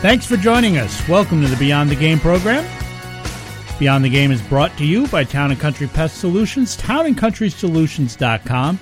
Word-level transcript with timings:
Thanks 0.00 0.24
for 0.24 0.36
joining 0.36 0.78
us. 0.78 1.08
Welcome 1.08 1.42
to 1.42 1.48
the 1.48 1.56
Beyond 1.56 1.90
the 1.90 1.96
Game 1.96 2.20
program. 2.20 2.64
Beyond 3.80 4.04
the 4.04 4.08
Game 4.08 4.30
is 4.30 4.40
brought 4.42 4.78
to 4.78 4.84
you 4.84 5.08
by 5.08 5.24
Town 5.24 5.50
and 5.50 5.58
Country 5.58 5.88
Pest 5.88 6.18
Solutions, 6.18 6.76
townandcountrysolutions.com. 6.76 8.78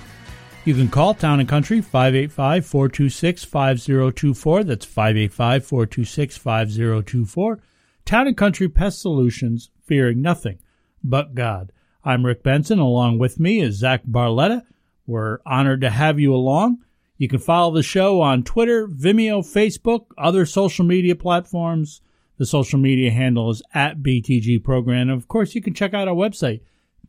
You 0.65 0.75
can 0.75 0.89
call 0.89 1.15
Town 1.15 1.39
and 1.39 1.49
Country 1.49 1.81
585 1.81 2.67
426 2.67 3.45
5024. 3.45 4.63
That's 4.63 4.85
585 4.85 5.65
426 5.65 6.37
5024. 6.37 7.59
Town 8.05 8.27
and 8.27 8.37
Country 8.37 8.69
Pest 8.69 9.01
Solutions, 9.01 9.71
fearing 9.81 10.21
nothing 10.21 10.59
but 11.03 11.33
God. 11.33 11.71
I'm 12.05 12.27
Rick 12.27 12.43
Benson. 12.43 12.77
Along 12.77 13.17
with 13.17 13.39
me 13.39 13.59
is 13.59 13.79
Zach 13.79 14.03
Barletta. 14.05 14.61
We're 15.07 15.39
honored 15.47 15.81
to 15.81 15.89
have 15.89 16.19
you 16.19 16.35
along. 16.35 16.83
You 17.17 17.27
can 17.27 17.39
follow 17.39 17.73
the 17.73 17.83
show 17.83 18.21
on 18.21 18.43
Twitter, 18.43 18.87
Vimeo, 18.87 19.41
Facebook, 19.41 20.05
other 20.17 20.45
social 20.45 20.85
media 20.85 21.15
platforms. 21.15 22.01
The 22.37 22.45
social 22.45 22.77
media 22.77 23.09
handle 23.11 23.49
is 23.49 23.63
at 23.73 24.03
BTG 24.03 24.63
Program. 24.63 25.09
And 25.09 25.11
of 25.11 25.27
course, 25.27 25.55
you 25.55 25.61
can 25.61 25.73
check 25.73 25.95
out 25.95 26.07
our 26.07 26.13
website, 26.13 26.61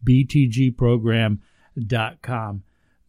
btgprogram.com. 0.05 2.63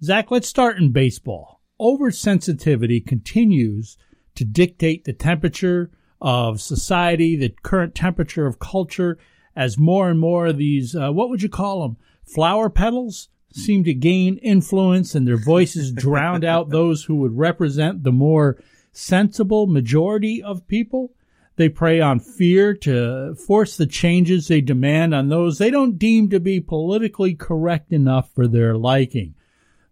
Zach, 0.04 0.32
let's 0.32 0.48
start 0.48 0.78
in 0.78 0.92
baseball. 0.92 1.62
Oversensitivity 1.80 3.06
continues 3.06 3.98
to 4.36 4.44
dictate 4.44 5.06
the 5.06 5.14
temperature 5.14 5.92
of 6.22 6.60
society, 6.60 7.38
the 7.38 7.56
current 7.64 7.96
temperature 7.96 8.46
of 8.46 8.60
culture, 8.60 9.18
as 9.56 9.78
more 9.78 10.10
and 10.10 10.20
more 10.20 10.48
of 10.48 10.58
these, 10.58 10.96
uh, 10.96 11.12
what 11.12 11.30
would 11.30 11.42
you 11.42 11.50
call 11.50 11.82
them, 11.82 11.98
flower 12.26 12.70
petals? 12.70 13.30
Seem 13.54 13.84
to 13.84 13.94
gain 13.94 14.38
influence 14.38 15.16
and 15.16 15.28
their 15.28 15.38
voices 15.38 15.92
drowned 15.92 16.46
out 16.46 16.70
those 16.70 17.04
who 17.04 17.16
would 17.16 17.38
represent 17.38 18.04
the 18.04 18.12
more 18.12 18.62
sensible 18.92 19.68
majority 19.68 20.42
of 20.42 20.68
people. 20.68 21.14
They 21.56 21.70
prey 21.70 22.00
on 22.00 22.20
fear 22.20 22.74
to 22.76 23.36
force 23.36 23.76
the 23.76 23.88
changes 23.88 24.48
they 24.48 24.62
demand 24.62 25.14
on 25.14 25.28
those 25.28 25.58
they 25.58 25.72
don't 25.72 25.98
deem 25.98 26.30
to 26.30 26.40
be 26.40 26.62
politically 26.62 27.36
correct 27.36 27.92
enough 27.92 28.34
for 28.34 28.48
their 28.48 28.78
liking. 28.78 29.36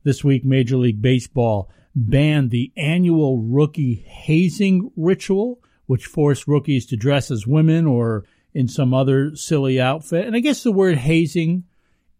This 0.03 0.23
week, 0.23 0.45
Major 0.45 0.77
League 0.77 1.01
Baseball 1.01 1.69
banned 1.93 2.51
the 2.51 2.71
annual 2.77 3.39
rookie 3.39 3.95
hazing 3.95 4.91
ritual, 4.95 5.59
which 5.87 6.05
forced 6.05 6.47
rookies 6.47 6.85
to 6.85 6.95
dress 6.95 7.31
as 7.31 7.47
women 7.47 7.85
or 7.85 8.23
in 8.53 8.67
some 8.67 8.93
other 8.93 9.35
silly 9.35 9.81
outfit. 9.81 10.25
And 10.25 10.35
I 10.35 10.39
guess 10.39 10.63
the 10.63 10.71
word 10.71 10.97
hazing 10.97 11.63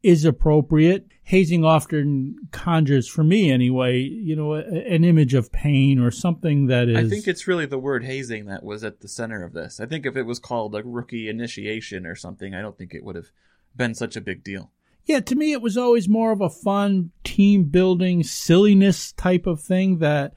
is 0.08 0.24
appropriate. 0.24 1.06
Hazing 1.24 1.66
often 1.66 2.38
conjures, 2.52 3.10
for 3.10 3.26
me 3.26 3.52
anyway, 3.52 4.00
you 4.00 4.38
know, 4.38 4.54
a, 4.54 4.62
an 4.62 5.04
image 5.04 5.34
of 5.34 5.52
pain 5.52 6.00
or 6.00 6.12
something 6.12 6.68
that 6.68 6.88
is. 6.88 6.96
I 6.96 7.10
think 7.10 7.28
it's 7.28 7.46
really 7.46 7.66
the 7.66 7.78
word 7.78 8.06
hazing 8.06 8.46
that 8.46 8.64
was 8.64 8.86
at 8.86 9.02
the 9.02 9.10
center 9.10 9.44
of 9.44 9.52
this. 9.52 9.82
I 9.82 9.86
think 9.86 10.06
if 10.06 10.16
it 10.16 10.24
was 10.24 10.40
called 10.40 10.74
a 10.76 10.84
rookie 10.84 11.28
initiation 11.28 12.06
or 12.06 12.16
something, 12.16 12.56
I 12.56 12.62
don't 12.62 12.78
think 12.78 12.94
it 12.94 13.04
would 13.04 13.18
have 13.18 13.32
been 13.76 13.94
such 13.94 14.16
a 14.16 14.22
big 14.22 14.46
deal. 14.46 14.72
Yeah, 15.04 15.20
to 15.20 15.36
me, 15.36 15.52
it 15.52 15.62
was 15.62 15.76
always 15.76 16.08
more 16.08 16.32
of 16.32 16.40
a 16.40 16.50
fun 16.50 17.12
team 17.26 17.66
building 17.66 18.24
silliness 18.24 19.12
type 19.12 19.46
of 19.46 19.62
thing 19.62 20.00
that, 20.00 20.34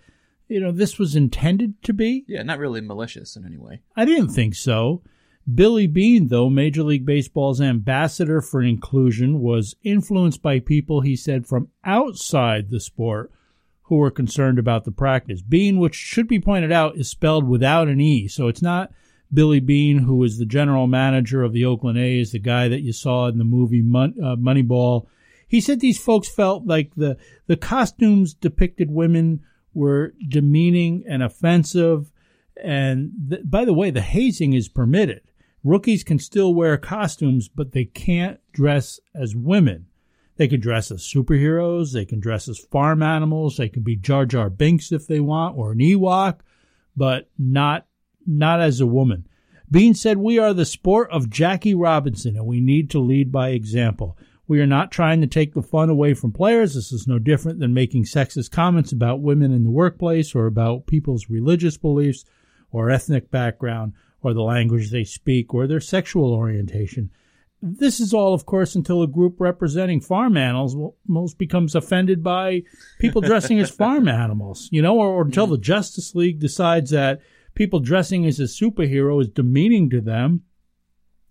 you 0.48 0.58
know, 0.58 0.72
this 0.72 0.98
was 0.98 1.14
intended 1.14 1.80
to 1.84 1.92
be. 1.92 2.24
Yeah, 2.26 2.42
not 2.42 2.58
really 2.58 2.80
malicious 2.80 3.36
in 3.36 3.46
any 3.46 3.58
way. 3.58 3.82
I 3.94 4.04
didn't 4.04 4.30
think 4.30 4.56
so. 4.56 5.02
Billy 5.52 5.86
Bean, 5.86 6.28
though, 6.28 6.50
Major 6.50 6.82
League 6.82 7.06
Baseball's 7.06 7.60
ambassador 7.60 8.40
for 8.40 8.62
inclusion, 8.62 9.40
was 9.40 9.74
influenced 9.82 10.42
by 10.42 10.60
people, 10.60 11.00
he 11.00 11.16
said, 11.16 11.46
from 11.46 11.68
outside 11.84 12.70
the 12.70 12.80
sport 12.80 13.32
who 13.84 13.96
were 13.96 14.10
concerned 14.10 14.58
about 14.58 14.84
the 14.84 14.92
practice. 14.92 15.42
Bean, 15.42 15.78
which 15.78 15.94
should 15.96 16.28
be 16.28 16.38
pointed 16.38 16.70
out, 16.70 16.96
is 16.96 17.08
spelled 17.08 17.48
without 17.48 17.88
an 17.88 18.00
E, 18.00 18.28
so 18.28 18.46
it's 18.46 18.62
not 18.62 18.92
Billy 19.32 19.60
Beane, 19.60 19.98
who 19.98 20.22
is 20.22 20.38
the 20.38 20.46
general 20.46 20.86
manager 20.86 21.42
of 21.42 21.52
the 21.52 21.64
Oakland 21.64 21.98
A's, 21.98 22.32
the 22.32 22.38
guy 22.38 22.68
that 22.68 22.82
you 22.82 22.92
saw 22.92 23.26
in 23.26 23.38
the 23.38 23.44
movie 23.44 23.82
Mon- 23.82 24.14
uh, 24.22 24.36
Moneyball. 24.36 25.06
He 25.48 25.60
said 25.60 25.80
these 25.80 25.98
folks 25.98 26.28
felt 26.28 26.66
like 26.66 26.94
the, 26.94 27.16
the 27.46 27.56
costumes 27.56 28.34
depicted 28.34 28.90
women 28.90 29.40
were 29.74 30.14
demeaning 30.28 31.04
and 31.08 31.22
offensive. 31.22 32.12
And 32.62 33.12
th- 33.30 33.42
by 33.44 33.64
the 33.64 33.72
way, 33.72 33.90
the 33.90 34.02
hazing 34.02 34.52
is 34.52 34.68
permitted. 34.68 35.22
Rookies 35.62 36.04
can 36.04 36.18
still 36.18 36.54
wear 36.54 36.76
costumes, 36.78 37.48
but 37.48 37.72
they 37.72 37.84
can't 37.84 38.40
dress 38.52 38.98
as 39.14 39.36
women. 39.36 39.86
They 40.36 40.48
can 40.48 40.60
dress 40.60 40.90
as 40.90 41.02
superheroes. 41.02 41.92
They 41.92 42.06
can 42.06 42.18
dress 42.18 42.48
as 42.48 42.58
farm 42.58 43.02
animals. 43.02 43.58
They 43.58 43.68
can 43.68 43.82
be 43.82 43.96
Jar 43.96 44.24
Jar 44.24 44.48
Binks 44.48 44.90
if 44.90 45.06
they 45.06 45.20
want, 45.20 45.58
or 45.58 45.72
an 45.72 45.78
Ewok, 45.78 46.40
but 46.96 47.28
not 47.38 47.86
not 48.26 48.60
as 48.60 48.80
a 48.80 48.86
woman. 48.86 49.26
Bean 49.70 49.92
said, 49.92 50.16
"We 50.16 50.38
are 50.38 50.54
the 50.54 50.64
sport 50.64 51.10
of 51.10 51.30
Jackie 51.30 51.74
Robinson, 51.74 52.36
and 52.36 52.46
we 52.46 52.60
need 52.60 52.88
to 52.90 52.98
lead 52.98 53.30
by 53.30 53.50
example. 53.50 54.16
We 54.48 54.60
are 54.60 54.66
not 54.66 54.90
trying 54.90 55.20
to 55.20 55.26
take 55.26 55.52
the 55.52 55.62
fun 55.62 55.90
away 55.90 56.14
from 56.14 56.32
players. 56.32 56.74
This 56.74 56.90
is 56.90 57.06
no 57.06 57.18
different 57.18 57.60
than 57.60 57.74
making 57.74 58.04
sexist 58.04 58.50
comments 58.50 58.92
about 58.92 59.20
women 59.20 59.52
in 59.52 59.62
the 59.62 59.70
workplace 59.70 60.34
or 60.34 60.46
about 60.46 60.86
people's 60.86 61.28
religious 61.28 61.76
beliefs 61.76 62.24
or 62.72 62.90
ethnic 62.90 63.30
background." 63.30 63.92
Or 64.22 64.34
the 64.34 64.42
language 64.42 64.90
they 64.90 65.04
speak 65.04 65.54
or 65.54 65.66
their 65.66 65.80
sexual 65.80 66.32
orientation. 66.32 67.10
This 67.62 68.00
is 68.00 68.14
all, 68.14 68.32
of 68.32 68.46
course, 68.46 68.74
until 68.74 69.02
a 69.02 69.06
group 69.06 69.36
representing 69.38 70.00
farm 70.00 70.36
animals 70.36 70.76
most 71.06 71.36
becomes 71.36 71.74
offended 71.74 72.22
by 72.22 72.62
people 72.98 73.20
dressing 73.20 73.58
as 73.60 73.70
farm 73.70 74.08
animals, 74.08 74.68
you 74.72 74.80
know, 74.80 74.96
or, 74.98 75.08
or 75.08 75.22
until 75.22 75.46
the 75.46 75.58
Justice 75.58 76.14
League 76.14 76.40
decides 76.40 76.90
that 76.90 77.20
people 77.54 77.80
dressing 77.80 78.24
as 78.24 78.40
a 78.40 78.44
superhero 78.44 79.20
is 79.20 79.28
demeaning 79.28 79.90
to 79.90 80.00
them. 80.00 80.42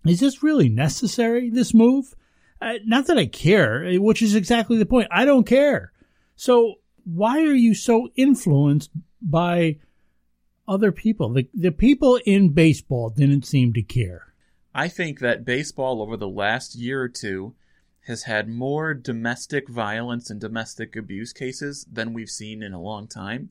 Is 0.05 0.19
this 0.19 0.43
really 0.43 0.69
necessary, 0.69 1.49
this 1.49 1.73
move? 1.73 2.13
Uh, 2.61 2.73
not 2.85 3.07
that 3.07 3.17
I 3.17 3.25
care, 3.25 3.89
which 3.99 4.21
is 4.21 4.35
exactly 4.35 4.77
the 4.77 4.85
point. 4.85 5.07
I 5.11 5.25
don't 5.25 5.47
care. 5.47 5.91
So 6.35 6.75
why 7.05 7.39
are 7.39 7.55
you 7.55 7.73
so 7.73 8.09
influenced 8.15 8.91
by 9.21 9.79
other 10.69 10.91
people. 10.91 11.33
The, 11.33 11.49
the 11.53 11.71
people 11.71 12.19
in 12.25 12.53
baseball 12.53 13.09
didn't 13.09 13.45
seem 13.45 13.73
to 13.73 13.81
care. 13.81 14.33
I 14.73 14.87
think 14.87 15.19
that 15.19 15.43
baseball 15.43 16.01
over 16.01 16.15
the 16.15 16.29
last 16.29 16.75
year 16.75 17.01
or 17.01 17.09
two 17.09 17.55
has 18.07 18.23
had 18.23 18.47
more 18.47 18.93
domestic 18.93 19.67
violence 19.67 20.29
and 20.29 20.39
domestic 20.39 20.95
abuse 20.95 21.33
cases 21.33 21.85
than 21.91 22.13
we've 22.13 22.29
seen 22.29 22.63
in 22.63 22.73
a 22.73 22.81
long 22.81 23.07
time. 23.07 23.49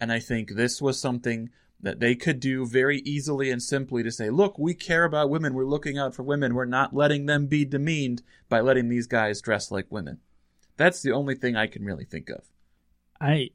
And 0.00 0.12
I 0.12 0.20
think 0.20 0.50
this 0.50 0.80
was 0.80 1.00
something 1.00 1.50
that 1.80 2.00
they 2.00 2.14
could 2.14 2.40
do 2.40 2.66
very 2.66 2.98
easily 3.00 3.50
and 3.50 3.62
simply 3.62 4.02
to 4.02 4.10
say, 4.10 4.30
look, 4.30 4.58
we 4.58 4.74
care 4.74 5.04
about 5.04 5.30
women. 5.30 5.54
We're 5.54 5.64
looking 5.64 5.96
out 5.98 6.14
for 6.14 6.22
women. 6.22 6.54
We're 6.54 6.64
not 6.64 6.94
letting 6.94 7.26
them 7.26 7.46
be 7.46 7.64
demeaned 7.64 8.22
by 8.48 8.60
letting 8.60 8.88
these 8.88 9.06
guys 9.06 9.40
dress 9.40 9.70
like 9.70 9.90
women. 9.90 10.18
That's 10.76 11.02
the 11.02 11.12
only 11.12 11.34
thing 11.34 11.56
I 11.56 11.66
can 11.66 11.84
really 11.84 12.04
think 12.04 12.30
of. 12.30 12.44
I 13.20 13.50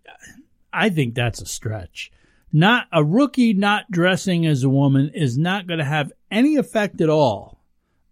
I 0.73 0.89
think 0.89 1.15
that's 1.15 1.41
a 1.41 1.45
stretch 1.45 2.11
not 2.53 2.87
a 2.93 3.03
rookie 3.03 3.53
not 3.53 3.89
dressing 3.89 4.45
as 4.45 4.63
a 4.63 4.69
woman 4.69 5.11
is 5.13 5.37
not 5.37 5.67
going 5.67 5.79
to 5.79 5.85
have 5.85 6.13
any 6.31 6.55
effect 6.55 7.01
at 7.01 7.09
all 7.09 7.59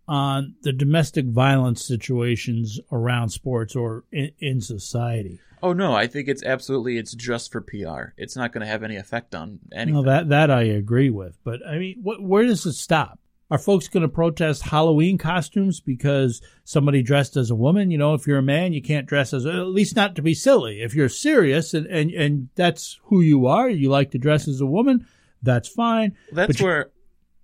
on 0.08 0.56
the 0.64 0.74
domestic 0.74 1.26
violence 1.28 1.86
situations 1.86 2.80
around 2.92 3.30
sports 3.30 3.76
or 3.76 4.04
in, 4.12 4.32
in 4.40 4.60
society. 4.60 5.40
Oh 5.64 5.74
no, 5.74 5.94
I 5.94 6.08
think 6.08 6.28
it's 6.28 6.44
absolutely 6.44 6.98
it's 6.98 7.14
just 7.14 7.52
for 7.52 7.62
PR. 7.62 8.14
It's 8.18 8.36
not 8.36 8.52
going 8.52 8.62
to 8.62 8.68
have 8.68 8.84
any 8.84 8.96
effect 8.96 9.36
on 9.36 9.60
anything. 9.72 9.94
No, 9.94 10.04
that 10.04 10.30
that 10.30 10.50
I 10.50 10.64
agree 10.64 11.12
with, 11.12 11.38
but 11.44 11.66
I 11.66 11.78
mean, 11.78 12.00
what, 12.02 12.22
where 12.22 12.44
does 12.44 12.66
it 12.66 12.74
stop? 12.74 13.20
Are 13.52 13.58
folks 13.58 13.90
going 13.90 14.02
to 14.02 14.08
protest 14.08 14.64
Halloween 14.64 15.18
costumes 15.18 15.82
because 15.82 16.42
somebody 16.64 17.04
dressed 17.04 17.36
as 17.36 17.52
a 17.52 17.56
woman? 17.56 17.92
You 17.92 17.98
know, 17.98 18.14
if 18.14 18.26
you're 18.26 18.38
a 18.38 18.42
man, 18.42 18.72
you 18.72 18.82
can't 18.82 19.06
dress 19.06 19.34
as, 19.34 19.46
at 19.46 19.68
least 19.68 19.96
not 19.96 20.16
to 20.16 20.22
be 20.22 20.34
silly. 20.34 20.82
If 20.82 20.96
you're 20.96 21.10
serious 21.10 21.74
and, 21.74 21.86
and, 21.88 22.12
and 22.12 22.48
that's 22.56 23.00
who 23.04 23.20
you 23.20 23.48
are, 23.48 23.70
you 23.70 23.90
like 23.90 24.12
to 24.12 24.18
dress 24.18 24.48
as 24.48 24.62
a 24.62 24.66
woman, 24.66 25.06
that's 25.44 25.68
fine. 25.68 26.16
That's 26.32 26.62
where, 26.62 26.92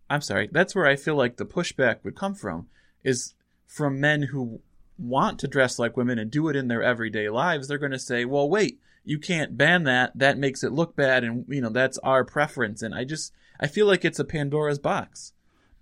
I'm 0.09 0.21
sorry, 0.21 0.47
that's 0.49 0.73
where 0.73 0.87
I 0.87 0.95
feel 0.95 1.15
like 1.15 1.35
the 1.35 1.45
pushback 1.45 1.97
would 2.05 2.15
come 2.15 2.35
from 2.35 2.67
is 3.03 3.33
from 3.65 3.99
men 3.99 4.23
who 4.23 4.61
want 4.97 5.39
to 5.39 5.47
dress 5.47 5.77
like 5.77 5.97
women 5.97 6.17
and 6.17 6.31
do 6.31 6.47
it 6.47 6.55
in 6.55 6.69
their 6.69 6.81
everyday 6.81 7.29
lives, 7.29 7.67
they're 7.67 7.77
going 7.77 7.91
to 7.91 7.99
say, 7.99 8.25
"Well, 8.25 8.49
wait, 8.49 8.79
you 9.03 9.19
can't 9.19 9.57
ban 9.57 9.83
that. 9.83 10.11
That 10.15 10.37
makes 10.37 10.63
it 10.63 10.71
look 10.71 10.95
bad, 10.95 11.23
and 11.23 11.45
you 11.47 11.61
know 11.61 11.69
that's 11.69 11.97
our 11.99 12.23
preference." 12.23 12.81
And 12.81 12.95
I 12.95 13.03
just 13.03 13.33
I 13.59 13.67
feel 13.67 13.85
like 13.85 14.03
it's 14.03 14.19
a 14.19 14.25
Pandora's 14.25 14.79
box. 14.79 15.33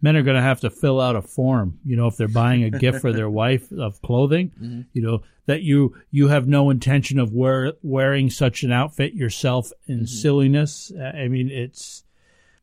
Men 0.01 0.15
are 0.17 0.23
going 0.23 0.35
to 0.35 0.41
have 0.41 0.59
to 0.61 0.69
fill 0.69 0.99
out 1.01 1.15
a 1.15 1.21
form, 1.21 1.79
you 1.85 1.95
know, 1.95 2.07
if 2.07 2.17
they're 2.17 2.27
buying 2.27 2.63
a 2.63 2.69
gift 2.69 2.99
for 3.01 3.11
their 3.13 3.29
wife 3.43 3.71
of 3.71 4.01
clothing, 4.01 4.51
Mm-hmm. 4.61 4.81
you 4.93 5.01
know, 5.01 5.21
that 5.47 5.61
you 5.61 5.95
you 6.11 6.27
have 6.27 6.47
no 6.47 6.69
intention 6.69 7.19
of 7.19 7.31
wear, 7.33 7.73
wearing 7.81 8.29
such 8.29 8.63
an 8.63 8.71
outfit 8.71 9.13
yourself 9.13 9.71
in 9.87 9.97
Mm-hmm. 9.99 10.05
silliness. 10.05 10.91
I 10.99 11.27
mean, 11.27 11.49
it's 11.49 12.03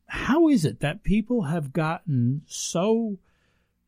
how 0.06 0.48
is 0.48 0.64
it 0.64 0.80
that 0.80 1.02
people 1.04 1.42
have 1.42 1.72
gotten 1.72 2.42
so 2.46 3.18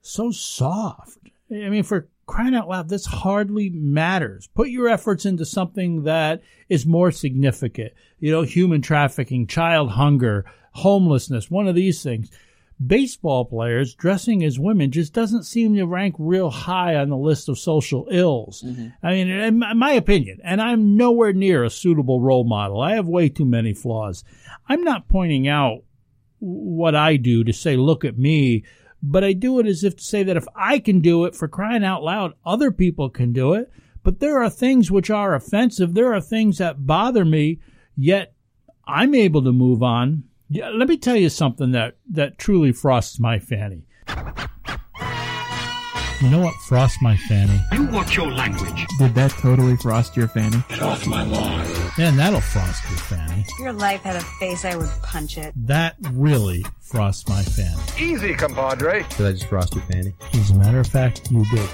so 0.01 0.31
soft? 0.31 1.19
I 1.51 1.69
mean, 1.69 1.83
for 1.83 2.09
crying 2.27 2.55
out 2.55 2.69
loud, 2.69 2.89
this 2.89 3.05
hardly 3.07 3.69
matters. 3.69 4.49
Put 4.55 4.71
your 4.71 4.89
efforts 4.89 5.27
into 5.27 5.45
something 5.45 6.05
that 6.05 6.43
is 6.71 6.87
more 6.87 7.11
significant. 7.11 7.93
You 8.19 8.31
know, 8.33 8.43
human 8.43 8.81
trafficking, 8.81 9.47
child 9.47 9.91
hunger, 9.91 10.47
homelessness, 10.73 11.51
one 11.51 11.69
of 11.69 11.75
these 11.75 12.03
things. 12.03 12.31
Baseball 12.85 13.45
players 13.45 13.95
dressing 13.95 14.43
as 14.43 14.59
women 14.59 14.91
just 14.91 15.13
doesn't 15.13 15.45
seem 15.45 15.77
to 15.77 15.85
rank 15.87 16.17
real 16.19 16.51
high 16.51 16.97
on 16.97 17.09
the 17.09 17.17
list 17.17 17.49
of 17.49 17.59
social 17.59 18.09
ills. 18.11 18.63
Mm-hmm. 18.67 18.89
I 19.03 19.11
mean, 19.13 19.29
in 19.29 19.59
my- 19.59 19.75
my 19.75 19.93
opinion, 19.93 20.41
and 20.43 20.61
I'm 20.61 20.97
nowhere 20.97 21.33
near 21.33 21.63
a 21.63 21.71
suitable 21.71 22.21
role 22.21 22.45
model. 22.45 22.81
I 22.81 22.95
have 22.97 23.07
way 23.07 23.29
too 23.29 23.45
many 23.45 23.75
flaws. 23.75 24.25
I'm 24.69 24.83
not 24.83 25.09
pointing 25.09 25.47
out 25.47 25.85
what 26.41 26.95
I 26.95 27.17
do 27.17 27.45
to 27.45 27.53
say, 27.53 27.77
look 27.77 28.05
at 28.05 28.19
me, 28.19 28.65
but 29.03 29.23
I 29.23 29.35
do 29.35 29.61
it 29.61 29.67
as 29.67 29.85
if 29.85 29.97
to 29.97 30.03
say 30.03 30.23
that 30.25 30.37
if 30.37 30.47
I 30.57 30.79
can 30.79 31.01
do 31.01 31.27
it 31.27 31.35
for 31.35 31.47
crying 31.47 31.85
out 31.85 32.03
loud, 32.03 32.33
other 32.45 32.71
people 32.71 33.09
can 33.09 33.33
do 33.33 33.55
it. 33.55 33.71
But 34.03 34.21
there 34.21 34.43
are 34.43 34.51
things 34.51 34.91
which 34.91 35.11
are 35.11 35.35
offensive. 35.35 35.95
There 35.95 36.13
are 36.13 36.21
things 36.21 36.59
that 36.59 36.87
bother 36.87 37.25
me, 37.25 37.61
yet 37.97 38.35
I'm 38.87 39.15
able 39.15 39.43
to 39.45 39.53
move 39.53 39.83
on. 39.83 40.25
Yeah, 40.49 40.69
let 40.71 40.89
me 40.89 40.97
tell 40.97 41.17
you 41.17 41.31
something 41.31 41.73
that, 41.73 41.97
that 42.11 42.39
truly 42.39 42.73
frosts 42.73 43.19
my 43.19 43.39
fanny. 43.39 43.87
You 46.21 46.31
know 46.31 46.39
what 46.39 46.55
frosts 46.69 47.03
my 47.03 47.17
fanny? 47.17 47.61
You 47.73 47.87
watch 47.87 48.17
your 48.17 48.31
language. 48.31 48.87
Did 48.99 49.15
that 49.15 49.33
totally 49.33 49.77
frost 49.77 50.17
your 50.17 50.29
fanny? 50.29 50.63
Get 50.69 50.81
off 50.81 51.07
my 51.07 51.23
lawn. 51.23 51.67
Man, 51.99 52.17
that'll 52.17 52.41
frost 52.41 52.83
your 52.89 52.99
fanny. 52.99 53.45
If 53.47 53.59
your 53.59 53.73
life 53.73 54.03
had 54.03 54.17
a 54.17 54.21
face, 54.21 54.65
I 54.65 54.77
would 54.77 54.89
punch 55.03 55.37
it. 55.37 55.53
That 55.67 55.97
really 56.13 56.65
frosts 56.81 57.29
my 57.29 57.43
fanny. 57.43 57.83
Easy, 57.99 58.33
compadre. 58.35 59.05
Did 59.17 59.27
I 59.27 59.33
just 59.33 59.49
frost 59.49 59.75
your 59.75 59.85
fanny? 59.85 60.15
As 60.33 60.51
a 60.51 60.55
matter 60.55 60.81
of 60.81 60.87
fact, 60.87 61.31
you 61.31 61.45
did. 61.51 61.69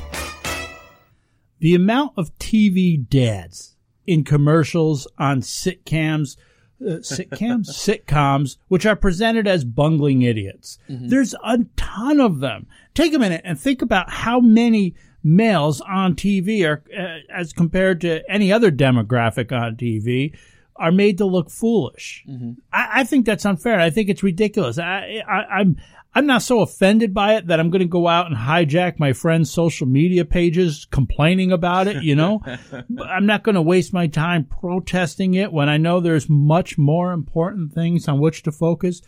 The 1.61 1.75
amount 1.75 2.13
of 2.17 2.37
TV 2.39 3.09
dads 3.09 3.77
in 4.07 4.25
commercials 4.25 5.07
on 5.19 5.43
sitcoms, 5.43 6.37
uh, 6.81 6.99
sitcoms, 7.01 7.67
sitcoms, 7.71 8.57
which 8.69 8.87
are 8.87 8.97
presented 8.97 9.47
as 9.47 9.65
bungling 9.65 10.23
idiots. 10.23 10.79
There's 11.09 11.35
a 11.45 11.59
ton 11.77 12.21
of 12.21 12.41
them. 12.41 12.67
Take 12.95 13.13
a 13.15 13.19
minute 13.19 13.43
and 13.45 13.59
think 13.59 13.83
about 13.83 14.11
how 14.11 14.41
many 14.41 14.95
males 15.23 15.81
on 15.83 16.15
TV 16.15 16.67
are, 16.67 16.83
uh, 16.99 17.19
as 17.35 17.53
compared 17.53 18.01
to 18.01 18.23
any 18.31 18.53
other 18.53 18.71
demographic 18.71 19.53
on 19.53 19.77
TV, 19.77 20.35
are 20.77 20.91
made 20.93 21.19
to 21.19 21.27
look 21.27 21.51
foolish. 21.51 22.25
I, 22.73 23.01
I 23.01 23.05
think 23.05 23.27
that's 23.27 23.45
unfair. 23.45 23.79
I 23.79 23.91
think 23.91 24.09
it's 24.09 24.23
ridiculous. 24.23 24.79
I, 24.79 25.23
I, 25.29 25.45
I'm 25.61 25.77
I'm 26.13 26.27
not 26.27 26.43
so 26.43 26.61
offended 26.61 27.15
by 27.15 27.35
it 27.37 27.47
that 27.47 27.61
I'm 27.61 27.71
going 27.71 27.81
to 27.81 27.87
go 27.87 28.09
out 28.09 28.27
and 28.27 28.37
hijack 28.37 28.99
my 28.99 29.13
friends' 29.13 29.51
social 29.51 29.87
media 29.87 30.25
pages 30.25 30.87
complaining 30.91 31.53
about 31.53 31.87
it. 31.87 32.03
You 32.03 32.17
know, 32.17 32.43
But 32.91 33.09
I'm 33.09 33.27
not 33.27 33.45
going 33.45 33.55
to 33.55 33.63
waste 33.63 33.93
my 33.93 34.09
time 34.09 34.45
protesting 34.45 35.35
it 35.35 35.53
when 35.53 35.69
I 35.69 35.77
know 35.77 36.01
there's 36.01 36.29
much 36.29 36.77
more 36.77 37.13
important 37.13 37.73
things 37.73 38.09
on 38.09 38.19
which 38.19 38.43
to 38.43 38.53
focus. 38.53 39.03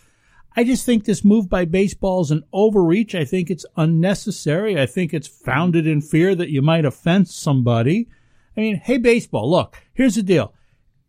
I 0.54 0.64
just 0.64 0.84
think 0.84 1.04
this 1.04 1.24
move 1.24 1.48
by 1.48 1.64
baseball 1.64 2.20
is 2.20 2.30
an 2.30 2.44
overreach. 2.52 3.14
I 3.14 3.24
think 3.24 3.50
it's 3.50 3.66
unnecessary. 3.76 4.80
I 4.80 4.86
think 4.86 5.12
it's 5.12 5.26
founded 5.26 5.86
in 5.86 6.02
fear 6.02 6.34
that 6.34 6.50
you 6.50 6.62
might 6.62 6.84
offend 6.84 7.28
somebody. 7.28 8.08
I 8.56 8.60
mean, 8.60 8.76
hey, 8.76 8.98
baseball, 8.98 9.50
look, 9.50 9.78
here's 9.94 10.16
the 10.16 10.22
deal. 10.22 10.52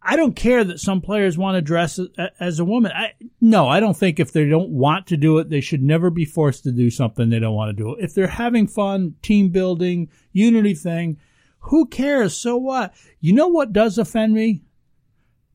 I 0.06 0.16
don't 0.18 0.36
care 0.36 0.64
that 0.64 0.80
some 0.80 1.00
players 1.02 1.38
want 1.38 1.56
to 1.56 1.62
dress 1.62 2.00
as 2.40 2.60
a 2.60 2.66
woman. 2.66 2.92
I, 2.94 3.14
no, 3.40 3.68
I 3.70 3.80
don't 3.80 3.96
think 3.96 4.20
if 4.20 4.34
they 4.34 4.46
don't 4.48 4.70
want 4.72 5.08
to 5.08 5.18
do 5.18 5.38
it, 5.38 5.50
they 5.50 5.62
should 5.62 5.82
never 5.82 6.10
be 6.10 6.26
forced 6.26 6.64
to 6.64 6.72
do 6.72 6.90
something 6.90 7.30
they 7.30 7.40
don't 7.40 7.56
want 7.56 7.76
to 7.76 7.84
do. 7.84 7.96
If 7.96 8.14
they're 8.14 8.28
having 8.28 8.68
fun, 8.68 9.16
team 9.22 9.50
building, 9.50 10.10
unity 10.34 10.74
thing, 10.74 11.18
who 11.60 11.88
cares? 11.88 12.36
So 12.36 12.58
what? 12.58 12.94
You 13.22 13.34
know 13.34 13.48
what 13.48 13.72
does 13.72 13.98
offend 13.98 14.34
me? 14.34 14.64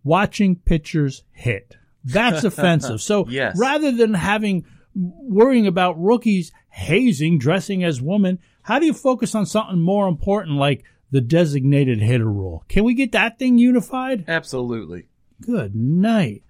Watching 0.02 0.56
pitchers 0.56 1.24
hit. 1.32 1.76
That's 2.04 2.44
offensive. 2.44 3.02
So 3.02 3.26
Yes. 3.28 3.58
rather 3.58 3.92
than 3.92 4.14
having 4.14 4.64
worrying 4.94 5.66
about 5.66 6.00
rookies 6.02 6.52
hazing, 6.70 7.38
dressing 7.38 7.84
as 7.84 8.00
women, 8.00 8.38
how 8.62 8.78
do 8.78 8.86
you 8.86 8.94
focus 8.94 9.34
on 9.34 9.44
something 9.44 9.80
more 9.80 10.08
important 10.08 10.56
like 10.56 10.84
the 11.10 11.20
designated 11.20 12.00
hitter 12.00 12.30
rule? 12.30 12.64
Can 12.68 12.84
we 12.84 12.94
get 12.94 13.12
that 13.12 13.38
thing 13.38 13.58
unified? 13.58 14.24
Absolutely. 14.28 15.04
Good 15.40 15.74
night. 15.74 16.42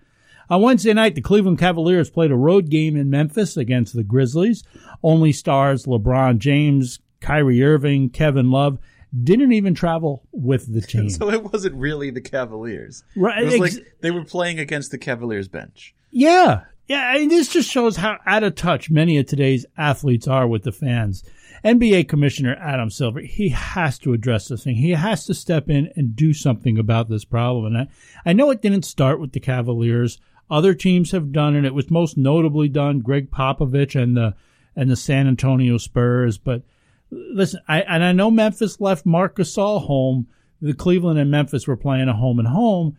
On 0.50 0.62
Wednesday 0.62 0.94
night, 0.94 1.14
the 1.14 1.20
Cleveland 1.20 1.58
Cavaliers 1.58 2.08
played 2.10 2.30
a 2.30 2.36
road 2.36 2.70
game 2.70 2.96
in 2.96 3.10
Memphis 3.10 3.56
against 3.56 3.94
the 3.94 4.02
Grizzlies. 4.02 4.64
Only 5.02 5.30
stars 5.32 5.84
LeBron 5.84 6.38
James, 6.38 7.00
Kyrie 7.20 7.62
Irving, 7.62 8.08
Kevin 8.08 8.50
Love 8.50 8.78
didn't 9.24 9.52
even 9.52 9.74
travel 9.74 10.22
with 10.32 10.72
the 10.72 10.80
team. 10.86 11.10
So 11.10 11.30
it 11.30 11.42
wasn't 11.44 11.74
really 11.76 12.10
the 12.10 12.20
Cavaliers. 12.22 13.04
Right, 13.16 13.42
It 13.42 13.44
was 13.44 13.54
ex- 13.54 13.76
like 13.76 13.96
they 14.00 14.10
were 14.10 14.24
playing 14.24 14.58
against 14.58 14.90
the 14.90 14.98
Cavaliers 14.98 15.48
bench. 15.48 15.94
Yeah. 16.10 16.62
Yeah. 16.86 17.06
I 17.06 17.18
mean, 17.18 17.28
this 17.28 17.48
just 17.48 17.70
shows 17.70 17.96
how 17.96 18.16
out 18.26 18.42
of 18.42 18.54
touch 18.54 18.88
many 18.90 19.18
of 19.18 19.26
today's 19.26 19.66
athletes 19.76 20.26
are 20.26 20.46
with 20.46 20.62
the 20.62 20.72
fans. 20.72 21.24
NBA 21.64 22.08
Commissioner 22.08 22.56
Adam 22.60 22.90
Silver, 22.90 23.20
he 23.20 23.50
has 23.50 23.98
to 24.00 24.12
address 24.12 24.48
this 24.48 24.64
thing. 24.64 24.76
He 24.76 24.90
has 24.90 25.24
to 25.26 25.34
step 25.34 25.68
in 25.68 25.90
and 25.96 26.14
do 26.14 26.32
something 26.32 26.78
about 26.78 27.08
this 27.08 27.24
problem. 27.24 27.66
And 27.66 27.78
I, 27.78 27.88
I 28.30 28.32
know 28.32 28.50
it 28.50 28.62
didn't 28.62 28.84
start 28.84 29.20
with 29.20 29.32
the 29.32 29.40
Cavaliers. 29.40 30.18
Other 30.50 30.74
teams 30.74 31.10
have 31.10 31.32
done 31.32 31.56
it. 31.56 31.64
It 31.64 31.74
was 31.74 31.90
most 31.90 32.16
notably 32.16 32.68
done 32.68 33.00
Gregg 33.00 33.30
Popovich 33.30 34.00
and 34.00 34.16
the 34.16 34.34
and 34.74 34.88
the 34.88 34.96
San 34.96 35.26
Antonio 35.26 35.76
Spurs. 35.76 36.38
But 36.38 36.62
listen, 37.10 37.60
I 37.68 37.82
and 37.82 38.02
I 38.02 38.12
know 38.12 38.30
Memphis 38.30 38.80
left 38.80 39.04
Marc 39.04 39.36
Gasol 39.36 39.86
home. 39.86 40.28
The 40.60 40.74
Cleveland 40.74 41.18
and 41.18 41.30
Memphis 41.30 41.66
were 41.66 41.76
playing 41.76 42.08
a 42.08 42.14
home 42.14 42.38
and 42.38 42.48
home. 42.48 42.96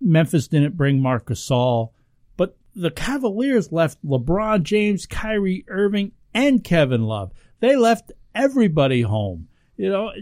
Memphis 0.00 0.48
didn't 0.48 0.76
bring 0.76 1.00
Marc 1.00 1.26
Gasol, 1.28 1.90
but 2.36 2.56
the 2.74 2.90
Cavaliers 2.90 3.72
left 3.72 4.04
LeBron 4.04 4.62
James, 4.62 5.06
Kyrie 5.06 5.64
Irving, 5.68 6.12
and 6.34 6.62
Kevin 6.62 7.04
Love. 7.04 7.32
They 7.60 7.76
left 7.76 8.12
everybody 8.34 9.02
home. 9.02 9.48
You 9.76 9.90
know, 9.90 10.12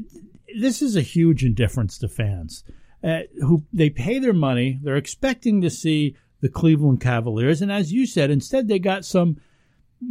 this 0.59 0.83
is 0.83 0.97
a 0.97 1.03
huge 1.03 1.45
indifference 1.45 1.99
to 1.99 2.09
fans 2.09 2.65
uh, 3.03 3.21
who 3.41 3.65
they 3.73 3.91
pay 3.91 4.19
their 4.19 4.33
money. 4.33 4.79
They're 4.83 4.97
expecting 4.97 5.61
to 5.61 5.71
see 5.71 6.17
the 6.41 6.49
Cleveland 6.49 7.01
Cavaliers, 7.01 7.63
and 7.63 7.71
as 7.71 7.93
you 7.93 8.07
said, 8.07 8.31
instead 8.31 8.69
they 8.69 8.79
got 8.79 9.05
some 9.05 9.39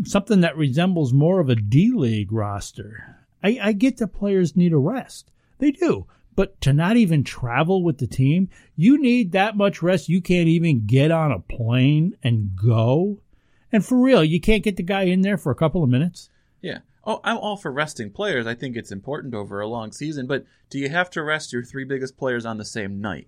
something 0.03 0.42
that 0.42 0.58
resembles 0.58 1.13
more 1.13 1.39
of 1.39 1.50
a 1.50 1.56
D 1.56 1.92
League 1.94 2.32
roster. 2.32 3.18
I, 3.44 3.60
I 3.62 3.72
get 3.74 3.98
that 3.98 4.08
players 4.08 4.56
need 4.56 4.74
a 4.74 4.77
rest. 4.77 5.32
They 5.60 5.72
do. 5.72 6.08
But 6.36 6.60
to 6.62 6.74
not 6.74 6.98
even 6.98 7.24
travel 7.24 7.84
with 7.84 8.00
the 8.00 8.08
team, 8.08 8.50
you 8.75 8.98
need 9.00 9.34
that 9.34 9.56
much 9.56 9.84
rest. 9.84 10.10
You 10.10 10.22
can't 10.22 10.48
even 10.48 10.88
get 10.88 11.12
on 11.12 11.32
a 11.32 11.39
plane 11.39 12.18
and 12.24 12.56
go. 12.56 13.20
And 13.72 13.86
for 13.86 14.00
real, 14.00 14.24
you 14.24 14.42
can't 14.42 14.63
get 14.63 14.77
the 14.77 14.84
guy 14.84 15.03
in 15.03 15.22
there 15.22 15.38
for 15.38 15.51
a 15.51 15.56
couple 15.56 15.84
of 15.84 15.89
minutes. 15.89 16.30
Yeah. 16.62 16.80
Oh, 17.05 17.19
I'm 17.24 17.38
all 17.38 17.57
for 17.57 17.72
resting 17.72 18.12
players. 18.12 18.48
I 18.48 18.55
think 18.55 18.75
it's 18.75 18.91
important 18.91 19.33
over 19.33 19.60
a 19.60 19.67
long 19.67 19.91
season, 19.91 20.25
but 20.25 20.45
do 20.69 20.79
you 20.79 20.89
have 20.89 21.10
to 21.12 21.24
rest 21.24 21.51
your 21.51 21.63
three 21.63 21.83
biggest 21.83 22.17
players 22.17 22.45
on 22.45 22.57
the 22.57 22.65
same 22.65 23.01
night? 23.01 23.27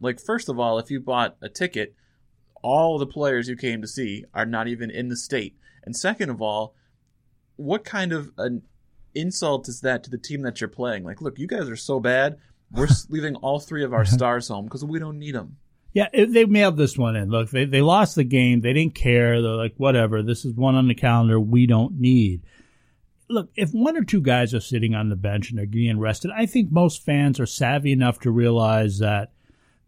Like, 0.00 0.20
first 0.20 0.48
of 0.48 0.58
all, 0.58 0.78
if 0.78 0.90
you 0.90 1.00
bought 1.00 1.36
a 1.40 1.48
ticket, 1.48 1.94
all 2.62 2.98
the 2.98 3.06
players 3.06 3.48
you 3.48 3.56
came 3.56 3.80
to 3.80 3.88
see 3.88 4.24
are 4.34 4.46
not 4.46 4.68
even 4.68 4.90
in 4.90 5.08
the 5.08 5.16
state. 5.16 5.56
And 5.82 5.96
second 5.96 6.30
of 6.30 6.42
all, 6.42 6.74
what 7.56 7.84
kind 7.84 8.12
of 8.12 8.32
an 8.36 8.62
insult 9.14 9.68
is 9.68 9.80
that 9.80 10.04
to 10.04 10.10
the 10.10 10.18
team 10.18 10.42
that 10.42 10.60
you're 10.60 10.68
playing? 10.68 11.04
Like, 11.04 11.20
look, 11.20 11.38
you 11.38 11.46
guys 11.46 11.68
are 11.68 11.76
so 11.76 12.00
bad. 12.00 12.38
We're 12.70 12.88
leaving 13.08 13.36
all 13.36 13.60
three 13.60 13.84
of 13.84 13.92
our 13.92 14.02
uh-huh. 14.02 14.16
stars 14.16 14.48
home 14.48 14.64
because 14.64 14.84
we 14.84 14.98
don't 14.98 15.18
need 15.18 15.34
them. 15.34 15.56
Yeah, 15.92 16.08
they 16.12 16.44
mailed 16.44 16.76
this 16.76 16.96
one 16.96 17.16
in. 17.16 17.30
Look, 17.30 17.50
they, 17.50 17.64
they 17.64 17.80
lost 17.80 18.14
the 18.14 18.22
game. 18.22 18.60
They 18.60 18.72
didn't 18.72 18.94
care. 18.94 19.42
They're 19.42 19.50
like, 19.52 19.74
whatever. 19.76 20.22
This 20.22 20.44
is 20.44 20.54
one 20.54 20.76
on 20.76 20.86
the 20.86 20.94
calendar 20.94 21.40
we 21.40 21.66
don't 21.66 21.98
need. 21.98 22.42
Look, 23.30 23.50
if 23.56 23.70
one 23.70 23.96
or 23.96 24.04
two 24.04 24.20
guys 24.20 24.52
are 24.54 24.60
sitting 24.60 24.94
on 24.94 25.08
the 25.08 25.16
bench 25.16 25.50
and 25.50 25.58
they're 25.58 25.66
getting 25.66 25.98
rested, 25.98 26.30
I 26.36 26.46
think 26.46 26.70
most 26.70 27.04
fans 27.04 27.38
are 27.40 27.46
savvy 27.46 27.92
enough 27.92 28.18
to 28.20 28.30
realize 28.30 28.98
that 28.98 29.32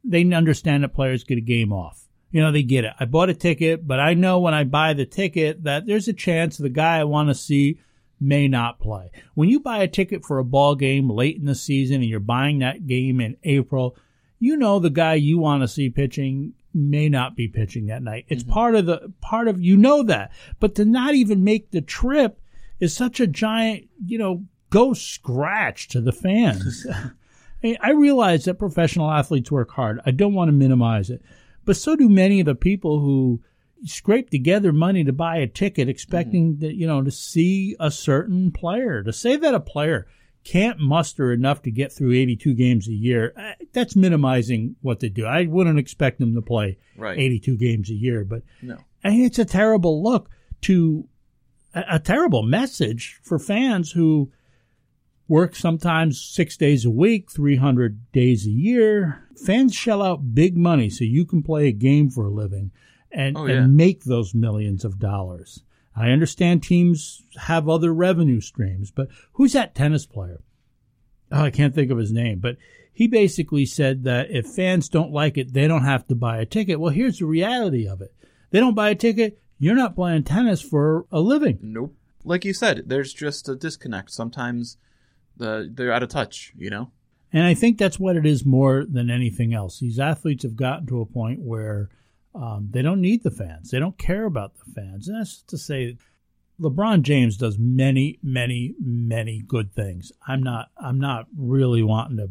they 0.05 0.25
understand 0.33 0.85
that 0.85 0.95
players 0.95 1.25
get 1.25 1.39
a 1.39 1.43
game 1.43 1.73
off. 1.73 2.09
You 2.31 2.41
know, 2.41 2.51
they 2.53 2.63
get 2.63 2.85
it. 2.85 2.93
I 2.99 3.05
bought 3.05 3.29
a 3.29 3.35
ticket, 3.35 3.87
but 3.87 4.01
I 4.01 4.15
know 4.15 4.39
when 4.39 4.55
I 4.55 4.65
buy 4.65 4.95
the 4.95 5.05
ticket 5.05 5.65
that 5.65 5.87
there's 5.87 6.09
a 6.09 6.13
chance 6.15 6.57
the 6.57 6.69
guy 6.71 6.99
I 6.99 7.05
want 7.05 7.29
to 7.29 7.35
see 7.35 7.79
may 8.21 8.49
not 8.49 8.79
play. 8.81 9.11
When 9.35 9.49
you 9.49 9.61
buy 9.61 9.83
a 9.83 9.89
ticket 9.89 10.25
for 10.25 10.39
a 10.39 10.45
ball 10.45 10.75
game 10.75 11.11
late 11.11 11.37
in 11.37 11.45
the 11.45 11.55
season 11.55 11.97
and 11.97 12.05
you're 12.07 12.21
buying 12.21 12.61
that 12.61 12.87
game 12.87 13.21
in 13.21 13.37
April, 13.43 13.97
you 14.39 14.57
know 14.57 14.79
the 14.79 14.91
guy 14.91 15.15
you 15.15 15.39
want 15.39 15.63
to 15.63 15.69
see 15.69 15.91
pitching 15.91 16.55
may 16.73 17.09
not 17.09 17.37
be 17.37 17.49
pitching 17.49 17.87
that 17.87 18.03
night. 18.03 18.25
It's 18.29 18.43
Mm-hmm. 18.45 18.53
part 18.53 18.75
of 18.77 18.87
the 18.87 19.13
part 19.21 19.47
of 19.49 19.61
you 19.61 19.77
know 19.77 20.03
that. 20.05 20.33
But 20.59 20.75
to 20.77 20.85
not 20.85 21.15
even 21.15 21.45
make 21.45 21.71
the 21.71 21.83
trip 21.83 22.41
is 22.83 22.93
such 22.93 23.21
a 23.21 23.29
giant, 23.29 23.89
you 24.05 24.19
know, 24.19 24.45
go 24.69 24.93
scratch 24.93 25.87
to 25.87 26.01
the 26.01 26.11
fans. 26.11 26.85
I, 27.81 27.93
realize 27.93 28.47
that 28.47 28.59
professional 28.59 29.09
athletes 29.09 29.53
work 29.53 29.71
hard. 29.71 30.01
I 30.05 30.11
don't 30.11 30.35
want 30.35 30.49
to 30.49 30.53
minimize 30.53 31.09
it. 31.09 31.23
But 31.65 31.77
so 31.77 31.95
do 31.95 32.09
many 32.09 32.41
of 32.41 32.47
the 32.47 32.57
people 32.57 32.99
who 32.99 33.41
scrape 33.85 34.31
together 34.31 34.73
money 34.73 35.05
to 35.05 35.13
buy 35.13 35.37
a 35.37 35.47
ticket 35.47 35.89
expecting 35.89 36.57
that, 36.59 36.75
you 36.75 36.89
know, 36.89 37.03
to 37.05 37.11
see 37.13 37.77
a 37.79 37.89
certain 37.89 38.51
player. 38.51 39.05
To 39.05 39.13
say 39.13 39.37
that 39.37 39.55
a 39.55 39.61
player 39.61 40.09
can't 40.43 40.81
muster 40.81 41.33
enough 41.33 41.63
to 41.63 41.71
get 41.71 41.93
through 41.93 42.15
82 42.15 42.55
games 42.55 42.89
a 42.89 42.93
year, 42.93 43.33
uh, 43.37 43.53
that's 43.73 43.95
minimizing 43.95 44.75
what 44.83 44.99
they 44.99 45.09
do. 45.09 45.25
I 45.25 45.47
wouldn't 45.47 45.79
expect 45.79 46.19
them 46.19 46.35
to 46.35 46.43
play 46.43 46.79
Right. 46.97 47.17
82 47.17 47.57
games 47.59 47.91
a 47.91 47.95
year, 47.95 48.25
but 48.25 48.43
No. 48.61 48.79
It's 49.05 49.39
a 49.39 49.45
terrible 49.45 50.03
look 50.03 50.31
to 50.63 51.07
a, 51.75 51.85
a 51.93 51.99
terrible 51.99 52.43
message 52.43 53.19
for 53.23 53.39
fans 53.39 53.93
who 53.93 54.31
work 55.29 55.55
sometimes 55.57 56.21
six 56.23 56.57
days 56.57 56.85
a 56.85 56.91
week, 56.91 57.31
300 57.31 58.11
days 58.13 58.47
a 58.47 58.51
year. 58.51 59.27
Fans 59.47 59.75
shell 59.75 60.03
out 60.03 60.35
big 60.35 60.57
money 60.57 60.91
so 60.91 61.05
you 61.05 61.25
can 61.25 61.43
play 61.43 61.69
a 61.69 61.73
game 61.73 62.11
for 62.11 62.27
a 62.27 62.31
living 62.31 62.71
and, 63.11 63.37
Oh, 63.37 63.47
yeah. 63.47 63.63
and 63.63 63.77
make 63.77 64.05
those 64.05 64.35
millions 64.35 64.85
of 64.85 64.99
dollars. 64.99 65.63
I 65.95 66.11
understand 66.11 66.63
teams 66.63 67.23
have 67.37 67.69
other 67.69 67.93
revenue 67.93 68.41
streams, 68.41 68.91
but 68.91 69.09
who's 69.35 69.53
that 69.53 69.75
tennis 69.75 70.07
player? 70.07 70.43
Oh, 71.31 71.45
I 71.45 71.51
can't 71.51 71.75
think 71.75 71.91
of 71.91 71.99
his 71.99 72.13
name, 72.13 72.39
but 72.41 72.57
he 72.93 73.07
basically 73.07 73.65
said 73.67 74.05
that 74.05 74.31
if 74.31 74.47
fans 74.47 74.89
don't 74.89 75.13
like 75.13 75.39
it, 75.39 75.53
they 75.55 75.67
don't 75.67 75.85
have 75.85 76.07
to 76.09 76.15
buy 76.15 76.39
a 76.39 76.47
ticket. 76.47 76.79
Well, 76.81 76.93
here's 76.93 77.19
the 77.19 77.27
reality 77.27 77.87
of 77.89 78.01
it. 78.03 78.15
They 78.51 78.61
don't 78.61 78.75
buy 78.75 78.91
a 78.91 78.95
ticket, 78.95 79.42
you're 79.63 79.77
not 79.77 79.95
playing 79.95 80.25
tennis 80.25 80.61
for 80.61 81.07
a 81.13 81.21
living. 81.21 81.57
Nope. 81.63 81.95
Like 82.25 82.45
you 82.45 82.53
said, 82.53 82.83
there's 82.87 83.13
just 83.13 83.49
a 83.49 83.55
disconnect. 83.55 84.11
Sometimes 84.11 84.77
the 85.37 85.71
they're 85.73 85.93
out 85.93 86.03
of 86.03 86.09
touch, 86.09 86.53
you 86.59 86.69
know? 86.69 86.91
And 87.33 87.45
I 87.45 87.55
think 87.55 87.79
that's 87.79 87.99
what 87.99 88.17
it 88.17 88.27
is 88.27 88.45
more 88.45 88.85
than 88.85 89.09
anything 89.09 89.55
else. 89.55 89.79
These 89.79 90.01
athletes 90.01 90.43
have 90.43 90.57
gotten 90.57 90.89
to 90.89 91.01
a 91.01 91.07
point 91.07 91.39
where 91.43 91.91
um, 92.35 92.71
they 92.73 92.83
don't 92.83 93.01
need 93.01 93.23
the 93.23 93.31
fans. 93.31 93.71
They 93.71 93.79
don't 93.79 93.97
care 93.97 94.25
about 94.25 94.55
the 94.57 94.73
fans. 94.73 95.07
And 95.07 95.21
that's 95.21 95.43
to 95.43 95.57
say, 95.57 95.97
LeBron 96.61 97.03
James 97.03 97.37
does 97.37 97.57
many, 97.57 98.19
many, 98.21 98.75
many 98.81 99.45
good 99.47 99.73
things. 99.73 100.11
I'm 100.27 100.43
not. 100.43 100.71
I'm 100.77 100.99
not 100.99 101.29
really 101.37 101.85
wanting 101.85 102.17
to 102.17 102.31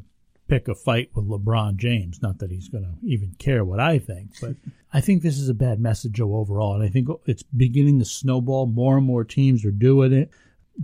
pick 0.51 0.67
a 0.67 0.75
fight 0.75 1.10
with 1.15 1.29
LeBron 1.29 1.77
James. 1.77 2.22
Not 2.22 2.39
that 2.39 2.51
he's 2.51 2.67
going 2.67 2.84
to 2.84 3.08
even 3.08 3.34
care 3.39 3.63
what 3.63 3.79
I 3.79 4.00
think, 4.00 4.31
but 4.41 4.58
I 4.93 5.00
think 5.00 5.22
this 5.22 5.38
is 5.38 5.48
a 5.48 5.53
bad 5.53 5.79
message 5.79 6.20
overall. 6.20 6.75
And 6.75 6.84
I 6.84 6.89
think 6.89 7.08
it's 7.25 7.43
beginning 7.43 8.00
to 8.00 8.05
snowball. 8.05 8.65
More 8.65 8.98
and 8.98 9.05
more 9.05 9.24
teams 9.24 9.63
are 9.63 9.72
doing 9.72 10.12
it. 10.12 10.29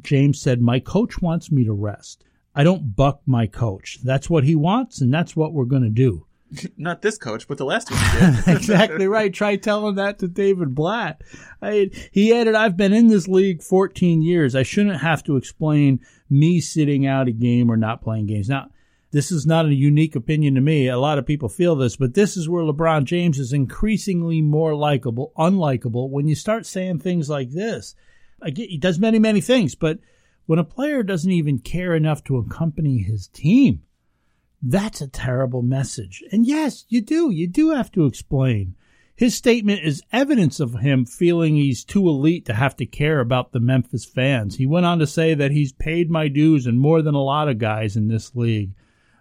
James 0.02 0.40
said, 0.40 0.62
"My 0.62 0.80
coach 0.80 1.22
wants 1.22 1.52
me 1.52 1.66
to 1.66 1.74
rest. 1.74 2.24
I 2.56 2.64
don't 2.64 2.96
buck 2.96 3.22
my 3.26 3.46
coach. 3.46 4.00
That's 4.04 4.30
what 4.30 4.46
he 4.46 4.56
wants, 4.56 5.02
and 5.02 5.14
that's 5.14 5.36
what 5.36 5.52
we're 5.52 5.66
going 5.66 5.84
to 5.84 5.90
do." 5.90 6.26
Not 6.78 7.02
this 7.02 7.18
coach, 7.18 7.46
but 7.46 7.58
the 7.58 7.66
last 7.66 7.92
one 8.46 8.56
exactly 8.56 9.08
right. 9.08 9.34
Try 9.34 9.58
telling 9.58 9.96
that 9.96 10.20
to 10.20 10.30
David 10.30 10.76
Blatt. 10.76 11.22
I, 11.62 11.90
he 12.14 12.34
added, 12.34 12.56
I've 12.56 12.78
been 12.78 12.94
in 12.94 13.08
this 13.08 13.28
league 13.28 13.62
14 13.62 14.22
years. 14.22 14.56
I 14.56 14.64
shouldn't 14.64 15.02
have 15.02 15.24
to 15.26 15.36
explain 15.36 16.00
me 16.30 16.62
sitting 16.62 17.06
out 17.06 17.28
a 17.28 17.34
game 17.34 17.70
or 17.70 17.76
not 17.76 18.02
playing 18.02 18.28
games. 18.28 18.48
Now, 18.48 18.70
this 19.12 19.32
is 19.32 19.46
not 19.46 19.66
a 19.66 19.74
unique 19.74 20.16
opinion 20.16 20.56
to 20.56 20.62
me. 20.62 20.88
A 20.88 20.98
lot 20.98 21.18
of 21.18 21.26
people 21.26 21.50
feel 21.50 21.76
this, 21.76 21.96
but 21.96 22.14
this 22.14 22.36
is 22.36 22.50
where 22.50 22.64
LeBron 22.64 23.06
James 23.06 23.40
is 23.40 23.54
increasingly 23.54 24.42
more 24.42 24.76
likable, 24.76 25.32
unlikable 25.38 26.10
when 26.10 26.28
you 26.28 26.36
start 26.36 26.66
saying 26.66 27.00
things 27.00 27.30
like 27.30 27.52
this. 27.52 27.96
He 28.56 28.78
does 28.78 29.00
many, 29.00 29.18
many 29.18 29.42
things, 29.42 29.76
but 29.76 30.00
when 30.46 30.60
a 30.60 30.64
player 30.64 31.04
doesn't 31.04 31.32
even 31.32 31.60
care 31.60 31.96
enough 31.96 32.24
to 32.26 32.38
accompany 32.38 33.00
his 33.00 33.28
team, 33.28 33.84
that's 34.62 35.02
a 35.02 35.08
terrible 35.08 35.62
message. 35.62 36.24
And 36.32 36.46
yes, 36.46 36.86
you 36.90 37.02
do. 37.02 37.30
You 37.32 37.48
do 37.48 37.72
have 37.72 37.92
to 37.94 38.06
explain. 38.06 38.76
His 39.16 39.36
statement 39.36 39.82
is 39.84 40.04
evidence 40.12 40.60
of 40.60 40.80
him 40.80 41.06
feeling 41.06 41.56
he's 41.56 41.84
too 41.84 42.08
elite 42.08 42.46
to 42.46 42.54
have 42.54 42.76
to 42.76 42.86
care 42.86 43.20
about 43.20 43.52
the 43.52 43.60
Memphis 43.60 44.06
fans. 44.06 44.58
He 44.58 44.68
went 44.68 44.86
on 44.86 45.00
to 45.00 45.08
say 45.08 45.34
that 45.34 45.52
he's 45.52 45.72
paid 45.72 46.12
my 46.12 46.28
dues 46.28 46.68
and 46.68 46.80
more 46.80 47.02
than 47.02 47.16
a 47.16 47.24
lot 47.24 47.50
of 47.50 47.58
guys 47.58 47.96
in 47.96 48.10
this 48.10 48.36
league. 48.36 48.74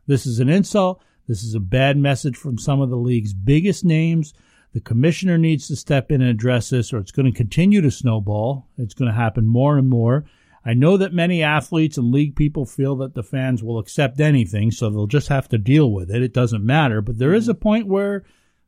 This 0.06 0.26
is 0.26 0.40
an 0.40 0.48
insult. 0.48 1.02
This 1.26 1.42
is 1.42 1.54
a 1.54 1.60
bad 1.60 1.96
message 1.96 2.36
from 2.36 2.58
some 2.58 2.80
of 2.80 2.90
the 2.90 2.96
league's 2.96 3.34
biggest 3.34 3.84
names. 3.84 4.32
The 4.72 4.80
commissioner 4.80 5.38
needs 5.38 5.66
to 5.68 5.76
step 5.76 6.10
in 6.10 6.20
and 6.20 6.30
address 6.30 6.70
this, 6.70 6.92
or 6.92 6.98
it's 6.98 7.10
going 7.10 7.26
to 7.30 7.36
continue 7.36 7.80
to 7.80 7.90
snowball. 7.90 8.68
It's 8.78 8.94
going 8.94 9.10
to 9.10 9.16
happen 9.16 9.46
more 9.46 9.78
and 9.78 9.88
more. 9.88 10.26
I 10.64 10.75
know 10.75 10.96
that 10.96 11.14
many 11.14 11.42
athletes 11.42 11.96
and 11.96 12.12
league 12.12 12.36
people 12.36 12.66
feel 12.66 12.96
that 12.96 13.14
the 13.14 13.22
fans 13.22 13.62
will 13.62 13.78
accept 13.78 14.20
anything, 14.20 14.70
so 14.70 14.90
they'll 14.90 15.06
just 15.06 15.28
have 15.28 15.48
to 15.50 15.58
deal 15.58 15.92
with 15.92 16.10
it. 16.10 16.22
It 16.22 16.34
doesn't 16.34 16.66
matter. 16.66 17.00
But 17.00 17.18
there 17.18 17.34
is 17.34 17.48
a 17.48 17.54
point 17.54 17.86
where 17.86 18.25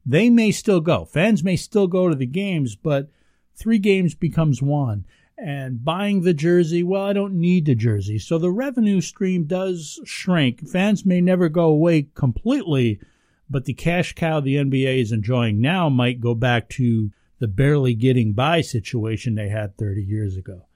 they 0.06 0.30
may 0.30 0.50
still 0.50 0.80
go. 0.80 1.04
Fans 1.04 1.44
may 1.44 1.56
still 1.56 1.88
go 1.88 2.08
to 2.08 2.14
the 2.14 2.26
games, 2.26 2.76
but 2.76 3.10
three 3.54 3.78
games 3.78 4.14
becomes 4.14 4.62
one. 4.62 5.04
And 5.40 5.84
buying 5.84 6.22
the 6.22 6.34
jersey, 6.34 6.82
well, 6.82 7.02
I 7.02 7.12
don't 7.12 7.34
need 7.34 7.66
the 7.66 7.74
jersey. 7.74 8.18
So 8.18 8.38
the 8.38 8.50
revenue 8.50 9.00
stream 9.00 9.44
does 9.44 10.00
shrink. 10.04 10.68
Fans 10.68 11.06
may 11.06 11.20
never 11.20 11.48
go 11.48 11.66
away 11.66 12.08
completely, 12.14 13.00
but 13.48 13.64
the 13.64 13.74
cash 13.74 14.14
cow 14.14 14.40
the 14.40 14.56
NBA 14.56 15.00
is 15.00 15.12
enjoying 15.12 15.60
now 15.60 15.88
might 15.88 16.20
go 16.20 16.34
back 16.34 16.68
to 16.70 17.10
the 17.38 17.48
barely 17.48 17.94
getting 17.94 18.32
by 18.32 18.60
situation 18.60 19.36
they 19.36 19.48
had 19.48 19.76
30 19.76 20.02
years 20.02 20.36
ago. 20.36 20.67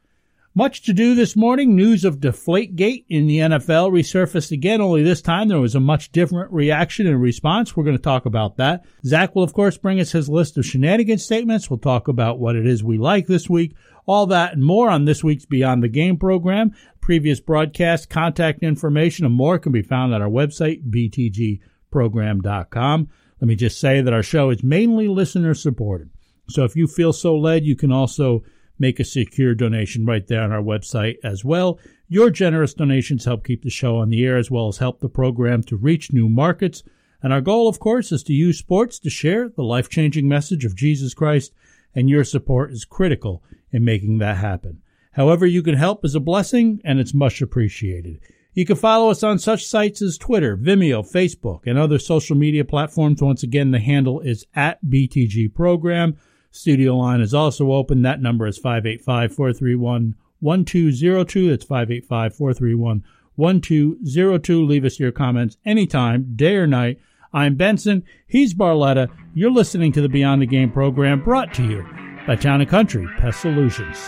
Much 0.54 0.82
to 0.82 0.92
do 0.92 1.14
this 1.14 1.34
morning. 1.34 1.74
News 1.74 2.04
of 2.04 2.20
Deflategate 2.20 3.06
in 3.08 3.26
the 3.26 3.38
NFL 3.38 3.90
resurfaced 3.90 4.52
again, 4.52 4.82
only 4.82 5.02
this 5.02 5.22
time 5.22 5.48
there 5.48 5.58
was 5.58 5.74
a 5.74 5.80
much 5.80 6.12
different 6.12 6.52
reaction 6.52 7.06
and 7.06 7.22
response. 7.22 7.74
We're 7.74 7.84
going 7.84 7.96
to 7.96 8.02
talk 8.02 8.26
about 8.26 8.58
that. 8.58 8.84
Zach 9.02 9.34
will, 9.34 9.44
of 9.44 9.54
course, 9.54 9.78
bring 9.78 9.98
us 9.98 10.12
his 10.12 10.28
list 10.28 10.58
of 10.58 10.66
shenanigans 10.66 11.24
statements. 11.24 11.70
We'll 11.70 11.78
talk 11.78 12.06
about 12.06 12.38
what 12.38 12.54
it 12.54 12.66
is 12.66 12.84
we 12.84 12.98
like 12.98 13.26
this 13.26 13.48
week. 13.48 13.74
All 14.04 14.26
that 14.26 14.52
and 14.52 14.62
more 14.62 14.90
on 14.90 15.06
this 15.06 15.24
week's 15.24 15.46
Beyond 15.46 15.82
the 15.82 15.88
Game 15.88 16.18
program. 16.18 16.72
Previous 17.00 17.40
broadcast, 17.40 18.10
contact 18.10 18.62
information, 18.62 19.24
and 19.24 19.34
more 19.34 19.58
can 19.58 19.72
be 19.72 19.80
found 19.80 20.12
at 20.12 20.20
our 20.20 20.28
website, 20.28 20.82
btgprogram.com. 20.90 23.08
Let 23.40 23.48
me 23.48 23.56
just 23.56 23.80
say 23.80 24.02
that 24.02 24.12
our 24.12 24.22
show 24.22 24.50
is 24.50 24.62
mainly 24.62 25.08
listener 25.08 25.54
supported. 25.54 26.10
So 26.50 26.64
if 26.64 26.76
you 26.76 26.86
feel 26.86 27.14
so 27.14 27.38
led, 27.38 27.64
you 27.64 27.74
can 27.74 27.90
also 27.90 28.42
make 28.78 28.98
a 28.98 29.04
secure 29.04 29.54
donation 29.54 30.04
right 30.04 30.26
there 30.26 30.42
on 30.42 30.52
our 30.52 30.62
website 30.62 31.16
as 31.22 31.44
well. 31.44 31.78
Your 32.08 32.30
generous 32.30 32.74
donations 32.74 33.24
help 33.24 33.44
keep 33.44 33.62
the 33.62 33.70
show 33.70 33.96
on 33.96 34.10
the 34.10 34.24
air 34.24 34.36
as 34.36 34.50
well 34.50 34.68
as 34.68 34.78
help 34.78 35.00
the 35.00 35.08
program 35.08 35.62
to 35.64 35.76
reach 35.76 36.12
new 36.12 36.28
markets. 36.28 36.82
And 37.22 37.32
our 37.32 37.40
goal, 37.40 37.68
of 37.68 37.78
course, 37.78 38.12
is 38.12 38.22
to 38.24 38.32
use 38.32 38.58
sports 38.58 38.98
to 39.00 39.10
share 39.10 39.48
the 39.48 39.62
life 39.62 39.88
changing 39.88 40.28
message 40.28 40.64
of 40.64 40.76
Jesus 40.76 41.14
Christ, 41.14 41.52
and 41.94 42.10
your 42.10 42.24
support 42.24 42.72
is 42.72 42.84
critical 42.84 43.42
in 43.70 43.84
making 43.84 44.18
that 44.18 44.38
happen. 44.38 44.82
However, 45.12 45.46
you 45.46 45.62
can 45.62 45.74
help 45.74 46.04
is 46.04 46.14
a 46.14 46.20
blessing, 46.20 46.80
and 46.84 46.98
it's 46.98 47.14
much 47.14 47.40
appreciated. 47.40 48.18
You 48.54 48.66
can 48.66 48.76
follow 48.76 49.10
us 49.10 49.22
on 49.22 49.38
such 49.38 49.66
sites 49.66 50.02
as 50.02 50.18
Twitter, 50.18 50.56
Vimeo, 50.56 51.02
Facebook, 51.02 51.60
and 51.66 51.78
other 51.78 51.98
social 51.98 52.36
media 52.36 52.64
platforms. 52.64 53.22
Once 53.22 53.42
again, 53.42 53.70
the 53.70 53.78
handle 53.78 54.20
is 54.20 54.44
at 54.54 54.84
BTG 54.84 55.54
Program. 55.54 56.16
Studio 56.52 56.96
line 56.96 57.20
is 57.20 57.34
also 57.34 57.72
open. 57.72 58.02
That 58.02 58.20
number 58.20 58.46
is 58.46 58.58
585 58.58 59.34
431 59.34 60.14
1202. 60.40 61.50
That's 61.50 61.64
585 61.64 62.34
431 62.36 63.04
1202. 63.34 64.64
Leave 64.64 64.84
us 64.84 65.00
your 65.00 65.12
comments 65.12 65.56
anytime, 65.64 66.34
day 66.36 66.56
or 66.56 66.66
night. 66.66 67.00
I'm 67.32 67.56
Benson. 67.56 68.04
He's 68.26 68.52
Barletta. 68.52 69.08
You're 69.34 69.50
listening 69.50 69.92
to 69.92 70.02
the 70.02 70.08
Beyond 70.08 70.42
the 70.42 70.46
Game 70.46 70.70
program 70.70 71.24
brought 71.24 71.54
to 71.54 71.64
you 71.64 71.82
by 72.26 72.36
Town 72.36 72.60
and 72.60 72.68
Country 72.68 73.08
Pest 73.18 73.40
Solutions. 73.40 73.98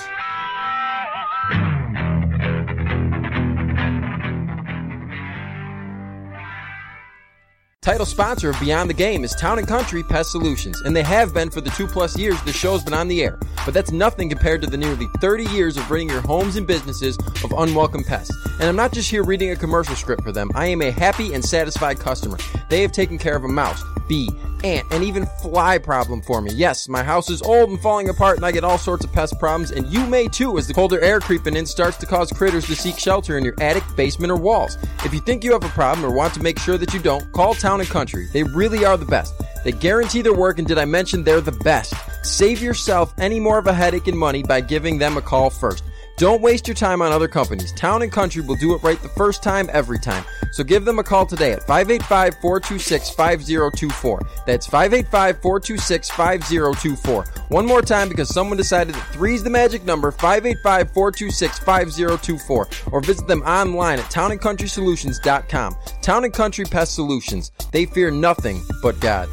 Title 7.84 8.06
sponsor 8.06 8.48
of 8.48 8.58
Beyond 8.60 8.88
the 8.88 8.94
Game 8.94 9.24
is 9.24 9.34
Town 9.34 9.58
and 9.58 9.68
Country 9.68 10.02
Pest 10.02 10.30
Solutions, 10.30 10.80
and 10.80 10.96
they 10.96 11.02
have 11.02 11.34
been 11.34 11.50
for 11.50 11.60
the 11.60 11.68
two 11.68 11.86
plus 11.86 12.18
years 12.18 12.40
the 12.44 12.52
show's 12.52 12.82
been 12.82 12.94
on 12.94 13.08
the 13.08 13.22
air. 13.22 13.38
But 13.66 13.74
that's 13.74 13.92
nothing 13.92 14.30
compared 14.30 14.62
to 14.62 14.66
the 14.66 14.78
nearly 14.78 15.06
30 15.20 15.44
years 15.50 15.76
of 15.76 15.90
ridding 15.90 16.08
your 16.08 16.22
homes 16.22 16.56
and 16.56 16.66
businesses 16.66 17.18
of 17.44 17.52
unwelcome 17.52 18.04
pests. 18.04 18.34
And 18.58 18.62
I'm 18.62 18.74
not 18.74 18.94
just 18.94 19.10
here 19.10 19.22
reading 19.22 19.50
a 19.50 19.56
commercial 19.56 19.96
script 19.96 20.22
for 20.22 20.32
them, 20.32 20.50
I 20.54 20.68
am 20.68 20.80
a 20.80 20.90
happy 20.90 21.34
and 21.34 21.44
satisfied 21.44 22.00
customer. 22.00 22.38
They 22.70 22.80
have 22.80 22.92
taken 22.92 23.18
care 23.18 23.36
of 23.36 23.44
a 23.44 23.48
mouse, 23.48 23.84
bee, 24.08 24.30
ant, 24.64 24.86
and 24.90 25.04
even 25.04 25.26
fly 25.42 25.78
problem 25.78 26.22
for 26.22 26.40
me. 26.40 26.52
Yes, 26.54 26.88
my 26.88 27.02
house 27.02 27.28
is 27.30 27.42
old 27.42 27.68
and 27.68 27.80
falling 27.80 28.08
apart 28.08 28.36
and 28.36 28.46
I 28.46 28.50
get 28.50 28.64
all 28.64 28.78
sorts 28.78 29.04
of 29.04 29.12
pest 29.12 29.38
problems, 29.38 29.70
and 29.70 29.86
you 29.92 30.06
may 30.06 30.26
too 30.26 30.58
as 30.58 30.66
the 30.66 30.74
colder 30.74 31.00
air 31.00 31.20
creeping 31.20 31.56
in 31.56 31.66
starts 31.66 31.98
to 31.98 32.06
cause 32.06 32.32
critters 32.32 32.66
to 32.66 32.74
seek 32.74 32.98
shelter 32.98 33.36
in 33.38 33.44
your 33.44 33.54
attic, 33.60 33.84
basement, 33.94 34.32
or 34.32 34.36
walls. 34.36 34.78
If 35.04 35.12
you 35.12 35.20
think 35.20 35.44
you 35.44 35.52
have 35.52 35.64
a 35.64 35.68
problem 35.68 36.04
or 36.04 36.14
want 36.14 36.34
to 36.34 36.42
make 36.42 36.58
sure 36.58 36.78
that 36.78 36.94
you 36.94 37.00
don't, 37.00 37.30
call 37.32 37.54
Town 37.54 37.73
and 37.80 37.88
Country. 37.88 38.28
They 38.32 38.42
really 38.42 38.84
are 38.84 38.96
the 38.96 39.04
best. 39.04 39.34
They 39.64 39.72
guarantee 39.72 40.22
their 40.22 40.34
work, 40.34 40.58
and 40.58 40.68
did 40.68 40.78
I 40.78 40.84
mention 40.84 41.24
they're 41.24 41.40
the 41.40 41.52
best? 41.52 41.94
Save 42.24 42.62
yourself 42.62 43.14
any 43.18 43.40
more 43.40 43.58
of 43.58 43.66
a 43.66 43.72
headache 43.72 44.06
and 44.06 44.18
money 44.18 44.42
by 44.42 44.60
giving 44.60 44.98
them 44.98 45.16
a 45.16 45.22
call 45.22 45.50
first. 45.50 45.84
Don't 46.16 46.42
waste 46.42 46.68
your 46.68 46.76
time 46.76 47.02
on 47.02 47.10
other 47.10 47.26
companies. 47.26 47.72
Town 47.72 48.02
and 48.02 48.12
Country 48.12 48.40
will 48.40 48.54
do 48.54 48.72
it 48.74 48.82
right 48.84 49.00
the 49.02 49.08
first 49.08 49.42
time, 49.42 49.68
every 49.72 49.98
time. 49.98 50.24
So 50.52 50.62
give 50.62 50.84
them 50.84 51.00
a 51.00 51.02
call 51.02 51.26
today 51.26 51.50
at 51.52 51.66
585 51.66 52.40
426 52.40 53.10
5024. 53.10 54.22
That's 54.46 54.66
585 54.66 55.42
426 55.42 56.10
5024. 56.10 57.24
One 57.48 57.66
more 57.66 57.82
time 57.82 58.08
because 58.08 58.32
someone 58.32 58.56
decided 58.56 58.94
that 58.94 59.12
3 59.12 59.34
is 59.34 59.42
the 59.42 59.50
magic 59.50 59.84
number 59.84 60.12
585 60.12 60.92
426 60.92 61.58
5024. 61.58 62.68
Or 62.92 63.00
visit 63.00 63.26
them 63.26 63.42
online 63.42 63.98
at 63.98 64.04
townandcountrysolutions.com. 64.06 65.76
Town 66.00 66.24
and 66.24 66.32
Country 66.32 66.64
Pest 66.64 66.94
Solutions. 66.94 67.50
They 67.72 67.86
fear 67.86 68.12
nothing 68.12 68.62
but 68.82 69.00
God. 69.00 69.28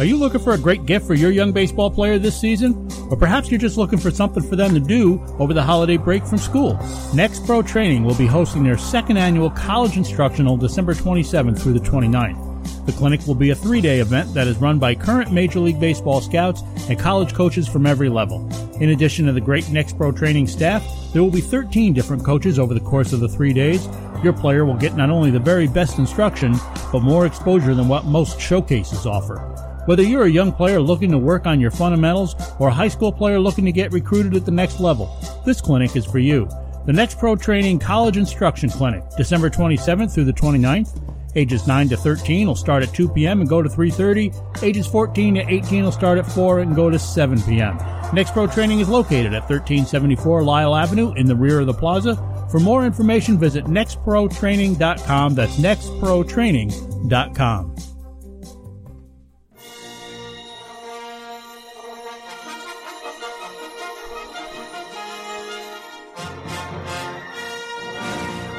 Are 0.00 0.04
you 0.04 0.16
looking 0.16 0.40
for 0.40 0.54
a 0.54 0.58
great 0.58 0.86
gift 0.86 1.06
for 1.06 1.12
your 1.12 1.30
young 1.30 1.52
baseball 1.52 1.90
player 1.90 2.18
this 2.18 2.40
season? 2.40 2.88
Or 3.10 3.18
perhaps 3.18 3.50
you're 3.50 3.60
just 3.60 3.76
looking 3.76 3.98
for 3.98 4.10
something 4.10 4.42
for 4.42 4.56
them 4.56 4.72
to 4.72 4.80
do 4.80 5.22
over 5.38 5.52
the 5.52 5.62
holiday 5.62 5.98
break 5.98 6.26
from 6.26 6.38
school? 6.38 6.78
Next 7.14 7.44
Pro 7.44 7.62
Training 7.62 8.04
will 8.04 8.14
be 8.14 8.26
hosting 8.26 8.62
their 8.62 8.78
second 8.78 9.18
annual 9.18 9.50
college 9.50 9.98
instructional 9.98 10.56
December 10.56 10.94
27th 10.94 11.60
through 11.60 11.74
the 11.74 11.80
29th. 11.80 12.86
The 12.86 12.92
clinic 12.92 13.26
will 13.26 13.34
be 13.34 13.50
a 13.50 13.54
three 13.54 13.82
day 13.82 14.00
event 14.00 14.32
that 14.32 14.46
is 14.46 14.56
run 14.56 14.78
by 14.78 14.94
current 14.94 15.32
Major 15.32 15.60
League 15.60 15.80
Baseball 15.80 16.22
scouts 16.22 16.62
and 16.88 16.98
college 16.98 17.34
coaches 17.34 17.68
from 17.68 17.84
every 17.86 18.08
level. 18.08 18.48
In 18.80 18.90
addition 18.90 19.26
to 19.26 19.32
the 19.32 19.40
great 19.40 19.68
Next 19.70 19.98
Pro 19.98 20.12
Training 20.12 20.46
staff, 20.46 20.82
there 21.12 21.22
will 21.22 21.30
be 21.30 21.42
13 21.42 21.92
different 21.92 22.24
coaches 22.24 22.58
over 22.58 22.72
the 22.72 22.80
course 22.80 23.12
of 23.12 23.20
the 23.20 23.28
three 23.28 23.52
days. 23.52 23.86
Your 24.22 24.32
player 24.32 24.64
will 24.64 24.76
get 24.76 24.96
not 24.96 25.10
only 25.10 25.30
the 25.30 25.38
very 25.38 25.66
best 25.66 25.98
instruction, 25.98 26.54
but 26.90 27.00
more 27.00 27.26
exposure 27.26 27.74
than 27.74 27.88
what 27.88 28.06
most 28.06 28.40
showcases 28.40 29.04
offer. 29.04 29.59
Whether 29.86 30.02
you're 30.02 30.24
a 30.24 30.30
young 30.30 30.52
player 30.52 30.80
looking 30.80 31.10
to 31.10 31.18
work 31.18 31.46
on 31.46 31.60
your 31.60 31.70
fundamentals 31.70 32.34
or 32.58 32.68
a 32.68 32.74
high 32.74 32.88
school 32.88 33.12
player 33.12 33.40
looking 33.40 33.64
to 33.64 33.72
get 33.72 33.92
recruited 33.92 34.36
at 34.36 34.44
the 34.44 34.50
next 34.50 34.80
level, 34.80 35.16
this 35.46 35.60
clinic 35.60 35.96
is 35.96 36.04
for 36.04 36.18
you. 36.18 36.48
The 36.86 36.92
Next 36.92 37.18
Pro 37.18 37.36
Training 37.36 37.78
College 37.78 38.16
Instruction 38.16 38.70
Clinic, 38.70 39.04
December 39.16 39.50
27th 39.50 40.14
through 40.14 40.24
the 40.24 40.32
29th. 40.32 41.00
Ages 41.36 41.66
9 41.66 41.90
to 41.90 41.96
13 41.96 42.46
will 42.46 42.56
start 42.56 42.82
at 42.82 42.92
2 42.92 43.10
p.m. 43.10 43.40
and 43.40 43.48
go 43.48 43.62
to 43.62 43.68
3.30. 43.68 44.62
Ages 44.62 44.86
14 44.86 45.36
to 45.36 45.48
18 45.48 45.84
will 45.84 45.92
start 45.92 46.18
at 46.18 46.26
4 46.26 46.60
and 46.60 46.74
go 46.74 46.90
to 46.90 46.98
7 46.98 47.40
p.m. 47.42 47.78
Next 48.12 48.32
Pro 48.32 48.48
Training 48.48 48.80
is 48.80 48.88
located 48.88 49.34
at 49.34 49.42
1374 49.42 50.42
Lyle 50.42 50.74
Avenue 50.74 51.12
in 51.14 51.26
the 51.26 51.36
rear 51.36 51.60
of 51.60 51.66
the 51.66 51.74
plaza. 51.74 52.16
For 52.50 52.58
more 52.58 52.84
information, 52.84 53.38
visit 53.38 53.66
nextprotraining.com. 53.66 55.34
That's 55.34 55.56
nextprotraining.com. 55.56 57.89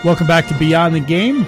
Welcome 0.03 0.25
back 0.25 0.48
to 0.48 0.58
Beyond 0.58 0.96
the 0.96 1.00
Game. 1.00 1.46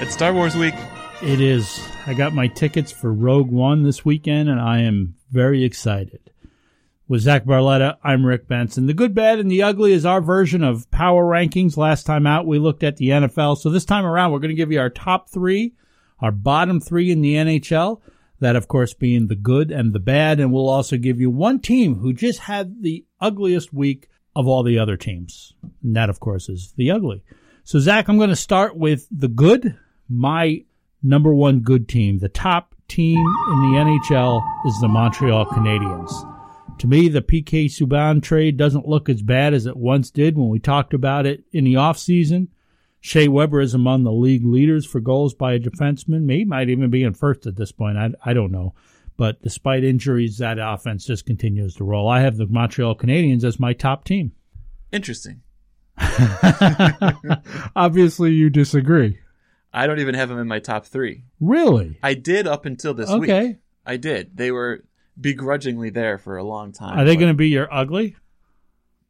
It's 0.00 0.12
Star 0.12 0.34
Wars 0.34 0.56
week. 0.56 0.74
It 1.22 1.40
is. 1.40 1.80
I 2.04 2.12
got 2.12 2.34
my 2.34 2.48
tickets 2.48 2.90
for 2.90 3.12
Rogue 3.12 3.48
One 3.48 3.84
this 3.84 4.04
weekend, 4.04 4.48
and 4.48 4.60
I 4.60 4.80
am 4.80 5.14
very 5.30 5.62
excited. 5.62 6.32
With 7.06 7.20
Zach 7.20 7.44
Barletta, 7.44 7.96
I'm 8.02 8.26
Rick 8.26 8.48
Benson. 8.48 8.86
The 8.86 8.92
good, 8.92 9.14
bad, 9.14 9.38
and 9.38 9.48
the 9.48 9.62
ugly 9.62 9.92
is 9.92 10.04
our 10.04 10.20
version 10.20 10.64
of 10.64 10.90
power 10.90 11.24
rankings. 11.24 11.76
Last 11.76 12.06
time 12.06 12.26
out, 12.26 12.44
we 12.44 12.58
looked 12.58 12.82
at 12.82 12.96
the 12.96 13.10
NFL. 13.10 13.58
So 13.58 13.70
this 13.70 13.84
time 13.84 14.04
around, 14.04 14.32
we're 14.32 14.40
going 14.40 14.48
to 14.48 14.56
give 14.56 14.72
you 14.72 14.80
our 14.80 14.90
top 14.90 15.30
three, 15.30 15.74
our 16.18 16.32
bottom 16.32 16.80
three 16.80 17.12
in 17.12 17.20
the 17.20 17.36
NHL. 17.36 18.00
That, 18.40 18.56
of 18.56 18.66
course, 18.66 18.94
being 18.94 19.28
the 19.28 19.36
good 19.36 19.70
and 19.70 19.92
the 19.92 20.00
bad. 20.00 20.40
And 20.40 20.52
we'll 20.52 20.68
also 20.68 20.96
give 20.96 21.20
you 21.20 21.30
one 21.30 21.60
team 21.60 22.00
who 22.00 22.12
just 22.12 22.40
had 22.40 22.82
the 22.82 23.06
ugliest 23.20 23.72
week 23.72 24.08
of 24.34 24.48
all 24.48 24.64
the 24.64 24.80
other 24.80 24.96
teams. 24.96 25.52
And 25.84 25.94
that, 25.94 26.10
of 26.10 26.18
course, 26.18 26.48
is 26.48 26.74
the 26.76 26.90
ugly. 26.90 27.22
So, 27.66 27.78
Zach, 27.78 28.08
I'm 28.08 28.18
going 28.18 28.28
to 28.28 28.36
start 28.36 28.76
with 28.76 29.06
the 29.10 29.28
good. 29.28 29.74
My 30.06 30.64
number 31.02 31.34
one 31.34 31.60
good 31.60 31.88
team, 31.88 32.18
the 32.18 32.28
top 32.28 32.74
team 32.88 33.18
in 33.18 33.60
the 33.62 33.78
NHL, 33.78 34.42
is 34.66 34.78
the 34.82 34.88
Montreal 34.88 35.46
Canadiens. 35.46 36.12
To 36.80 36.86
me, 36.86 37.08
the 37.08 37.22
PK 37.22 37.66
Subban 37.66 38.22
trade 38.22 38.58
doesn't 38.58 38.86
look 38.86 39.08
as 39.08 39.22
bad 39.22 39.54
as 39.54 39.64
it 39.64 39.78
once 39.78 40.10
did 40.10 40.36
when 40.36 40.50
we 40.50 40.58
talked 40.58 40.92
about 40.92 41.24
it 41.24 41.44
in 41.52 41.64
the 41.64 41.74
offseason. 41.74 42.48
Shea 43.00 43.28
Weber 43.28 43.62
is 43.62 43.72
among 43.72 44.04
the 44.04 44.12
league 44.12 44.44
leaders 44.44 44.84
for 44.84 45.00
goals 45.00 45.32
by 45.32 45.54
a 45.54 45.58
defenseman. 45.58 46.30
He 46.30 46.44
might 46.44 46.68
even 46.68 46.90
be 46.90 47.02
in 47.02 47.14
first 47.14 47.46
at 47.46 47.56
this 47.56 47.72
point. 47.72 47.96
I, 47.96 48.10
I 48.22 48.34
don't 48.34 48.52
know. 48.52 48.74
But 49.16 49.40
despite 49.40 49.84
injuries, 49.84 50.36
that 50.36 50.58
offense 50.58 51.06
just 51.06 51.24
continues 51.24 51.76
to 51.76 51.84
roll. 51.84 52.10
I 52.10 52.20
have 52.20 52.36
the 52.36 52.46
Montreal 52.46 52.96
Canadiens 52.96 53.42
as 53.42 53.58
my 53.58 53.72
top 53.72 54.04
team. 54.04 54.32
Interesting. 54.92 55.40
Obviously, 57.76 58.32
you 58.32 58.50
disagree. 58.50 59.18
I 59.72 59.86
don't 59.86 59.98
even 59.98 60.14
have 60.14 60.28
them 60.28 60.38
in 60.38 60.46
my 60.48 60.60
top 60.60 60.86
three. 60.86 61.24
Really? 61.40 61.98
I 62.02 62.14
did 62.14 62.46
up 62.46 62.64
until 62.64 62.94
this 62.94 63.10
Okay. 63.10 63.18
week. 63.20 63.30
Okay. 63.30 63.58
I 63.86 63.96
did. 63.96 64.36
They 64.36 64.50
were 64.50 64.84
begrudgingly 65.20 65.90
there 65.90 66.18
for 66.18 66.36
a 66.36 66.44
long 66.44 66.72
time. 66.72 66.98
Are 66.98 67.04
they 67.04 67.16
going 67.16 67.28
to 67.32 67.34
be 67.36 67.48
your 67.48 67.72
ugly? 67.72 68.16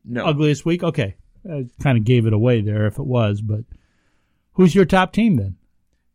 No. 0.04 0.24
Ugliest 0.26 0.64
week? 0.64 0.82
Okay. 0.82 1.16
I 1.50 1.66
kind 1.82 1.98
of 1.98 2.04
gave 2.04 2.26
it 2.26 2.32
away 2.32 2.60
there 2.62 2.86
if 2.86 2.98
it 2.98 3.06
was, 3.06 3.40
but 3.42 3.60
who's 4.52 4.74
your 4.74 4.86
top 4.86 5.12
team 5.12 5.36
then? 5.36 5.56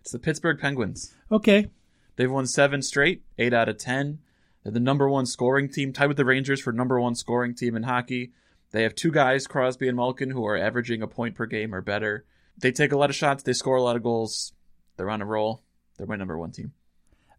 It's 0.01 0.11
the 0.11 0.19
Pittsburgh 0.19 0.59
Penguins. 0.59 1.13
Okay. 1.31 1.67
They've 2.15 2.31
won 2.31 2.47
seven 2.47 2.81
straight, 2.81 3.23
eight 3.37 3.53
out 3.53 3.69
of 3.69 3.77
ten. 3.77 4.19
They're 4.63 4.73
the 4.73 4.79
number 4.79 5.07
one 5.07 5.25
scoring 5.25 5.69
team, 5.69 5.93
tied 5.93 6.07
with 6.07 6.17
the 6.17 6.25
Rangers 6.25 6.59
for 6.59 6.73
number 6.73 6.99
one 6.99 7.15
scoring 7.15 7.53
team 7.55 7.75
in 7.75 7.83
hockey. 7.83 8.31
They 8.71 8.83
have 8.83 8.95
two 8.95 9.11
guys, 9.11 9.47
Crosby 9.47 9.87
and 9.87 9.97
Malkin, 9.97 10.29
who 10.29 10.45
are 10.45 10.57
averaging 10.57 11.01
a 11.01 11.07
point 11.07 11.35
per 11.35 11.45
game 11.45 11.73
or 11.73 11.81
better. 11.81 12.25
They 12.57 12.71
take 12.71 12.91
a 12.91 12.97
lot 12.97 13.09
of 13.09 13.15
shots. 13.15 13.43
They 13.43 13.53
score 13.53 13.77
a 13.77 13.81
lot 13.81 13.95
of 13.95 14.03
goals. 14.03 14.53
They're 14.97 15.09
on 15.09 15.21
a 15.21 15.25
roll. 15.25 15.63
They're 15.97 16.07
my 16.07 16.15
number 16.15 16.37
one 16.37 16.51
team. 16.51 16.73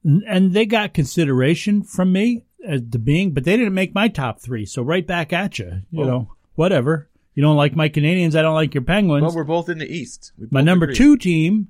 And 0.03 0.53
they 0.55 0.66
got 0.66 0.95
consideration 0.95 1.83
from 1.83 2.12
me 2.12 2.45
as 2.66 2.83
the 2.88 2.99
being, 2.99 3.33
but 3.33 3.45
they 3.45 3.57
didn't 3.57 3.75
make 3.75 3.95
my 3.95 4.09
top 4.09 4.40
three. 4.40 4.64
So 4.64 4.83
right 4.83 5.07
back 5.07 5.33
at 5.33 5.59
you. 5.59 5.83
You 5.90 6.05
know, 6.05 6.35
whatever. 6.55 7.09
You 7.35 7.43
don't 7.43 7.57
like 7.57 7.77
my 7.77 7.88
Canadiens. 7.88 8.35
I 8.35 8.43
don't 8.43 8.55
like 8.55 8.75
your 8.75 8.83
Penguins. 8.83 9.23
Well, 9.23 9.35
we're 9.35 9.45
both 9.45 9.69
in 9.69 9.79
the 9.79 9.87
East. 9.87 10.33
My 10.51 10.62
number 10.62 10.85
agree. 10.85 10.97
two 10.97 11.16
team 11.16 11.69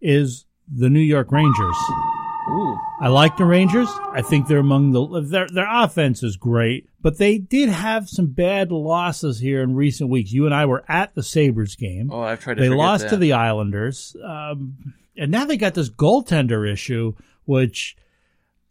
is 0.00 0.46
the 0.70 0.90
New 0.90 1.00
York 1.00 1.30
Rangers. 1.30 1.76
Ooh. 2.50 2.78
I 2.98 3.08
like 3.08 3.36
the 3.36 3.44
Rangers. 3.44 3.88
I 4.12 4.22
think 4.22 4.46
they're 4.48 4.58
among 4.58 4.92
the 4.92 5.20
their 5.20 5.46
their 5.48 5.68
offense 5.70 6.22
is 6.22 6.36
great, 6.36 6.88
but 7.02 7.18
they 7.18 7.36
did 7.38 7.68
have 7.68 8.08
some 8.08 8.28
bad 8.28 8.72
losses 8.72 9.38
here 9.38 9.62
in 9.62 9.74
recent 9.74 10.08
weeks. 10.08 10.32
You 10.32 10.46
and 10.46 10.54
I 10.54 10.64
were 10.66 10.82
at 10.88 11.14
the 11.14 11.22
Sabres 11.22 11.76
game. 11.76 12.10
Oh, 12.10 12.22
I've 12.22 12.40
tried 12.40 12.54
to 12.54 12.62
They 12.62 12.68
lost 12.70 13.04
that. 13.04 13.10
to 13.10 13.16
the 13.18 13.34
Islanders, 13.34 14.16
um, 14.24 14.94
and 15.16 15.30
now 15.30 15.44
they 15.44 15.58
got 15.58 15.74
this 15.74 15.90
goaltender 15.90 16.70
issue, 16.70 17.12
which 17.44 17.96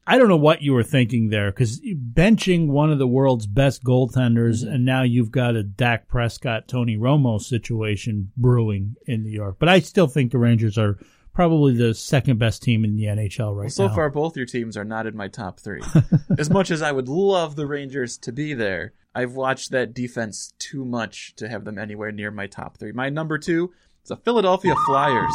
I 0.07 0.17
don't 0.17 0.27
know 0.27 0.37
what 0.37 0.61
you 0.63 0.73
were 0.73 0.83
thinking 0.83 1.29
there 1.29 1.51
because 1.51 1.79
benching 1.81 2.67
one 2.67 2.91
of 2.91 2.97
the 2.97 3.07
world's 3.07 3.45
best 3.47 3.83
goaltenders, 3.83 4.63
Mm-hmm. 4.63 4.73
and 4.73 4.85
now 4.85 5.03
you've 5.03 5.31
got 5.31 5.55
a 5.55 5.61
Dak 5.63 6.07
Prescott, 6.07 6.67
Tony 6.67 6.97
Romo 6.97 7.39
situation 7.39 8.31
brewing 8.35 8.95
in 9.05 9.23
New 9.23 9.31
York. 9.31 9.57
But 9.59 9.69
I 9.69 9.79
still 9.79 10.07
think 10.07 10.31
the 10.31 10.39
Rangers 10.39 10.77
are 10.79 10.97
probably 11.35 11.75
the 11.75 11.93
second 11.93 12.39
best 12.39 12.63
team 12.63 12.83
in 12.83 12.95
the 12.95 13.03
NHL 13.03 13.55
right 13.55 13.63
Well, 13.65 13.69
so 13.69 13.87
now. 13.87 13.93
far, 13.95 14.09
both 14.09 14.35
your 14.37 14.45
teams 14.45 14.75
are 14.77 14.85
not 14.85 15.05
in 15.05 15.15
my 15.15 15.27
top 15.27 15.59
three. 15.59 15.81
as 16.39 16.49
much 16.49 16.71
as 16.71 16.81
I 16.81 16.91
would 16.91 17.07
love 17.09 17.55
the 17.55 17.67
Rangers 17.67 18.17
to 18.19 18.31
be 18.31 18.53
there, 18.53 18.93
I've 19.13 19.33
watched 19.33 19.71
that 19.71 19.93
defense 19.93 20.53
too 20.59 20.85
much 20.85 21.35
to 21.35 21.47
have 21.49 21.65
them 21.65 21.77
anywhere 21.77 22.11
near 22.11 22.31
my 22.31 22.47
top 22.47 22.77
three. 22.77 22.93
My 22.93 23.09
number 23.09 23.37
two 23.37 23.71
is 24.03 24.09
the 24.09 24.17
Philadelphia 24.17 24.73
Flyers. 24.85 25.33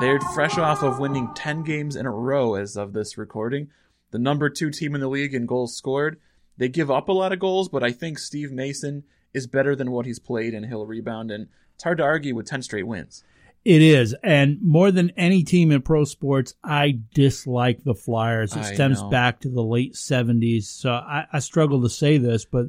They're 0.00 0.20
fresh 0.34 0.56
off 0.58 0.82
of 0.82 0.98
winning 0.98 1.30
10 1.34 1.62
games 1.64 1.96
in 1.96 2.06
a 2.06 2.10
row 2.10 2.54
as 2.54 2.76
of 2.76 2.92
this 2.92 3.18
recording. 3.18 3.68
The 4.12 4.18
number 4.18 4.48
two 4.48 4.70
team 4.70 4.94
in 4.94 5.00
the 5.00 5.08
league 5.08 5.34
in 5.34 5.46
goals 5.46 5.76
scored. 5.76 6.20
They 6.58 6.68
give 6.68 6.90
up 6.90 7.08
a 7.08 7.12
lot 7.12 7.32
of 7.32 7.38
goals, 7.38 7.68
but 7.68 7.82
I 7.82 7.90
think 7.92 8.18
Steve 8.18 8.52
Mason 8.52 9.04
is 9.34 9.46
better 9.46 9.74
than 9.74 9.90
what 9.90 10.06
he's 10.06 10.18
played 10.18 10.54
and 10.54 10.66
he'll 10.66 10.86
rebound. 10.86 11.30
And 11.30 11.48
it's 11.74 11.84
hard 11.84 11.98
to 11.98 12.04
argue 12.04 12.34
with 12.34 12.46
10 12.46 12.62
straight 12.62 12.86
wins. 12.86 13.24
It 13.66 13.82
is, 13.82 14.14
and 14.22 14.58
more 14.62 14.92
than 14.92 15.10
any 15.16 15.42
team 15.42 15.72
in 15.72 15.82
pro 15.82 16.04
sports, 16.04 16.54
I 16.62 17.00
dislike 17.14 17.82
the 17.82 17.96
Flyers. 17.96 18.54
It 18.54 18.60
I 18.60 18.74
stems 18.74 19.02
know. 19.02 19.10
back 19.10 19.40
to 19.40 19.48
the 19.48 19.60
late 19.60 19.94
'70s, 19.94 20.66
so 20.66 20.92
I, 20.92 21.26
I 21.32 21.40
struggle 21.40 21.82
to 21.82 21.88
say 21.90 22.16
this, 22.18 22.44
but 22.44 22.66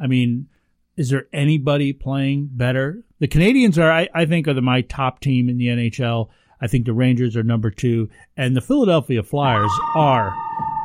I 0.00 0.08
mean, 0.08 0.48
is 0.96 1.10
there 1.10 1.28
anybody 1.32 1.92
playing 1.92 2.48
better? 2.50 3.04
The 3.20 3.28
Canadiens 3.28 3.78
are, 3.78 3.92
I, 3.92 4.08
I 4.12 4.26
think, 4.26 4.48
are 4.48 4.54
the, 4.54 4.62
my 4.62 4.80
top 4.80 5.20
team 5.20 5.48
in 5.48 5.58
the 5.58 5.68
NHL. 5.68 6.28
I 6.60 6.66
think 6.66 6.86
the 6.86 6.92
Rangers 6.92 7.36
are 7.36 7.44
number 7.44 7.70
two, 7.70 8.10
and 8.36 8.56
the 8.56 8.60
Philadelphia 8.60 9.22
Flyers 9.22 9.70
are 9.94 10.34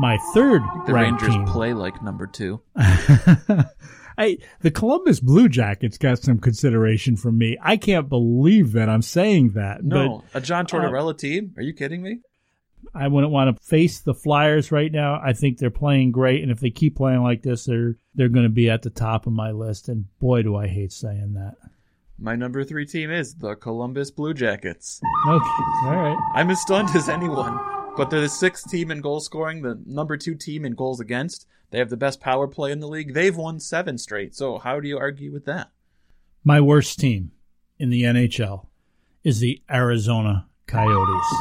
my 0.02 0.20
third 0.36 0.62
The 0.86 0.94
Rangers 0.94 1.30
team. 1.30 1.46
play 1.46 1.74
like 1.74 2.04
number 2.04 2.28
two. 2.28 2.62
I, 4.18 4.38
the 4.62 4.72
Columbus 4.72 5.20
Blue 5.20 5.50
Jackets 5.50 5.98
got 5.98 6.20
some 6.20 6.40
consideration 6.40 7.16
from 7.16 7.38
me. 7.38 7.58
I 7.62 7.78
can't 7.78 8.10
believe 8.10 8.74
that 8.74 8.90
I'm 8.90 9.02
saying 9.02 9.52
that. 9.52 9.84
No, 9.84 10.24
a 10.34 10.38
uh, 10.38 10.40
John 10.42 10.66
Tortorella 10.66 11.18
team? 11.18 11.54
Are 11.58 11.64
you 11.64 11.74
kidding 11.74 12.02
me? 12.02 12.20
I 12.94 13.08
wouldn't 13.08 13.32
want 13.32 13.56
to 13.56 13.64
face 13.64 14.00
the 14.00 14.14
Flyers 14.14 14.72
right 14.72 14.92
now. 14.92 15.22
I 15.24 15.34
think 15.34 15.58
they're 15.58 15.70
playing 15.70 16.12
great, 16.12 16.42
and 16.42 16.52
if 16.52 16.60
they 16.60 16.72
keep 16.72 16.96
playing 16.96 17.22
like 17.22 17.42
this, 17.42 17.66
they're 17.66 17.96
they're 18.16 18.30
going 18.30 18.46
to 18.46 18.50
be 18.50 18.70
at 18.70 18.82
the 18.82 18.90
top 18.90 19.28
of 19.28 19.34
my 19.34 19.52
list. 19.52 19.88
And 19.88 20.06
boy, 20.20 20.42
do 20.42 20.56
I 20.56 20.68
hate 20.68 20.92
saying 20.92 21.34
that. 21.34 21.56
My 22.20 22.36
number 22.36 22.64
three 22.64 22.86
team 22.86 23.10
is 23.10 23.36
the 23.36 23.56
Columbus 23.56 24.12
Blue 24.12 24.34
Jackets. 24.34 25.02
Okay, 25.28 25.46
all 25.86 25.96
right. 25.96 26.32
I'm 26.36 26.50
as 26.52 26.62
stunned 26.62 26.96
as 26.96 27.10
anyone, 27.10 27.58
but 28.02 28.10
they're 28.10 28.20
the 28.20 28.30
sixth 28.30 28.68
team 28.68 28.90
in 28.90 29.00
goal 29.00 29.20
scoring, 29.20 29.62
the 29.62 29.80
number 29.86 30.18
two 30.18 30.34
team 30.34 30.66
in 30.66 30.74
goals 30.74 31.00
against. 31.00 31.46
They 31.70 31.78
have 31.78 31.92
the 31.92 31.98
best 31.98 32.20
power 32.20 32.48
play 32.48 32.72
in 32.72 32.80
the 32.80 32.88
league. 32.88 33.14
They've 33.14 33.38
won 33.38 33.60
seven 33.60 34.00
straight. 34.00 34.34
So 34.34 34.58
how 34.58 34.80
do 34.80 34.88
you 34.88 34.98
argue 34.98 35.32
with 35.32 35.46
that? 35.46 35.70
My 36.44 36.62
worst 36.62 36.98
team 36.98 37.32
in 37.78 37.92
the 37.92 38.02
NHL 38.02 38.66
is 39.24 39.40
the 39.40 39.62
Arizona 39.70 40.48
Coyotes. 40.66 41.36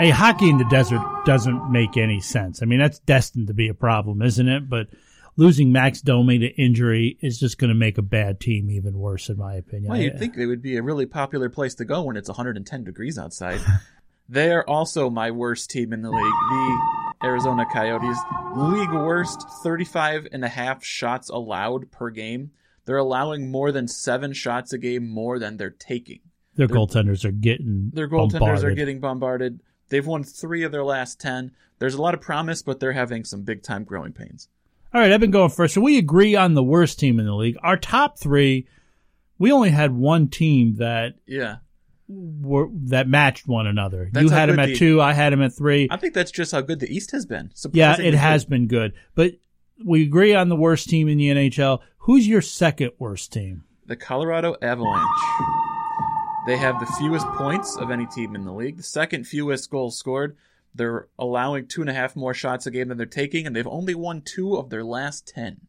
Hey, 0.00 0.10
hockey 0.10 0.50
in 0.50 0.58
the 0.58 0.66
desert 0.68 1.00
doesn't 1.24 1.70
make 1.70 1.96
any 1.96 2.18
sense. 2.18 2.62
I 2.62 2.64
mean, 2.66 2.80
that's 2.80 2.98
destined 2.98 3.46
to 3.46 3.54
be 3.54 3.68
a 3.68 3.74
problem, 3.74 4.22
isn't 4.22 4.48
it? 4.48 4.68
But 4.68 4.88
losing 5.36 5.70
Max 5.70 6.00
Domi 6.00 6.40
to 6.40 6.48
injury 6.60 7.16
is 7.20 7.38
just 7.38 7.58
going 7.58 7.68
to 7.68 7.76
make 7.76 7.96
a 7.96 8.02
bad 8.02 8.40
team 8.40 8.70
even 8.70 8.98
worse, 8.98 9.28
in 9.28 9.36
my 9.36 9.54
opinion. 9.54 9.92
Well, 9.92 10.00
you'd 10.00 10.16
uh, 10.16 10.18
think 10.18 10.36
it 10.36 10.46
would 10.46 10.62
be 10.62 10.78
a 10.78 10.82
really 10.82 11.06
popular 11.06 11.48
place 11.48 11.76
to 11.76 11.84
go 11.84 12.02
when 12.02 12.16
it's 12.16 12.28
110 12.28 12.82
degrees 12.82 13.18
outside. 13.18 13.60
They're 14.28 14.68
also 14.68 15.08
my 15.10 15.30
worst 15.30 15.70
team 15.70 15.92
in 15.92 16.02
the 16.02 16.10
league, 16.10 16.20
the 16.50 17.14
Arizona 17.24 17.64
Coyotes. 17.72 18.18
League 18.56 18.92
worst 18.92 19.46
35 19.62 20.28
and 20.32 20.44
a 20.44 20.48
half 20.48 20.84
shots 20.84 21.28
allowed 21.28 21.90
per 21.92 22.10
game. 22.10 22.50
They're 22.84 22.96
allowing 22.96 23.50
more 23.50 23.72
than 23.72 23.88
seven 23.88 24.32
shots 24.32 24.72
a 24.72 24.78
game 24.78 25.08
more 25.08 25.38
than 25.38 25.56
they're 25.56 25.70
taking. 25.70 26.20
their 26.56 26.66
Their- 26.66 26.76
goaltenders 26.76 27.24
are 27.24 27.30
getting 27.32 27.90
Their 27.92 28.08
goaltenders 28.08 28.62
are 28.64 28.74
getting 28.74 28.98
bombarded. 29.00 29.60
They've 29.90 30.06
won 30.06 30.24
three 30.24 30.62
of 30.62 30.72
their 30.72 30.84
last 30.84 31.20
10. 31.20 31.52
There's 31.78 31.94
a 31.94 32.00
lot 32.02 32.14
of 32.14 32.20
promise, 32.20 32.62
but 32.62 32.80
they're 32.80 32.92
having 32.92 33.24
some 33.24 33.42
big 33.42 33.62
time 33.62 33.84
growing 33.84 34.12
pains. 34.12 34.48
All 34.94 35.00
right, 35.00 35.12
I've 35.12 35.20
been 35.20 35.30
going 35.30 35.50
first. 35.50 35.74
So 35.74 35.80
we 35.82 35.98
agree 35.98 36.34
on 36.34 36.54
the 36.54 36.62
worst 36.62 36.98
team 36.98 37.20
in 37.20 37.26
the 37.26 37.34
league. 37.34 37.58
Our 37.62 37.76
top 37.76 38.18
three, 38.18 38.66
we 39.38 39.52
only 39.52 39.70
had 39.70 39.92
one 39.92 40.28
team 40.28 40.76
that 40.76 41.16
Yeah. 41.26 41.56
Were 42.08 42.68
that 42.84 43.08
matched 43.08 43.46
one 43.48 43.66
another. 43.66 44.08
That's 44.12 44.24
you 44.24 44.30
had 44.30 44.48
him 44.48 44.58
at 44.58 44.66
the- 44.66 44.76
two, 44.76 45.00
I 45.00 45.12
had 45.12 45.32
him 45.32 45.42
at 45.42 45.52
three. 45.52 45.88
I 45.90 45.96
think 45.96 46.14
that's 46.14 46.30
just 46.30 46.52
how 46.52 46.60
good 46.60 46.80
the 46.80 46.88
East 46.94 47.10
has 47.10 47.26
been. 47.26 47.50
Yeah, 47.72 48.00
it 48.00 48.14
has 48.14 48.44
been 48.44 48.66
good. 48.68 48.92
But 49.14 49.32
we 49.84 50.02
agree 50.04 50.34
on 50.34 50.48
the 50.48 50.56
worst 50.56 50.88
team 50.88 51.08
in 51.08 51.18
the 51.18 51.28
NHL. 51.30 51.80
Who's 51.98 52.26
your 52.28 52.40
second 52.42 52.92
worst 52.98 53.32
team? 53.32 53.64
The 53.86 53.96
Colorado 53.96 54.56
Avalanche. 54.62 55.08
They 56.46 56.56
have 56.56 56.78
the 56.78 56.86
fewest 56.86 57.26
points 57.28 57.76
of 57.76 57.90
any 57.90 58.06
team 58.06 58.36
in 58.36 58.44
the 58.44 58.52
league, 58.52 58.76
the 58.76 58.82
second 58.84 59.26
fewest 59.26 59.68
goals 59.68 59.98
scored. 59.98 60.36
They're 60.74 61.08
allowing 61.18 61.66
two 61.66 61.80
and 61.80 61.90
a 61.90 61.94
half 61.94 62.14
more 62.14 62.34
shots 62.34 62.66
a 62.66 62.70
game 62.70 62.88
than 62.88 62.98
they're 62.98 63.06
taking, 63.06 63.46
and 63.46 63.56
they've 63.56 63.66
only 63.66 63.94
won 63.96 64.20
two 64.22 64.56
of 64.56 64.70
their 64.70 64.84
last 64.84 65.26
ten. 65.26 65.62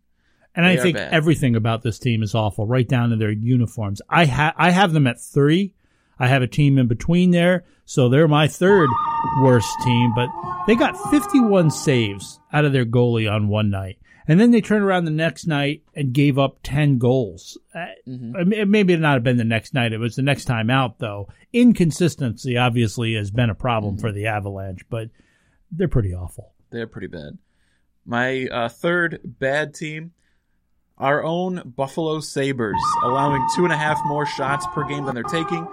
And 0.54 0.65
I 0.65 0.73
They 0.76 0.80
are 0.80 0.84
think 0.84 0.97
bad. 0.97 1.13
everything 1.13 1.56
about 1.56 1.82
this 1.82 1.97
team 1.97 2.21
is 2.21 2.36
awful, 2.36 2.67
right 2.67 2.88
down 2.88 3.10
to 3.10 3.15
their 3.15 3.32
uniforms. 3.32 4.02
I 4.10 4.26
ha- 4.26 4.54
I 4.58 4.69
have 4.71 4.93
them 4.93 5.08
at 5.08 5.19
three. 5.19 5.73
I 6.19 6.27
have 6.27 6.41
a 6.41 6.47
team 6.47 6.77
in 6.77 6.88
between 6.88 7.32
there, 7.32 7.63
so 7.86 8.10
they're 8.10 8.27
my 8.27 8.47
third 8.47 8.89
worst 9.41 9.69
team. 9.84 10.13
But 10.15 10.30
they 10.67 10.75
got 10.75 10.97
51 11.12 11.71
saves 11.71 12.39
out 12.51 12.65
of 12.65 12.73
their 12.73 12.86
goalie 12.86 13.32
on 13.32 13.47
one 13.47 13.69
night, 13.69 13.99
and 14.27 14.39
then 14.39 14.51
they 14.51 14.62
turned 14.62 14.84
around 14.84 15.06
the 15.06 15.12
next 15.12 15.45
night 15.47 15.84
and 15.95 16.13
gave 16.13 16.38
up 16.39 16.60
10 16.63 16.97
goals. 16.97 17.58
Uh, 17.73 17.86
it- 18.06 18.67
Maybe 18.67 18.93
it 18.93 18.99
not 18.99 19.13
have 19.15 19.23
been 19.23 19.38
the 19.38 19.43
next 19.43 19.73
night; 19.73 19.93
it 19.93 19.99
was 19.99 20.15
the 20.15 20.21
next 20.21 20.45
time 20.45 20.69
out. 20.69 20.99
Though 20.99 21.30
inconsistency 21.53 22.58
obviously 22.58 23.13
has 23.15 23.32
been 23.32 23.49
a 23.49 23.56
problem 23.56 23.97
for 23.97 24.12
the 24.12 24.25
Avalanche, 24.27 24.82
but 24.89 25.10
they're 25.71 25.88
pretty 25.88 26.13
awful. 26.13 26.53
They're 26.71 26.88
pretty 26.88 27.08
bad. 27.08 27.38
My 28.06 28.47
uh, 28.47 28.69
third 28.69 29.19
bad 29.23 29.73
team, 29.73 30.12
our 30.97 31.23
own 31.23 31.73
Buffalo 31.75 32.19
Sabres, 32.21 32.82
allowing 33.03 33.45
two 33.56 33.63
and 33.65 33.73
a 33.73 33.77
half 33.77 33.99
more 34.06 34.25
shots 34.25 34.65
per 34.73 34.84
game 34.86 35.06
than 35.06 35.13
they're 35.13 35.23
taking. 35.25 35.67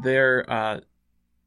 They're 0.00 0.50
uh, 0.50 0.80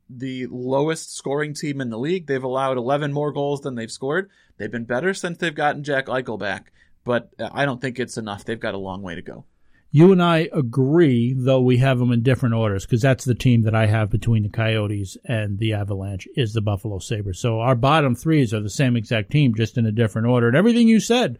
the 0.10 0.47
lowest 0.47 1.15
scoring 1.15 1.53
team 1.53 1.81
in 1.81 1.89
the 1.89 1.97
league. 1.97 2.27
They've 2.27 2.43
allowed 2.43 2.77
11 2.77 3.13
more 3.13 3.31
goals 3.31 3.62
than 3.62 3.75
they've 3.75 3.91
scored. 3.91 4.29
They've 4.58 4.71
been 4.71 4.86
better 4.86 5.13
since 5.13 5.38
they've 5.38 5.55
gotten 5.55 5.84
Jack 5.84 6.08
Eichel 6.08 6.39
back, 6.39 6.71
but 7.03 7.31
uh, 7.39 7.49
I 7.51 7.65
don't 7.65 7.81
think 7.81 7.99
it's 7.99 8.17
enough. 8.17 8.45
They've 8.45 8.60
got 8.60 8.73
a 8.73 8.79
long 8.79 9.01
way 9.01 9.15
to 9.15 9.21
go. 9.21 9.45
You 9.91 10.12
and 10.12 10.21
I 10.21 10.49
agree, 10.51 11.34
though 11.34 11.62
we 11.62 11.77
have 11.77 11.99
them 11.99 12.12
in 12.12 12.21
different 12.21 12.55
orders, 12.55 12.86
because 12.86 13.01
that's 13.01 13.23
the 13.23 13.34
team 13.34 13.62
that 13.62 13.73
I 13.73 13.86
have 13.86 14.10
between 14.10 14.43
the 14.43 14.49
Coyotes 14.49 15.15
and 15.23 15.58
the 15.58 15.73
Avalanche 15.73 16.27
is 16.36 16.51
the 16.51 16.62
Buffalo 16.62 16.99
Sabres. 16.99 17.39
So 17.39 17.62
our 17.62 17.75
bottom 17.75 18.13
threes 18.13 18.53
are 18.53 18.60
the 18.60 18.69
same 18.69 18.97
exact 18.97 19.31
team, 19.31 19.55
just 19.55 19.77
in 19.77 19.86
a 19.86 19.93
different 19.93 20.27
order. 20.27 20.47
And 20.47 20.58
everything 20.58 20.89
you 20.89 20.99
said 20.99 21.39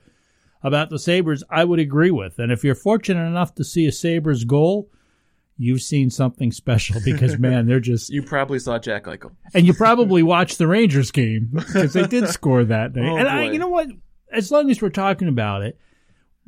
about 0.64 0.90
the 0.90 1.00
Sabres, 1.00 1.44
I 1.50 1.66
would 1.66 1.80
agree 1.80 2.12
with. 2.12 2.40
And 2.40 2.50
if 2.50 2.64
you're 2.64 2.76
fortunate 2.76 3.28
enough 3.28 3.54
to 3.56 3.66
see 3.66 3.88
a 3.88 3.92
Sabres 3.92 4.46
goal, 4.46 4.90
you've 5.58 5.82
seen 5.82 6.10
something 6.10 6.52
special 6.52 7.00
because, 7.04 7.38
man, 7.40 7.66
they're 7.68 7.80
just. 7.80 8.10
You 8.10 8.22
probably 8.24 8.60
saw 8.60 8.78
Jack 8.80 9.06
Eichel. 9.06 9.32
And 9.54 9.66
you 9.66 9.74
probably 9.74 10.24
watched 10.24 10.58
the 10.58 10.68
Rangers 10.68 11.12
game 11.12 11.50
because 11.54 11.94
they 11.94 12.08
did 12.08 12.28
score 12.30 12.64
that 12.66 12.96
night. 12.96 13.10
Oh, 13.10 13.18
and 13.18 13.28
I, 13.28 13.44
you 13.52 13.60
know 13.60 13.70
what? 13.70 13.88
As 14.32 14.52
long 14.52 14.70
as 14.70 14.82
we're 14.82 14.90
talking 14.90 15.28
about 15.28 15.62
it, 15.62 15.80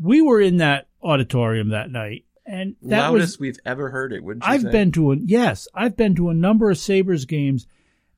we 0.02 0.22
were 0.22 0.42
in 0.42 0.58
that 0.58 0.88
auditorium 1.02 1.70
that 1.70 1.90
night, 1.90 2.26
and 2.46 2.76
that 2.84 3.00
Loudest 3.10 3.36
was. 3.36 3.40
we've 3.40 3.60
ever 3.66 3.90
heard 3.90 4.12
it, 4.14 4.24
wouldn't 4.24 4.44
you 4.46 4.52
I've 4.52 4.62
say? 4.62 4.72
been 4.72 4.92
to 4.94 5.12
a 5.14 5.16
yes, 5.18 5.68
I've 5.74 5.96
been 5.96 6.16
to 6.16 6.30
a 6.30 6.34
number 6.34 6.70
of 6.70 6.78
Sabres 6.78 7.26
games, 7.26 7.66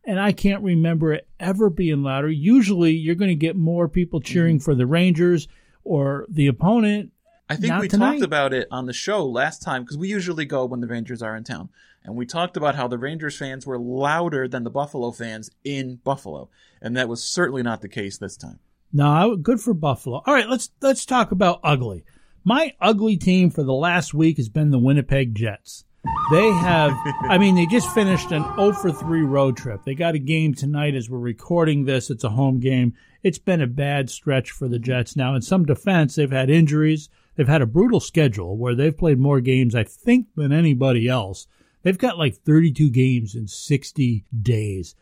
and 0.03 0.19
I 0.19 0.31
can't 0.31 0.63
remember 0.63 1.13
it 1.13 1.27
ever 1.39 1.69
being 1.69 2.03
louder. 2.03 2.29
Usually, 2.29 2.91
you're 2.93 3.15
going 3.15 3.29
to 3.29 3.35
get 3.35 3.55
more 3.55 3.87
people 3.87 4.19
cheering 4.21 4.57
Mm-hmm. 4.57 4.63
for 4.63 4.75
the 4.75 4.87
Rangers 4.87 5.47
or 5.83 6.25
the 6.29 6.47
opponent. 6.47 7.11
I 7.49 7.55
think 7.55 7.69
Not 7.69 7.81
we 7.81 7.87
tonight. 7.87 8.11
talked 8.13 8.23
about 8.23 8.53
it 8.53 8.67
on 8.69 8.85
the 8.85 8.93
show 8.93 9.25
last 9.25 9.61
time 9.61 9.83
because 9.83 9.97
we 9.97 10.07
usually 10.07 10.45
go 10.45 10.65
when 10.65 10.81
the 10.81 10.87
Rangers 10.87 11.23
are 11.23 11.35
in 11.35 11.43
town. 11.43 11.69
And 12.03 12.15
we 12.15 12.25
talked 12.25 12.55
about 12.55 12.75
how 12.75 12.87
the 12.87 12.97
Rangers 12.97 13.37
fans 13.37 13.65
were 13.65 13.77
louder 13.79 14.47
than 14.47 14.63
the 14.63 14.69
Buffalo 14.69 15.11
fans 15.11 15.49
in 15.63 15.95
Buffalo. 16.03 16.49
And 16.81 16.95
that 16.95 17.09
was 17.09 17.23
certainly 17.23 17.63
not 17.63 17.81
the 17.81 17.89
case 17.89 18.17
this 18.17 18.37
time. 18.37 18.59
No, 18.93 19.35
good 19.35 19.59
for 19.59 19.73
Buffalo. 19.73 20.21
All 20.25 20.33
right, 20.33 20.47
let's 20.47 20.69
let's 20.81 21.05
talk 21.05 21.31
about 21.31 21.59
ugly. 21.63 22.03
My 22.43 22.73
ugly 22.79 23.17
team 23.17 23.49
for 23.49 23.63
the 23.63 23.73
last 23.73 24.13
week 24.13 24.37
has 24.37 24.49
been 24.49 24.71
the 24.71 24.79
Winnipeg 24.79 25.35
Jets. 25.35 25.83
They 26.31 26.49
have, 26.51 26.93
I 27.23 27.37
mean, 27.37 27.55
they 27.55 27.65
just 27.65 27.93
finished 27.93 28.31
an 28.31 28.43
0 28.55 28.73
for 28.73 28.91
3 28.91 29.21
road 29.21 29.57
trip. 29.57 29.83
They 29.83 29.95
got 29.95 30.15
a 30.15 30.19
game 30.19 30.53
tonight 30.53 30.95
as 30.95 31.09
we're 31.09 31.19
recording 31.19 31.83
this. 31.85 32.09
It's 32.09 32.23
a 32.23 32.29
home 32.29 32.59
game. 32.59 32.93
It's 33.21 33.37
been 33.37 33.61
a 33.61 33.67
bad 33.67 34.09
stretch 34.09 34.51
for 34.51 34.67
the 34.69 34.79
Jets. 34.79 35.15
Now, 35.17 35.35
in 35.35 35.41
some 35.41 35.65
defense, 35.65 36.15
they've 36.15 36.31
had 36.31 36.49
injuries. 36.49 37.09
They've 37.39 37.47
had 37.47 37.61
a 37.61 37.65
brutal 37.65 38.01
schedule 38.01 38.57
where 38.57 38.75
they've 38.75 38.95
played 38.97 39.17
more 39.17 39.39
games, 39.39 39.73
I 39.73 39.85
think, 39.85 40.27
than 40.35 40.51
anybody 40.51 41.07
else. 41.07 41.47
They've 41.83 41.97
got 41.97 42.17
like 42.17 42.35
32 42.35 42.89
games 42.89 43.33
in 43.33 43.47
60 43.47 44.25
days 44.41 44.95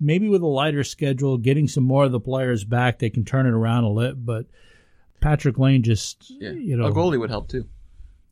maybe 0.00 0.28
with 0.28 0.42
a 0.42 0.46
lighter 0.46 0.84
schedule, 0.84 1.38
getting 1.38 1.68
some 1.68 1.84
more 1.84 2.04
of 2.04 2.12
the 2.12 2.20
players 2.20 2.64
back, 2.64 2.98
they 2.98 3.10
can 3.10 3.24
turn 3.24 3.46
it 3.46 3.54
around 3.54 3.84
a 3.84 3.88
little. 3.88 4.14
But 4.16 4.46
Patrik 5.22 5.58
Laine 5.58 5.82
just, 5.82 6.30
Yeah. 6.38 6.50
you 6.52 6.76
know, 6.76 6.86
a 6.86 6.92
goalie 6.92 7.18
would 7.18 7.30
help 7.30 7.48
too. 7.48 7.66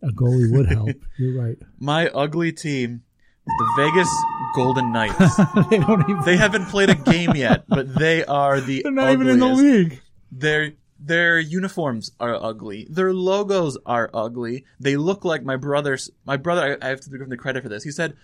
a 0.02 0.08
goalie 0.08 0.52
would 0.52 0.66
help. 0.66 0.90
You're 1.18 1.40
right. 1.42 1.56
My 1.78 2.08
ugly 2.08 2.52
team, 2.52 3.02
the 3.46 3.72
Vegas 3.76 4.08
Golden 4.54 4.92
Knights. 4.92 5.36
they 5.70 5.78
don't 5.78 6.02
even. 6.08 6.22
they 6.24 6.36
haven't 6.36 6.66
played 6.66 6.90
a 6.90 6.94
game 6.94 7.34
yet, 7.34 7.64
but 7.68 7.94
they 7.94 8.24
are 8.26 8.60
the 8.60 8.82
They're 8.84 8.92
not 8.92 9.12
even 9.12 9.28
in 9.28 9.38
the 9.40 9.46
ugliest. 9.46 9.90
league. 9.90 10.00
Their 10.32 10.72
their 11.06 11.38
uniforms 11.38 12.10
are 12.18 12.34
ugly. 12.42 12.86
Their 12.90 13.12
logos 13.12 13.76
are 13.84 14.08
ugly. 14.14 14.64
They 14.80 14.96
look 14.96 15.24
like 15.24 15.42
my 15.44 15.56
brother's. 15.56 16.10
My 16.24 16.36
brother, 16.36 16.78
I, 16.82 16.86
I 16.86 16.88
have 16.90 17.00
to 17.00 17.10
give 17.10 17.20
him 17.20 17.28
the 17.28 17.36
credit 17.36 17.62
for 17.62 17.68
this. 17.68 17.84
He 17.84 17.90
said, 17.90 18.14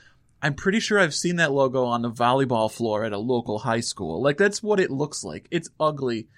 "I'm 0.41 0.55
pretty 0.55 0.81
sure 0.81 0.99
I've 0.99 1.15
seen 1.15 1.37
that 1.37 1.53
logo 1.53 1.85
on 1.85 2.03
the 2.03 2.11
volleyball 2.11 2.71
floor 2.73 3.05
at 3.05 3.13
a 3.13 3.19
local 3.19 3.61
high 3.61 3.81
school. 3.81 4.23
Like 4.23 4.37
that's 4.39 4.63
what 4.63 4.81
it 4.81 4.91
looks 4.91 5.23
like. 5.25 5.47
It's 5.51 5.69
ugly. 5.79 6.29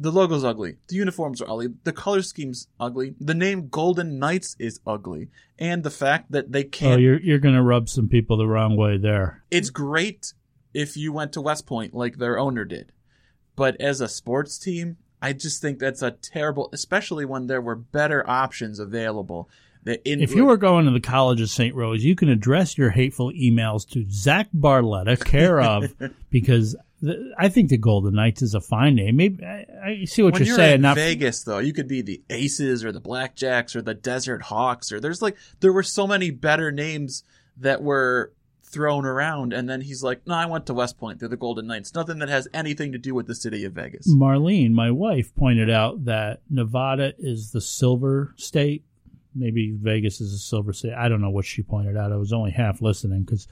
The 0.00 0.12
logo's 0.12 0.44
ugly. 0.44 0.76
The 0.88 0.94
uniforms 0.94 1.42
are 1.42 1.50
ugly. 1.50 1.68
The 1.82 1.92
color 1.92 2.22
scheme's 2.22 2.68
ugly. 2.78 3.14
The 3.18 3.34
name 3.34 3.68
Golden 3.68 4.18
Knights 4.20 4.54
is 4.58 4.78
ugly, 4.86 5.28
and 5.58 5.82
the 5.82 5.90
fact 5.90 6.30
that 6.30 6.52
they 6.52 6.64
Oh, 6.64 6.68
can't. 6.70 6.94
Oh, 6.94 6.98
you're 6.98 7.20
you're 7.20 7.40
gonna 7.40 7.62
rub 7.64 7.88
some 7.88 8.08
people 8.08 8.36
the 8.36 8.46
wrong 8.46 8.76
way 8.76 8.96
there. 8.96 9.42
it's 9.50 9.70
great 9.70 10.32
if 10.72 10.96
you 10.96 11.12
went 11.12 11.32
to 11.32 11.40
West 11.40 11.66
Point 11.66 11.94
like 11.94 12.18
their 12.18 12.38
owner 12.38 12.64
did. 12.64 12.92
But 13.56 13.80
as 13.80 14.00
a 14.00 14.08
sports 14.08 14.56
team, 14.56 14.98
I 15.20 15.32
just 15.32 15.60
think 15.60 15.78
that's 15.78 16.02
a 16.02 16.12
terrible, 16.12 16.68
especially 16.72 17.24
when 17.24 17.46
there 17.46 17.60
were 17.60 17.74
better 17.74 18.28
options 18.28 18.78
available. 18.78 19.48
In, 19.86 20.20
if 20.20 20.34
you 20.34 20.44
were 20.44 20.56
going 20.56 20.84
to 20.84 20.90
the 20.90 21.00
College 21.00 21.40
of 21.40 21.48
St. 21.48 21.74
Rose, 21.74 22.04
you 22.04 22.14
can 22.14 22.28
address 22.28 22.76
your 22.76 22.90
hateful 22.90 23.32
emails 23.32 23.88
to 23.90 24.04
Zach 24.10 24.48
Barletta, 24.54 25.24
care 25.24 25.60
of, 25.60 25.94
because 26.30 26.76
the, 27.00 27.32
I 27.38 27.48
think 27.48 27.70
the 27.70 27.78
Golden 27.78 28.14
Knights 28.14 28.42
is 28.42 28.54
a 28.54 28.60
fine 28.60 28.96
name. 28.96 29.16
Maybe 29.16 29.44
I, 29.44 29.66
I 29.84 30.04
see 30.04 30.22
what 30.22 30.34
when 30.34 30.42
you're, 30.42 30.48
you're 30.48 30.56
saying. 30.56 30.80
Not 30.82 30.96
Vegas 30.96 31.44
though, 31.44 31.58
you 31.58 31.72
could 31.72 31.88
be 31.88 32.02
the 32.02 32.22
Aces 32.28 32.84
or 32.84 32.92
the 32.92 33.00
Blackjacks 33.00 33.76
or 33.76 33.82
the 33.82 33.94
Desert 33.94 34.42
Hawks 34.42 34.92
or 34.92 35.00
there's 35.00 35.22
like 35.22 35.36
there 35.60 35.72
were 35.72 35.82
so 35.82 36.06
many 36.06 36.30
better 36.30 36.72
names 36.72 37.24
that 37.56 37.82
were 37.82 38.32
thrown 38.68 39.04
around, 39.04 39.52
and 39.52 39.68
then 39.68 39.80
he's 39.80 40.02
like, 40.02 40.26
"No, 40.26 40.34
I 40.34 40.46
went 40.46 40.66
to 40.66 40.74
West 40.74 40.98
Point. 40.98 41.18
They're 41.18 41.28
the 41.28 41.36
Golden 41.36 41.66
Knights. 41.66 41.94
Nothing 41.94 42.18
that 42.18 42.28
has 42.28 42.48
anything 42.52 42.92
to 42.92 42.98
do 42.98 43.14
with 43.14 43.26
the 43.26 43.34
city 43.34 43.64
of 43.64 43.72
Vegas." 43.72 44.12
Marlene, 44.12 44.72
my 44.72 44.90
wife, 44.90 45.34
pointed 45.34 45.70
out 45.70 46.04
that 46.04 46.40
Nevada 46.50 47.14
is 47.18 47.50
the 47.50 47.60
silver 47.60 48.34
state. 48.36 48.84
Maybe 49.34 49.70
Vegas 49.70 50.20
is 50.20 50.32
a 50.32 50.38
silver 50.38 50.72
state. 50.72 50.94
I 50.94 51.08
don't 51.08 51.20
know 51.20 51.30
what 51.30 51.44
she 51.44 51.62
pointed 51.62 51.96
out. 51.96 52.12
I 52.12 52.16
was 52.16 52.32
only 52.32 52.50
half 52.50 52.80
listening 52.82 53.22
because 53.22 53.46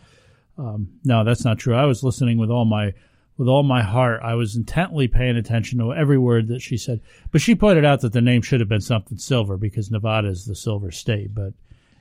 um, 0.58 0.88
no, 1.04 1.24
that's 1.24 1.44
not 1.44 1.58
true. 1.58 1.74
I 1.74 1.84
was 1.84 2.02
listening 2.02 2.38
with 2.38 2.50
all 2.50 2.64
my 2.64 2.94
with 3.36 3.48
all 3.48 3.62
my 3.62 3.82
heart. 3.82 4.20
I 4.22 4.34
was 4.34 4.56
intently 4.56 5.08
paying 5.08 5.36
attention 5.36 5.78
to 5.78 5.92
every 5.92 6.18
word 6.18 6.48
that 6.48 6.62
she 6.62 6.76
said. 6.76 7.00
But 7.30 7.42
she 7.42 7.54
pointed 7.54 7.84
out 7.84 8.00
that 8.00 8.12
the 8.12 8.22
name 8.22 8.42
should 8.42 8.60
have 8.60 8.68
been 8.68 8.80
something 8.80 9.18
silver 9.18 9.56
because 9.56 9.90
Nevada 9.90 10.28
is 10.28 10.46
the 10.46 10.54
silver 10.54 10.90
state, 10.90 11.34
but 11.34 11.52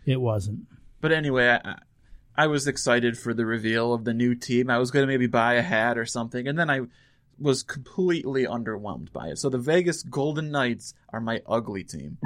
it 0.06 0.22
wasn't. 0.22 0.62
But 1.02 1.12
anyway, 1.12 1.60
I, 1.64 1.76
I 2.38 2.48
was 2.48 2.68
excited 2.68 3.18
for 3.18 3.34
the 3.34 3.46
reveal 3.46 3.94
of 3.94 4.04
the 4.04 4.14
new 4.14 4.36
team. 4.36 4.70
I 4.70 4.78
was 4.78 4.92
going 4.92 5.04
to 5.04 5.08
maybe 5.08 5.28
buy 5.28 5.54
a 5.54 5.62
hat 5.62 5.98
or 5.98 6.06
something, 6.06 6.46
and 6.48 6.60
then 6.60 6.70
I 6.70 6.82
was 7.40 7.64
completely 7.64 8.46
underwhelmed 8.46 9.14
by 9.14 9.30
it. 9.30 9.40
So 9.40 9.50
the 9.50 9.58
Vegas 9.58 10.04
Golden 10.04 10.52
Knights 10.52 10.94
are 11.10 11.22
my 11.22 11.42
ugly 11.48 11.84
team. 11.84 12.18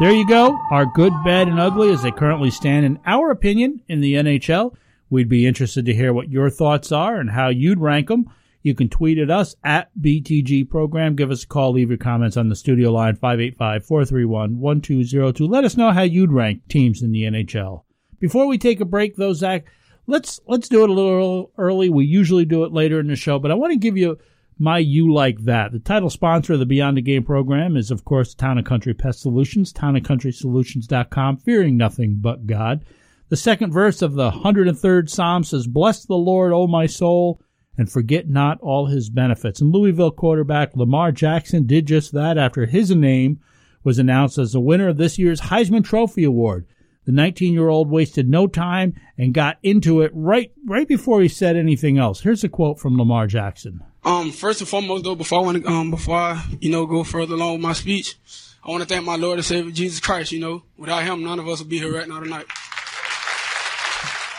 There 0.00 0.12
you 0.12 0.26
go. 0.26 0.58
Our 0.70 0.86
good, 0.86 1.12
bad, 1.24 1.48
and 1.48 1.60
ugly 1.60 1.90
as 1.90 2.02
they 2.02 2.10
currently 2.10 2.50
stand, 2.50 2.86
in 2.86 2.98
our 3.04 3.30
opinion, 3.30 3.82
in 3.86 4.00
the 4.00 4.14
NHL. 4.14 4.74
We'd 5.10 5.28
be 5.28 5.46
interested 5.46 5.84
to 5.86 5.94
hear 5.94 6.12
what 6.12 6.30
your 6.30 6.50
thoughts 6.50 6.90
are 6.90 7.20
and 7.20 7.30
how 7.30 7.48
you'd 7.48 7.80
rank 7.80 8.08
them. 8.08 8.28
You 8.62 8.74
can 8.74 8.88
tweet 8.88 9.18
at 9.18 9.30
us 9.30 9.54
at 9.62 9.90
BTG 10.00 10.68
Program. 10.70 11.14
Give 11.16 11.30
us 11.30 11.44
a 11.44 11.46
call. 11.46 11.72
Leave 11.72 11.90
your 11.90 11.98
comments 11.98 12.38
on 12.38 12.48
the 12.48 12.56
studio 12.56 12.90
line 12.90 13.16
585-431-1202. 13.16 15.48
Let 15.48 15.64
us 15.64 15.76
know 15.76 15.92
how 15.92 16.02
you'd 16.02 16.32
rank 16.32 16.66
teams 16.68 17.02
in 17.02 17.12
the 17.12 17.24
NHL. 17.24 17.83
Before 18.24 18.46
we 18.46 18.56
take 18.56 18.80
a 18.80 18.86
break, 18.86 19.16
though, 19.16 19.34
Zach, 19.34 19.66
let's 20.06 20.40
let's 20.46 20.70
do 20.70 20.82
it 20.82 20.88
a 20.88 20.94
little 20.94 21.52
early. 21.58 21.90
We 21.90 22.06
usually 22.06 22.46
do 22.46 22.64
it 22.64 22.72
later 22.72 22.98
in 22.98 23.08
the 23.08 23.16
show, 23.16 23.38
but 23.38 23.50
I 23.50 23.54
want 23.54 23.74
to 23.74 23.78
give 23.78 23.98
you 23.98 24.16
my 24.58 24.78
You 24.78 25.12
Like 25.12 25.40
That. 25.40 25.72
The 25.72 25.78
title 25.78 26.08
sponsor 26.08 26.54
of 26.54 26.58
the 26.58 26.64
Beyond 26.64 26.96
the 26.96 27.02
Game 27.02 27.22
program 27.22 27.76
is, 27.76 27.90
of 27.90 28.06
course, 28.06 28.32
Town 28.32 28.56
and 28.56 28.66
Country 28.66 28.94
Pest 28.94 29.20
Solutions, 29.20 29.74
townandcountrysolutions.com, 29.74 31.36
fearing 31.36 31.76
nothing 31.76 32.16
but 32.18 32.46
God. 32.46 32.86
The 33.28 33.36
second 33.36 33.74
verse 33.74 34.00
of 34.00 34.14
the 34.14 34.30
103rd 34.30 35.10
Psalm 35.10 35.44
says, 35.44 35.66
Bless 35.66 36.06
the 36.06 36.14
Lord, 36.14 36.54
O 36.54 36.66
my 36.66 36.86
soul, 36.86 37.42
and 37.76 37.92
forget 37.92 38.30
not 38.30 38.58
all 38.62 38.86
his 38.86 39.10
benefits. 39.10 39.60
And 39.60 39.70
Louisville 39.70 40.12
quarterback 40.12 40.74
Lamar 40.74 41.12
Jackson 41.12 41.66
did 41.66 41.84
just 41.84 42.12
that 42.12 42.38
after 42.38 42.64
his 42.64 42.90
name 42.90 43.40
was 43.82 43.98
announced 43.98 44.38
as 44.38 44.52
the 44.52 44.60
winner 44.60 44.88
of 44.88 44.96
this 44.96 45.18
year's 45.18 45.42
Heisman 45.42 45.84
Trophy 45.84 46.24
Award. 46.24 46.66
The 47.04 47.12
19-year-old 47.12 47.90
wasted 47.90 48.28
no 48.28 48.46
time 48.46 48.94
and 49.18 49.34
got 49.34 49.58
into 49.62 50.00
it 50.00 50.10
right 50.14 50.52
right 50.66 50.88
before 50.88 51.20
he 51.20 51.28
said 51.28 51.56
anything 51.56 51.98
else. 51.98 52.20
Here's 52.20 52.44
a 52.44 52.48
quote 52.48 52.80
from 52.80 52.96
Lamar 52.96 53.26
Jackson. 53.26 53.82
Um, 54.04 54.32
first 54.32 54.60
and 54.60 54.68
foremost, 54.68 55.04
though, 55.04 55.14
before 55.14 55.40
I 55.40 55.42
want 55.42 55.62
to, 55.62 55.68
um, 55.68 55.90
before 55.90 56.16
I, 56.16 56.44
you 56.60 56.70
know, 56.70 56.86
go 56.86 57.04
further 57.04 57.34
along 57.34 57.54
with 57.54 57.62
my 57.62 57.72
speech, 57.72 58.16
I 58.64 58.70
want 58.70 58.82
to 58.82 58.88
thank 58.88 59.04
my 59.04 59.16
Lord 59.16 59.38
and 59.38 59.44
Savior 59.44 59.70
Jesus 59.70 60.00
Christ. 60.00 60.32
You 60.32 60.40
know, 60.40 60.62
without 60.76 61.02
Him, 61.02 61.24
none 61.24 61.38
of 61.38 61.48
us 61.48 61.60
would 61.60 61.68
be 61.68 61.78
here 61.78 61.94
right 61.94 62.08
now 62.08 62.20
tonight. 62.20 62.46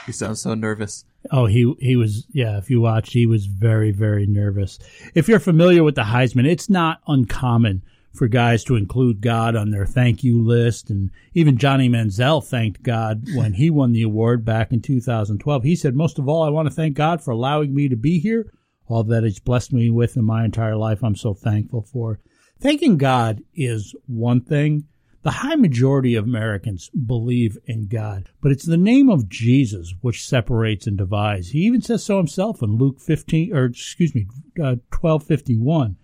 He 0.06 0.12
sounds 0.12 0.42
so 0.42 0.54
nervous. 0.54 1.04
Oh, 1.32 1.48
he 1.48 1.74
he 1.80 1.96
was 1.96 2.28
yeah. 2.32 2.58
If 2.58 2.70
you 2.70 2.82
watched, 2.82 3.14
he 3.14 3.26
was 3.26 3.48
very 3.48 3.92
very 3.92 4.28
nervous. 4.28 4.78
If 5.16 5.28
you're 5.28 5.40
familiar 5.40 5.84
with 5.84 5.96
the 5.96 6.04
Heisman, 6.04 6.48
it's 6.48 6.70
not 6.70 7.02
uncommon 7.08 7.82
for 8.16 8.28
guys 8.28 8.64
to 8.64 8.76
include 8.76 9.22
God 9.22 9.56
on 9.56 9.70
their 9.70 9.86
thank 9.86 10.24
you 10.24 10.42
list, 10.42 10.90
and 10.90 11.12
even 11.34 11.58
Johnny 11.58 11.88
Manziel 11.88 12.44
thanked 12.44 12.82
God 12.82 13.26
when 13.36 13.54
he 13.54 13.70
won 13.70 13.92
the 13.92 14.02
award 14.02 14.44
back 14.44 14.72
in 14.72 14.82
2012. 14.82 15.64
He 15.64 15.76
said, 15.76 15.96
"Most 15.96 16.18
of 16.18 16.28
all, 16.28 16.42
I 16.42 16.50
want 16.50 16.68
to 16.68 16.74
thank 16.74 16.96
God 16.96 17.22
for 17.22 17.32
allowing 17.32 17.76
me 17.76 17.88
to 17.88 17.96
be 17.96 18.20
here. 18.20 18.52
All 18.88 19.04
that 19.04 19.24
He's 19.24 19.40
blessed 19.40 19.74
me 19.74 19.90
with 19.90 20.18
in 20.18 20.26
my 20.26 20.44
entire 20.46 20.78
life, 20.78 21.04
I'm 21.04 21.16
so 21.16 21.34
thankful 21.34 21.82
for." 21.82 22.20
Thanking 22.60 22.98
God 22.98 23.44
is 23.54 23.94
one 24.08 24.42
thing. 24.42 24.86
The 25.26 25.32
high 25.32 25.56
majority 25.56 26.14
of 26.14 26.26
Americans 26.26 26.90
believe 26.90 27.58
in 27.66 27.88
God, 27.88 28.30
but 28.42 28.52
it's 28.52 28.66
the 28.66 28.78
name 28.78 29.10
of 29.10 29.28
Jesus 29.28 29.96
which 30.02 30.24
separates 30.24 30.86
and 30.86 30.98
divides. 30.98 31.50
He 31.50 31.62
even 31.62 31.82
says 31.82 32.04
so 32.04 32.18
himself 32.18 32.62
in 32.62 32.78
Luke 32.78 33.00
15, 33.00 33.52
or 33.52 33.66
excuse 33.66 34.14
me, 34.14 34.28
uh, 34.62 34.78
1251. 34.92 35.98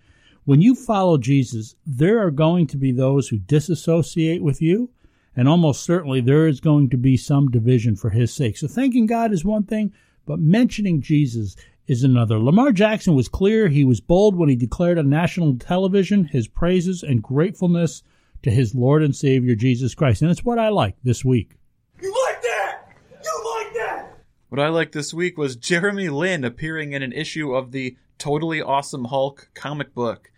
When 0.44 0.60
you 0.60 0.74
follow 0.74 1.18
Jesus, 1.18 1.76
there 1.86 2.18
are 2.20 2.32
going 2.32 2.66
to 2.68 2.76
be 2.76 2.90
those 2.90 3.28
who 3.28 3.38
disassociate 3.38 4.42
with 4.42 4.60
you, 4.60 4.90
and 5.36 5.48
almost 5.48 5.84
certainly 5.84 6.20
there 6.20 6.48
is 6.48 6.60
going 6.60 6.90
to 6.90 6.96
be 6.96 7.16
some 7.16 7.48
division 7.48 7.94
for 7.94 8.10
his 8.10 8.34
sake. 8.34 8.56
So 8.56 8.66
thanking 8.66 9.06
God 9.06 9.32
is 9.32 9.44
one 9.44 9.62
thing, 9.62 9.92
but 10.26 10.40
mentioning 10.40 11.00
Jesus 11.00 11.54
is 11.86 12.02
another. 12.02 12.40
Lamar 12.40 12.72
Jackson 12.72 13.14
was 13.14 13.28
clear. 13.28 13.68
He 13.68 13.84
was 13.84 14.00
bold 14.00 14.34
when 14.34 14.48
he 14.48 14.56
declared 14.56 14.98
on 14.98 15.08
national 15.08 15.56
television 15.58 16.24
his 16.24 16.48
praises 16.48 17.04
and 17.04 17.22
gratefulness 17.22 18.02
to 18.42 18.50
his 18.50 18.74
Lord 18.74 19.04
and 19.04 19.14
Savior 19.14 19.54
Jesus 19.54 19.94
Christ. 19.94 20.22
And 20.22 20.30
it's 20.30 20.44
what 20.44 20.58
I 20.58 20.70
like 20.70 20.96
this 21.04 21.24
week. 21.24 21.52
You 22.00 22.12
like 22.26 22.42
that? 22.42 22.78
You 23.22 23.54
like 23.56 23.74
that? 23.74 24.18
What 24.48 24.60
I 24.60 24.68
liked 24.68 24.92
this 24.92 25.14
week 25.14 25.38
was 25.38 25.54
Jeremy 25.54 26.08
Lin 26.08 26.44
appearing 26.44 26.94
in 26.94 27.02
an 27.04 27.12
issue 27.12 27.54
of 27.54 27.70
the 27.70 27.96
Totally 28.18 28.60
Awesome 28.60 29.04
Hulk 29.04 29.50
comic 29.54 29.94
book. 29.94 30.31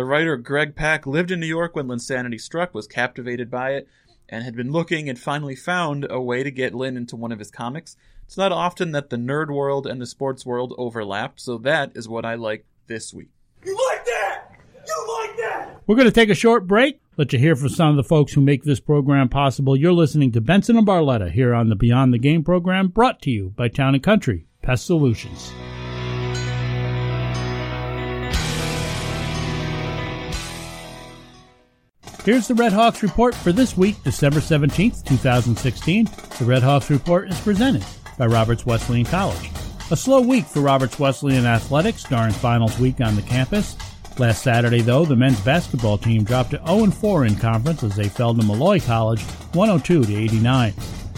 The 0.00 0.06
writer 0.06 0.38
Greg 0.38 0.76
Pak 0.76 1.06
lived 1.06 1.30
in 1.30 1.40
New 1.40 1.46
York 1.46 1.76
when 1.76 1.86
Linsanity 1.86 2.40
struck, 2.40 2.72
was 2.74 2.86
captivated 2.86 3.50
by 3.50 3.72
it, 3.72 3.86
and 4.30 4.42
had 4.42 4.56
been 4.56 4.72
looking 4.72 5.10
and 5.10 5.18
finally 5.18 5.54
found 5.54 6.06
a 6.08 6.18
way 6.18 6.42
to 6.42 6.50
get 6.50 6.74
Lin 6.74 6.96
into 6.96 7.16
one 7.16 7.32
of 7.32 7.38
his 7.38 7.50
comics. 7.50 7.98
It's 8.24 8.38
not 8.38 8.50
often 8.50 8.92
that 8.92 9.10
the 9.10 9.18
nerd 9.18 9.54
world 9.54 9.86
and 9.86 10.00
the 10.00 10.06
sports 10.06 10.46
world 10.46 10.72
overlapped, 10.78 11.38
so 11.38 11.58
that 11.58 11.92
is 11.94 12.08
what 12.08 12.24
I 12.24 12.36
like 12.36 12.64
this 12.86 13.12
week. 13.12 13.28
You 13.62 13.76
like 13.90 14.06
that? 14.06 14.44
You 14.86 15.18
like 15.20 15.36
that? 15.36 15.82
We're 15.86 15.96
going 15.96 16.08
to 16.08 16.12
take 16.12 16.30
a 16.30 16.34
short 16.34 16.66
break. 16.66 17.02
Let 17.18 17.34
you 17.34 17.38
hear 17.38 17.54
from 17.54 17.68
some 17.68 17.90
of 17.90 17.96
the 17.96 18.02
folks 18.02 18.32
who 18.32 18.40
make 18.40 18.62
this 18.62 18.80
program 18.80 19.28
possible. 19.28 19.76
You're 19.76 19.92
listening 19.92 20.32
to 20.32 20.40
Benson 20.40 20.78
and 20.78 20.86
Barletta 20.86 21.30
here 21.30 21.52
on 21.52 21.68
the 21.68 21.76
Beyond 21.76 22.14
the 22.14 22.18
Game 22.18 22.42
program, 22.42 22.88
brought 22.88 23.20
to 23.20 23.30
you 23.30 23.50
by 23.50 23.68
Town 23.68 23.94
and 23.94 24.02
Country 24.02 24.46
Pest 24.62 24.86
Solutions. 24.86 25.52
Here's 32.30 32.46
the 32.46 32.54
Red 32.54 32.72
Hawks 32.72 33.02
report 33.02 33.34
for 33.34 33.50
this 33.50 33.76
week, 33.76 34.00
December 34.04 34.38
17th, 34.38 35.04
2016. 35.04 36.08
The 36.38 36.44
Red 36.44 36.62
Hawks 36.62 36.88
report 36.88 37.28
is 37.28 37.40
presented 37.40 37.84
by 38.16 38.26
Roberts 38.26 38.64
Wesleyan 38.64 39.04
College. 39.04 39.50
A 39.90 39.96
slow 39.96 40.20
week 40.20 40.44
for 40.44 40.60
Roberts 40.60 40.96
Wesleyan 40.96 41.44
athletics 41.44 42.04
during 42.04 42.30
finals 42.30 42.78
week 42.78 43.00
on 43.00 43.16
the 43.16 43.22
campus. 43.22 43.76
Last 44.16 44.44
Saturday, 44.44 44.80
though, 44.80 45.04
the 45.04 45.16
men's 45.16 45.40
basketball 45.40 45.98
team 45.98 46.22
dropped 46.22 46.52
to 46.52 46.58
0-4 46.58 47.26
in 47.26 47.34
conference 47.34 47.82
as 47.82 47.96
they 47.96 48.08
fell 48.08 48.32
to 48.32 48.44
Molloy 48.44 48.78
College 48.78 49.22
102 49.54 50.04
to 50.04 50.16
89. 50.16 50.72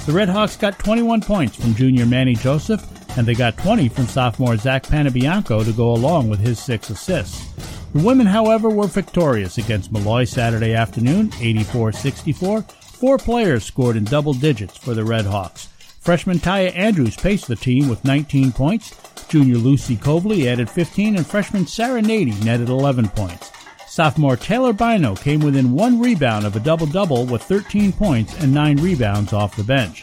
The 0.06 0.12
Red 0.12 0.30
Hawks 0.30 0.56
got 0.56 0.78
21 0.78 1.20
points 1.20 1.56
from 1.56 1.74
junior 1.74 2.06
Manny 2.06 2.36
Joseph, 2.36 2.88
and 3.18 3.26
they 3.26 3.34
got 3.34 3.58
20 3.58 3.90
from 3.90 4.06
sophomore 4.06 4.56
Zach 4.56 4.84
Panabianco 4.84 5.62
to 5.62 5.72
go 5.74 5.92
along 5.92 6.30
with 6.30 6.40
his 6.40 6.58
six 6.58 6.88
assists. 6.88 7.81
The 7.94 8.02
women, 8.02 8.26
however, 8.26 8.70
were 8.70 8.86
victorious 8.86 9.58
against 9.58 9.92
Molloy 9.92 10.24
Saturday 10.24 10.72
afternoon, 10.72 11.28
84-64. 11.32 12.70
Four 12.70 13.18
players 13.18 13.64
scored 13.64 13.96
in 13.96 14.04
double 14.04 14.32
digits 14.32 14.78
for 14.78 14.94
the 14.94 15.04
Red 15.04 15.26
Hawks. 15.26 15.68
Freshman 16.00 16.38
Taya 16.38 16.74
Andrews 16.74 17.16
paced 17.16 17.48
the 17.48 17.56
team 17.56 17.88
with 17.88 18.04
19 18.04 18.52
points. 18.52 18.94
Junior 19.28 19.56
Lucy 19.56 19.96
Cobley 19.96 20.48
added 20.48 20.70
15, 20.70 21.16
and 21.16 21.26
freshman 21.26 21.66
Sarah 21.66 22.00
Nady 22.00 22.42
netted 22.44 22.70
11 22.70 23.08
points. 23.10 23.50
Sophomore 23.86 24.36
Taylor 24.36 24.72
Bino 24.72 25.14
came 25.14 25.40
within 25.40 25.72
one 25.72 26.00
rebound 26.00 26.46
of 26.46 26.56
a 26.56 26.60
double-double 26.60 27.26
with 27.26 27.42
13 27.42 27.92
points 27.92 28.34
and 28.40 28.54
9 28.54 28.78
rebounds 28.78 29.34
off 29.34 29.54
the 29.54 29.64
bench. 29.64 30.02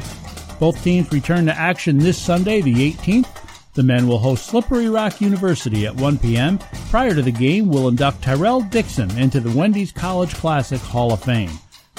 Both 0.59 0.83
teams 0.83 1.11
return 1.11 1.47
to 1.47 1.57
action 1.57 1.97
this 1.97 2.19
Sunday, 2.19 2.61
the 2.61 2.91
18th. 2.91 3.27
The 3.79 3.83
men 3.83 4.09
will 4.09 4.19
host 4.19 4.47
Slippery 4.47 4.89
Rock 4.89 5.21
University 5.21 5.87
at 5.87 5.95
1 5.95 6.17
p.m. 6.17 6.59
Prior 6.89 7.15
to 7.15 7.21
the 7.21 7.31
game, 7.31 7.69
will 7.69 7.87
induct 7.87 8.21
Tyrell 8.21 8.59
Dixon 8.59 9.09
into 9.17 9.39
the 9.39 9.57
Wendy's 9.57 9.93
College 9.93 10.33
Classic 10.33 10.81
Hall 10.81 11.13
of 11.13 11.23
Fame. 11.23 11.51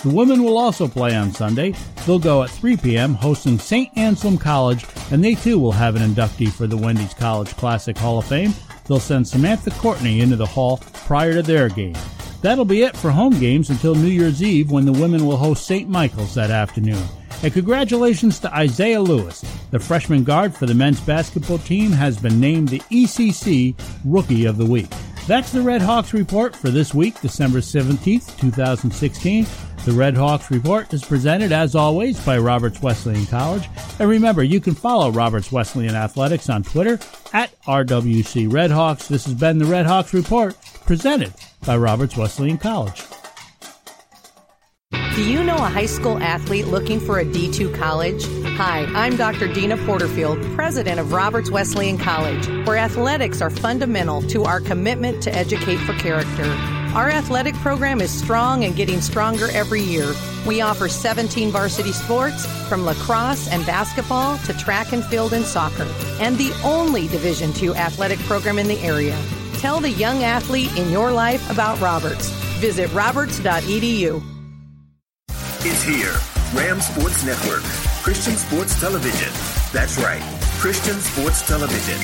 The 0.03 0.11
women 0.11 0.43
will 0.43 0.59
also 0.59 0.87
play 0.87 1.17
on 1.17 1.33
Sunday. 1.33 1.75
They'll 2.05 2.19
go 2.19 2.43
at 2.43 2.51
3 2.51 2.77
p.m. 2.77 3.15
hosting 3.15 3.59
St. 3.59 3.97
Anselm 3.97 4.37
College, 4.37 4.85
and 5.11 5.25
they 5.25 5.35
too 5.35 5.59
will 5.59 5.73
have 5.73 5.97
an 5.97 6.03
inductee 6.03 6.53
for 6.53 6.67
the 6.67 6.77
Wendy's 6.77 7.15
College 7.15 7.57
Classic 7.57 7.97
Hall 7.97 8.19
of 8.19 8.27
Fame. 8.27 8.53
They'll 8.87 9.01
send 9.01 9.27
Samantha 9.27 9.71
Courtney 9.71 10.21
into 10.21 10.37
the 10.37 10.45
hall 10.45 10.83
prior 10.93 11.33
to 11.33 11.43
their 11.43 11.71
game. 11.71 11.97
That'll 12.43 12.67
be 12.67 12.83
it 12.83 12.95
for 12.95 13.11
home 13.11 13.41
games 13.41 13.71
until 13.71 13.95
New 13.95 14.09
Year's 14.09 14.43
Eve 14.43 14.71
when 14.71 14.85
the 14.85 14.93
women 14.93 15.25
will 15.25 15.39
host 15.39 15.65
St. 15.67 15.89
Michael's 15.89 16.35
that 16.35 16.51
afternoon. 16.51 17.09
And 17.43 17.53
congratulations 17.53 18.39
to 18.41 18.55
Isaiah 18.55 19.01
Lewis. 19.01 19.41
The 19.71 19.79
freshman 19.79 20.25
guard 20.25 20.55
for 20.55 20.67
the 20.67 20.75
men's 20.75 21.01
basketball 21.01 21.59
team 21.59 21.91
has 21.93 22.19
been 22.19 22.39
named 22.39 22.69
the 22.69 22.81
ECC 22.91 23.75
Rookie 24.05 24.45
of 24.45 24.59
the 24.59 24.67
Week. 24.67 24.91
That's 25.27 25.53
the 25.53 25.63
Red 25.63 25.81
Hawks 25.81 26.13
Report 26.13 26.55
for 26.55 26.71
this 26.71 26.93
week, 26.93 27.21
December 27.21 27.61
17th, 27.61 28.39
2016. 28.39 29.47
The 29.87 29.93
Red 29.93 30.17
Hawks 30.17 30.51
Report 30.51 30.93
is 30.93 31.03
presented, 31.03 31.53
as 31.53 31.75
always, 31.75 32.23
by 32.27 32.37
Roberts 32.37 32.83
Wesleyan 32.83 33.25
College. 33.27 33.67
And 33.99 34.09
remember, 34.11 34.43
you 34.43 34.61
can 34.61 34.75
follow 34.75 35.11
Roberts 35.11 35.51
Wesleyan 35.51 35.95
Athletics 35.95 36.51
on 36.51 36.63
Twitter 36.63 36.99
at 37.33 37.59
RWC 37.63 38.51
Redhawks. 38.51 39.09
This 39.09 39.25
has 39.25 39.35
been 39.35 39.57
the 39.57 39.65
Red 39.65 39.87
Hawks 39.87 40.13
Report, 40.13 40.55
presented 40.85 41.33
by 41.65 41.77
Roberts 41.79 42.17
Wesleyan 42.17 42.59
College. 42.59 43.03
Do 45.17 45.29
you 45.29 45.43
know 45.43 45.57
a 45.57 45.69
high 45.69 45.87
school 45.87 46.19
athlete 46.19 46.69
looking 46.69 47.01
for 47.01 47.19
a 47.19 47.25
D2 47.25 47.77
college? 47.77 48.25
Hi, 48.57 48.85
I'm 48.95 49.17
Dr. 49.17 49.53
Dina 49.53 49.77
Porterfield, 49.79 50.41
president 50.55 51.01
of 51.01 51.13
Roberts 51.13 51.51
Wesleyan 51.51 51.99
College, 51.99 52.47
where 52.65 52.77
athletics 52.77 53.43
are 53.43 53.51
fundamental 53.51 54.23
to 54.29 54.45
our 54.45 54.61
commitment 54.61 55.21
to 55.25 55.35
educate 55.35 55.79
for 55.79 55.95
character. 55.95 56.45
Our 56.95 57.11
athletic 57.11 57.57
program 57.57 58.01
is 58.01 58.11
strong 58.13 58.63
and 58.63 58.77
getting 58.77 59.01
stronger 59.01 59.49
every 59.51 59.81
year. 59.83 60.15
We 60.47 60.61
offer 60.61 60.89
17 60.89 61.51
varsity 61.51 61.93
sports, 61.93 62.47
from 62.69 62.87
lacrosse 62.87 63.49
and 63.49 63.67
basketball 63.67 64.39
to 64.39 64.53
track 64.55 64.93
and 64.93 65.05
field 65.05 65.33
and 65.33 65.45
soccer, 65.45 65.89
and 66.21 66.39
the 66.39 66.53
only 66.65 67.09
Division 67.09 67.53
II 67.61 67.71
athletic 67.71 68.21
program 68.21 68.61
in 68.61 68.69
the 68.69 68.79
area. 68.79 69.21
Tell 69.55 69.81
the 69.81 69.91
young 69.91 70.23
athlete 70.23 70.75
in 70.79 70.89
your 70.89 71.11
life 71.11 71.51
about 71.51 71.81
Roberts. 71.81 72.31
Visit 72.61 72.93
roberts.edu. 72.93 74.23
It's 75.63 75.83
here. 75.83 76.17
Ram 76.55 76.81
Sports 76.81 77.23
Network. 77.23 77.63
Christian 78.03 78.35
Sports 78.35 78.81
Television. 78.81 79.29
That's 79.75 79.99
right. 79.99 80.23
Christian 80.59 80.99
Sports 81.01 81.47
Television. 81.47 82.01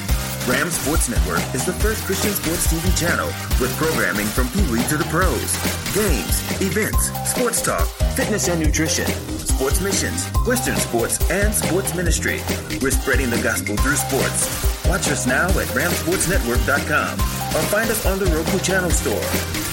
Ram 0.46 0.68
Sports 0.68 1.08
Network 1.08 1.40
is 1.54 1.64
the 1.64 1.72
first 1.72 2.04
Christian 2.04 2.32
sports 2.32 2.66
TV 2.66 2.84
channel 3.00 3.28
with 3.58 3.74
programming 3.78 4.26
from 4.26 4.48
Pee 4.50 4.70
Wee 4.70 4.84
to 4.92 4.98
the 4.98 5.08
pros, 5.08 5.56
games, 5.96 6.36
events, 6.60 7.08
sports 7.24 7.62
talk, 7.62 7.88
fitness 8.14 8.46
and 8.48 8.60
nutrition, 8.60 9.06
sports 9.40 9.80
missions, 9.80 10.28
Western 10.46 10.76
sports, 10.76 11.18
and 11.30 11.54
sports 11.54 11.94
ministry. 11.94 12.40
We're 12.82 12.90
spreading 12.90 13.30
the 13.30 13.40
gospel 13.42 13.74
through 13.78 13.96
sports. 13.96 14.52
Watch 14.86 15.08
us 15.08 15.26
now 15.26 15.48
at 15.48 15.66
ramsportsnetwork.com 15.72 17.12
or 17.56 17.62
find 17.72 17.88
us 17.88 18.04
on 18.04 18.18
the 18.18 18.26
Roku 18.26 18.58
channel 18.58 18.90
store. 18.90 19.24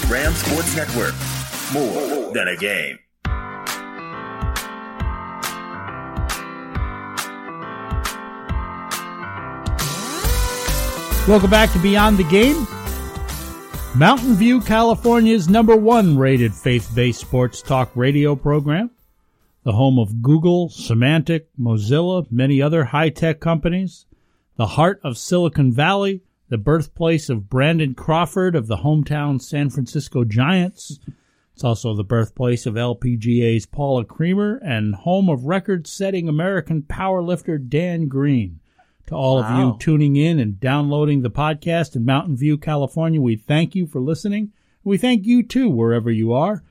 Ram 0.10 0.32
Sports 0.34 0.74
Network. 0.74 1.14
More 1.74 2.32
than 2.34 2.48
a 2.48 2.56
game. 2.56 3.03
Welcome 11.26 11.52
back 11.52 11.72
to 11.72 11.80
Beyond 11.80 12.18
the 12.18 12.26
Game. 12.26 12.68
Mountain 13.96 14.36
View, 14.36 14.60
California's 14.60 15.48
number 15.48 15.74
one 15.74 16.18
rated 16.18 16.54
faith 16.54 16.92
based 16.94 17.22
sports 17.22 17.62
talk 17.62 17.90
radio 17.96 18.36
program, 18.36 18.92
the 19.64 19.72
home 19.72 19.98
of 19.98 20.22
Google, 20.22 20.68
Symantec, 20.68 21.46
Mozilla, 21.58 22.30
many 22.30 22.62
other 22.62 22.84
high 22.84 23.08
tech 23.08 23.40
companies, 23.40 24.06
the 24.58 24.66
heart 24.66 25.00
of 25.02 25.18
Silicon 25.18 25.72
Valley, 25.72 26.24
the 26.50 26.58
birthplace 26.58 27.30
of 27.30 27.50
Brandon 27.50 27.96
Crawford 27.96 28.54
of 28.54 28.68
the 28.68 28.78
hometown 28.78 29.42
San 29.42 29.70
Francisco 29.70 30.26
Giants. 30.26 31.00
It's 31.54 31.64
also 31.64 31.96
the 31.96 32.04
birthplace 32.04 32.66
of 32.66 32.74
LPGA's 32.74 33.66
Paula 33.66 34.04
Creamer 34.04 34.58
and 34.58 34.94
home 34.94 35.30
of 35.30 35.46
record 35.46 35.88
setting 35.88 36.28
American 36.28 36.82
powerlifter 36.82 37.58
Dan 37.66 38.10
Green. 38.10 38.60
To 39.08 39.16
all 39.16 39.42
wow. 39.42 39.52
of 39.52 39.60
you 39.60 39.78
tuning 39.80 40.16
in 40.16 40.40
and 40.40 40.60
downloading 40.60 41.22
the 41.22 41.30
podcast 41.30 41.96
in 41.96 42.06
Mountain 42.06 42.38
View, 42.38 42.58
California, 42.58 43.20
we 43.20 43.36
thank 43.36 43.76
you 43.76 43.86
for 43.86 44.00
listening. 44.00 44.54
We 44.84 44.98
thank 44.98 45.26
you 45.26 45.44
too, 45.44 45.70
wherever 45.70 46.10
you 46.10 46.34
are. 46.34 46.64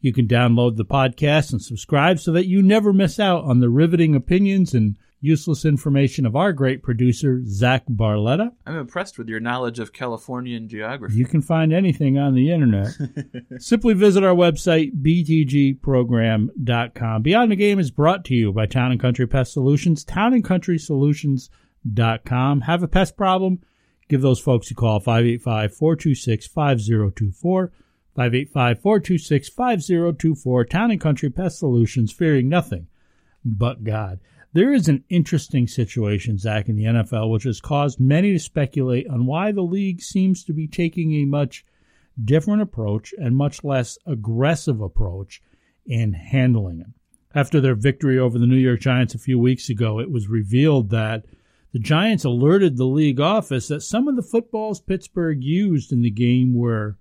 You 0.00 0.12
can 0.12 0.26
download 0.26 0.76
the 0.76 0.84
podcast 0.84 1.52
and 1.52 1.60
subscribe 1.60 2.18
so 2.18 2.32
that 2.32 2.46
you 2.46 2.62
never 2.62 2.92
miss 2.92 3.20
out 3.20 3.44
on 3.44 3.60
the 3.60 3.68
riveting 3.68 4.14
opinions 4.14 4.74
and 4.74 4.96
useless 5.20 5.66
information 5.66 6.24
of 6.24 6.34
our 6.34 6.52
great 6.52 6.82
producer, 6.82 7.42
Zach 7.44 7.84
Barletta. 7.86 8.52
I'm 8.66 8.76
impressed 8.76 9.18
with 9.18 9.28
your 9.28 9.40
knowledge 9.40 9.78
of 9.78 9.92
Californian 9.92 10.68
geography. 10.68 11.16
You 11.16 11.26
can 11.26 11.42
find 11.42 11.72
anything 11.72 12.18
on 12.18 12.34
the 12.34 12.50
internet. 12.50 12.88
Simply 13.58 13.94
visit 13.94 14.24
our 14.24 14.34
website, 14.34 15.00
btgprogram.com. 15.02 17.22
Beyond 17.22 17.52
the 17.52 17.56
Game 17.56 17.78
is 17.78 17.90
brought 17.90 18.24
to 18.26 18.34
you 18.34 18.52
by 18.52 18.66
Town 18.66 18.92
and 18.92 19.00
Country 19.00 19.26
Pest 19.26 19.52
Solutions. 19.52 20.04
Town 20.04 20.32
and 20.32 20.44
Country 20.44 20.78
Solutions 20.78 21.50
com. 22.24 22.62
Have 22.62 22.82
a 22.82 22.88
pest 22.88 23.16
problem? 23.16 23.60
Give 24.08 24.20
those 24.20 24.40
folks 24.40 24.70
a 24.70 24.74
call 24.74 25.00
585 25.00 25.74
426 25.74 26.46
5024. 26.46 27.72
585 28.16 28.82
426 28.82 29.48
5024. 29.48 30.64
Town 30.64 30.90
and 30.90 31.00
Country 31.00 31.30
Pest 31.30 31.58
Solutions, 31.58 32.12
fearing 32.12 32.48
nothing 32.48 32.88
but 33.44 33.84
God. 33.84 34.20
There 34.52 34.72
is 34.72 34.88
an 34.88 35.04
interesting 35.08 35.68
situation, 35.68 36.36
Zach, 36.36 36.68
in 36.68 36.74
the 36.74 36.84
NFL, 36.84 37.30
which 37.30 37.44
has 37.44 37.60
caused 37.60 38.00
many 38.00 38.32
to 38.32 38.38
speculate 38.40 39.08
on 39.08 39.26
why 39.26 39.52
the 39.52 39.62
league 39.62 40.02
seems 40.02 40.42
to 40.44 40.52
be 40.52 40.66
taking 40.66 41.14
a 41.14 41.24
much 41.24 41.64
different 42.22 42.62
approach 42.62 43.14
and 43.16 43.36
much 43.36 43.62
less 43.62 43.96
aggressive 44.06 44.80
approach 44.80 45.40
in 45.86 46.12
handling 46.12 46.80
it. 46.80 46.88
After 47.32 47.60
their 47.60 47.76
victory 47.76 48.18
over 48.18 48.40
the 48.40 48.46
New 48.46 48.56
York 48.56 48.80
Giants 48.80 49.14
a 49.14 49.18
few 49.18 49.38
weeks 49.38 49.70
ago, 49.70 50.00
it 50.00 50.10
was 50.10 50.26
revealed 50.26 50.90
that 50.90 51.24
the 51.72 51.78
Giants 51.78 52.24
alerted 52.24 52.76
the 52.76 52.84
league 52.84 53.20
office 53.20 53.68
that 53.68 53.82
some 53.82 54.08
of 54.08 54.16
the 54.16 54.22
footballs 54.22 54.80
Pittsburgh 54.80 55.42
used 55.42 55.92
in 55.92 56.02
the 56.02 56.10
game 56.10 56.54
were 56.54 56.96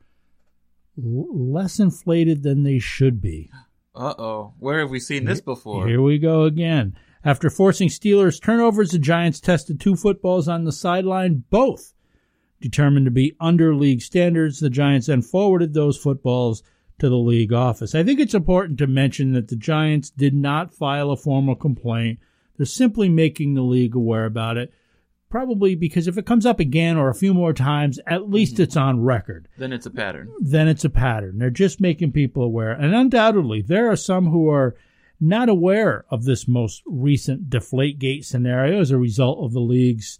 l- 0.98 1.28
less 1.32 1.80
inflated 1.80 2.44
than 2.44 2.64
they 2.64 2.80
should 2.80 3.22
be. 3.22 3.50
Uh 3.96 4.14
oh. 4.18 4.54
Where 4.60 4.80
have 4.80 4.92
we 4.92 5.00
seen 5.00 5.26
this 5.26 5.42
before? 5.42 5.88
Here 5.88 6.02
we 6.02 6.20
go 6.20 6.44
again. 6.44 6.96
After 7.24 7.50
forcing 7.50 7.90
Steelers 7.90 8.42
turnovers, 8.42 8.92
the 8.92 9.00
Giants 9.00 9.40
tested 9.40 9.80
two 9.80 9.96
footballs 9.96 10.48
on 10.48 10.64
the 10.64 10.72
sideline, 10.72 11.44
both 11.50 11.94
determined 12.62 13.06
to 13.06 13.12
be 13.12 13.36
under 13.40 13.76
league 13.76 14.02
standards. 14.02 14.60
The 14.60 14.70
Giants 14.70 15.08
then 15.08 15.22
forwarded 15.22 15.74
those 15.74 15.98
footballs 15.98 16.64
to 17.00 17.10
the 17.10 17.18
league 17.18 17.54
office. 17.54 17.96
I 17.96 18.04
think 18.04 18.20
it's 18.20 18.34
important 18.34 18.78
to 18.80 18.88
mention 18.88 19.34
that 19.34 19.48
the 19.48 19.56
Giants 19.56 20.10
did 20.10 20.34
not 20.34 20.74
file 20.74 21.12
a 21.12 21.18
formal 21.18 21.56
complaint 21.56 22.20
they're 22.60 22.66
simply 22.66 23.08
making 23.08 23.54
the 23.54 23.62
league 23.62 23.96
aware 23.96 24.26
about 24.26 24.58
it. 24.58 24.74
Probably 25.30 25.76
because 25.76 26.08
if 26.08 26.18
it 26.18 26.26
comes 26.26 26.46
up 26.46 26.60
again 26.60 26.98
or 26.98 27.08
a 27.08 27.16
few 27.16 27.34
more 27.34 27.54
times, 27.54 28.00
at 28.06 28.30
least 28.30 28.56
mm-hmm. 28.56 28.64
it's 28.64 28.76
on 28.76 29.02
record. 29.02 29.48
Then 29.58 29.72
it's 29.72 29.86
a 29.86 29.92
pattern. 29.92 30.30
Then 30.40 30.68
it's 30.68 30.84
a 30.84 30.90
pattern. 30.90 31.38
They're 31.38 31.52
just 31.52 31.80
making 31.80 32.12
people 32.12 32.44
aware. 32.44 32.72
And 32.72 32.94
undoubtedly, 32.94 33.62
there 33.62 33.90
are 33.90 33.96
some 33.96 34.32
who 34.32 34.50
are 34.50 34.76
not 35.22 35.48
aware 35.48 36.04
of 36.10 36.26
this 36.26 36.50
most 36.50 36.84
recent 36.86 37.50
Deflategate 37.50 38.26
scenario 38.26 38.82
as 38.82 38.92
a 38.92 38.98
result 38.98 39.40
of 39.46 39.54
the 39.54 39.62
league's, 39.62 40.20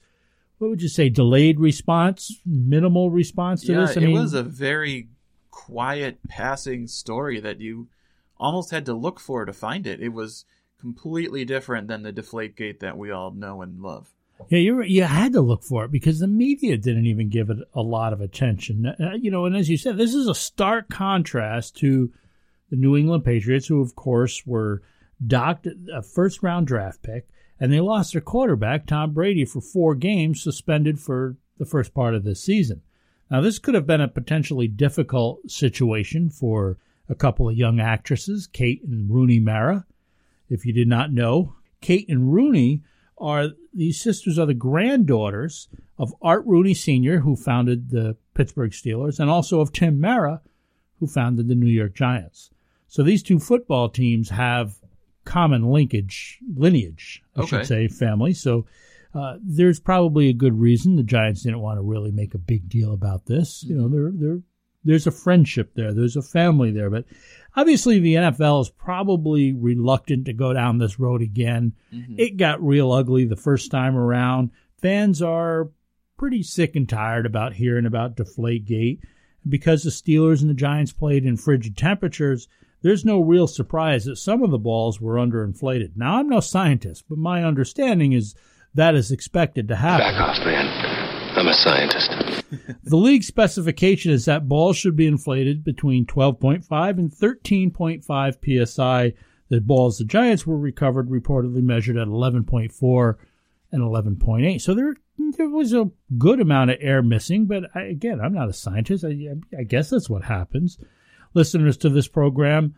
what 0.60 0.70
would 0.70 0.82
you 0.82 0.88
say, 0.88 1.10
delayed 1.10 1.60
response, 1.60 2.40
minimal 2.46 3.10
response 3.10 3.64
to 3.64 3.74
yeah, 3.74 3.82
this? 3.82 3.98
I 3.98 4.02
it 4.02 4.06
mean, 4.06 4.14
was 4.14 4.34
a 4.34 4.44
very 4.44 5.10
quiet 5.52 6.20
passing 6.30 6.88
story 6.88 7.42
that 7.42 7.60
you 7.60 7.90
almost 8.38 8.72
had 8.72 8.86
to 8.86 8.94
look 8.94 9.20
for 9.20 9.44
to 9.44 9.52
find 9.52 9.86
it. 9.86 10.00
It 10.00 10.14
was 10.14 10.46
completely 10.80 11.46
different 11.46 11.88
than 11.88 12.04
the 12.04 12.14
Deflategate 12.14 12.80
that 12.80 12.98
we 12.98 13.12
all 13.12 13.32
know 13.32 13.62
and 13.62 13.82
love. 13.82 14.14
Yeah, 14.48 14.60
you 14.60 14.82
you 14.84 15.04
had 15.04 15.34
to 15.34 15.42
look 15.42 15.64
for 15.64 15.84
it 15.86 15.92
because 15.92 16.20
the 16.20 16.28
media 16.28 16.78
didn't 16.78 17.08
even 17.08 17.30
give 17.30 17.50
it 17.50 17.58
a 17.74 17.82
lot 17.82 18.14
of 18.14 18.22
attention. 18.22 18.86
Uh, 18.86 19.14
you 19.20 19.30
know, 19.30 19.46
and 19.46 19.56
as 19.56 19.70
you 19.70 19.78
said, 19.78 19.98
this 19.98 20.14
is 20.14 20.28
a 20.28 20.36
stark 20.36 20.90
contrast 20.90 21.76
to 21.78 22.12
the 22.70 22.78
New 22.78 22.96
England 22.96 23.26
Patriots, 23.26 23.68
who 23.68 23.82
of 23.82 23.96
course 23.96 24.46
were 24.46 24.82
docked 25.26 25.68
a 25.94 26.02
first 26.02 26.42
round 26.42 26.68
draft 26.68 27.04
pick, 27.04 27.28
and 27.60 27.72
they 27.72 27.82
lost 27.82 28.14
their 28.14 28.22
quarterback 28.22 28.86
Tom 28.86 29.12
Brady 29.14 29.44
for 29.44 29.60
four 29.60 29.94
games, 29.96 30.42
suspended 30.42 31.00
for 31.00 31.36
the 31.58 31.66
first 31.66 31.94
part 31.94 32.16
of 32.16 32.24
the 32.24 32.36
season. 32.36 32.82
Now, 33.30 33.42
this 33.42 33.60
could 33.60 33.76
have 33.76 33.86
been 33.86 34.02
a 34.02 34.08
potentially 34.08 34.68
difficult 34.68 35.52
situation 35.52 36.30
for 36.30 36.78
a 37.10 37.16
couple 37.16 37.50
of 37.50 37.56
young 37.56 37.80
actresses, 37.80 38.48
Kate 38.48 38.82
and 38.84 39.10
Rooney 39.10 39.40
Mara. 39.40 39.86
If 40.50 40.66
you 40.66 40.74
did 40.74 40.88
not 40.88 41.14
know, 41.14 41.56
Kate 41.82 42.08
and 42.10 42.34
Rooney 42.34 42.82
are 43.18 43.50
these 43.74 44.02
sisters 44.02 44.40
are 44.40 44.46
the 44.46 44.54
granddaughters 44.54 45.68
of 45.98 46.14
Art 46.22 46.44
Rooney 46.46 46.74
Sr., 46.74 47.20
who 47.20 47.36
founded 47.36 47.90
the 47.90 48.16
Pittsburgh 48.34 48.72
Steelers, 48.72 49.20
and 49.20 49.30
also 49.30 49.60
of 49.60 49.74
Tim 49.74 50.00
Mara, 50.00 50.42
who 51.00 51.08
founded 51.08 51.48
the 51.48 51.56
New 51.56 51.68
York 51.68 51.94
Giants. 51.94 52.50
So 52.88 53.04
these 53.04 53.22
two 53.22 53.40
football 53.40 53.90
teams 53.90 54.30
have 54.30 54.80
common 55.26 55.64
linkage, 55.64 56.40
lineage, 56.56 57.22
I 57.36 57.42
okay. 57.42 57.48
should 57.50 57.68
say, 57.68 57.88
family. 57.88 58.34
So 58.34 58.66
uh, 59.14 59.38
there's 59.42 59.80
probably 59.80 60.30
a 60.30 60.34
good 60.34 60.60
reason 60.60 60.96
the 60.96 61.04
Giants 61.04 61.44
didn't 61.44 61.62
want 61.62 61.78
to 61.78 61.84
really 61.84 62.12
make 62.12 62.34
a 62.34 62.40
big 62.40 62.70
deal 62.70 62.94
about 62.94 63.26
this. 63.26 63.64
You 63.64 63.76
know, 63.76 63.88
they're 63.88 64.12
they're 64.14 64.42
there's 64.84 65.08
a 65.08 65.12
friendship 65.12 65.74
there, 65.76 65.94
there's 65.94 66.16
a 66.16 66.22
family 66.22 66.72
there. 66.72 66.90
But 66.90 67.06
obviously, 67.56 68.00
the 68.00 68.16
NFL 68.16 68.62
is 68.62 68.70
probably 68.70 69.54
reluctant 69.54 70.26
to 70.26 70.34
go 70.34 70.54
down 70.54 70.78
this 70.78 71.00
road 71.00 71.22
again. 71.22 71.74
Mm-hmm. 71.94 72.16
It 72.18 72.38
got 72.38 72.64
real 72.64 72.92
ugly 72.92 73.26
the 73.26 73.36
first 73.36 73.72
time 73.72 73.96
around. 73.96 74.52
Fans 74.82 75.22
are 75.22 75.70
pretty 76.18 76.44
sick 76.44 76.76
and 76.76 76.88
tired 76.88 77.26
about 77.26 77.54
hearing 77.54 77.86
about 77.86 78.16
Deflategate. 78.16 79.00
Because 79.48 79.84
the 79.84 79.90
Steelers 79.90 80.42
and 80.42 80.50
the 80.50 80.54
Giants 80.54 80.92
played 80.92 81.26
in 81.26 81.38
frigid 81.38 81.78
temperatures, 81.78 82.50
there's 82.82 83.06
no 83.06 83.22
real 83.22 83.48
surprise 83.48 84.06
that 84.06 84.18
some 84.18 84.44
of 84.44 84.52
the 84.52 84.58
balls 84.58 85.00
were 85.00 85.16
underinflated. 85.16 85.96
Now, 85.96 86.20
I'm 86.20 86.30
no 86.30 86.42
scientist, 86.42 87.06
but 87.10 87.18
my 87.18 87.44
understanding 87.44 88.12
is 88.12 88.36
that 88.74 88.96
is 88.96 89.12
expected 89.12 89.68
to 89.70 89.76
happen. 89.76 90.06
Back 90.06 90.22
off, 90.22 90.46
man. 90.46 90.68
I'm 91.38 91.48
a 91.48 91.54
scientist. 91.54 92.29
The 92.84 92.98
league 92.98 93.24
specification 93.24 94.12
is 94.12 94.26
that 94.26 94.48
balls 94.48 94.78
should 94.78 94.96
be 94.96 95.08
inflated 95.08 95.64
between 95.64 96.06
12.5 96.06 96.98
and 96.98 97.12
13.5 97.12 98.68
psi. 98.68 99.14
The 99.50 99.62
balls 99.62 99.98
the 99.98 100.06
Giants 100.06 100.46
were 100.46 100.58
recovered 100.58 101.10
reportedly 101.10 101.64
measured 101.64 101.98
at 101.98 102.08
11.4 102.08 103.16
and 103.72 103.82
11.8. 103.82 104.62
So 104.62 104.74
there, 104.74 104.96
there 105.38 105.50
was 105.50 105.74
a 105.74 105.90
good 106.18 106.40
amount 106.40 106.72
of 106.72 106.78
air 106.80 107.02
missing, 107.02 107.46
but 107.46 107.66
I, 107.76 107.84
again, 107.84 108.20
I'm 108.20 108.34
not 108.34 108.50
a 108.50 108.54
scientist. 108.54 109.06
I, 109.06 109.36
I 109.58 109.64
guess 109.64 109.90
that's 109.90 110.10
what 110.10 110.24
happens. 110.24 110.78
Listeners 111.34 111.78
to 111.78 111.90
this 111.90 112.08
program 112.08 112.76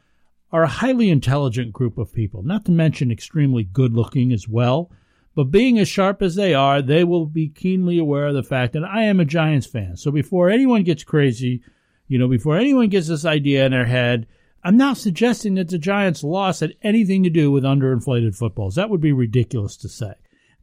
are 0.51 0.63
a 0.63 0.67
highly 0.67 1.09
intelligent 1.09 1.71
group 1.71 1.97
of 1.97 2.13
people, 2.13 2.43
not 2.43 2.65
to 2.65 2.71
mention 2.71 3.11
extremely 3.11 3.63
good 3.63 3.93
looking 3.93 4.33
as 4.33 4.47
well. 4.47 4.91
But 5.35 5.45
being 5.45 5.79
as 5.79 5.87
sharp 5.87 6.21
as 6.21 6.35
they 6.35 6.53
are, 6.53 6.81
they 6.81 7.03
will 7.03 7.25
be 7.25 7.47
keenly 7.47 7.97
aware 7.97 8.27
of 8.27 8.33
the 8.35 8.43
fact 8.43 8.73
that 8.73 8.83
I 8.83 9.03
am 9.03 9.19
a 9.19 9.25
Giants 9.25 9.67
fan. 9.67 9.95
So 9.95 10.11
before 10.11 10.49
anyone 10.49 10.83
gets 10.83 11.03
crazy, 11.03 11.63
you 12.07 12.17
know, 12.17 12.27
before 12.27 12.57
anyone 12.57 12.89
gets 12.89 13.07
this 13.07 13.23
idea 13.23 13.65
in 13.65 13.71
their 13.71 13.85
head, 13.85 14.27
I'm 14.63 14.77
not 14.77 14.97
suggesting 14.97 15.55
that 15.55 15.69
the 15.69 15.77
Giants' 15.77 16.23
loss 16.23 16.59
had 16.59 16.75
anything 16.83 17.23
to 17.23 17.29
do 17.29 17.49
with 17.49 17.63
underinflated 17.63 18.35
footballs. 18.35 18.75
That 18.75 18.89
would 18.89 19.01
be 19.01 19.13
ridiculous 19.13 19.77
to 19.77 19.89
say. 19.89 20.13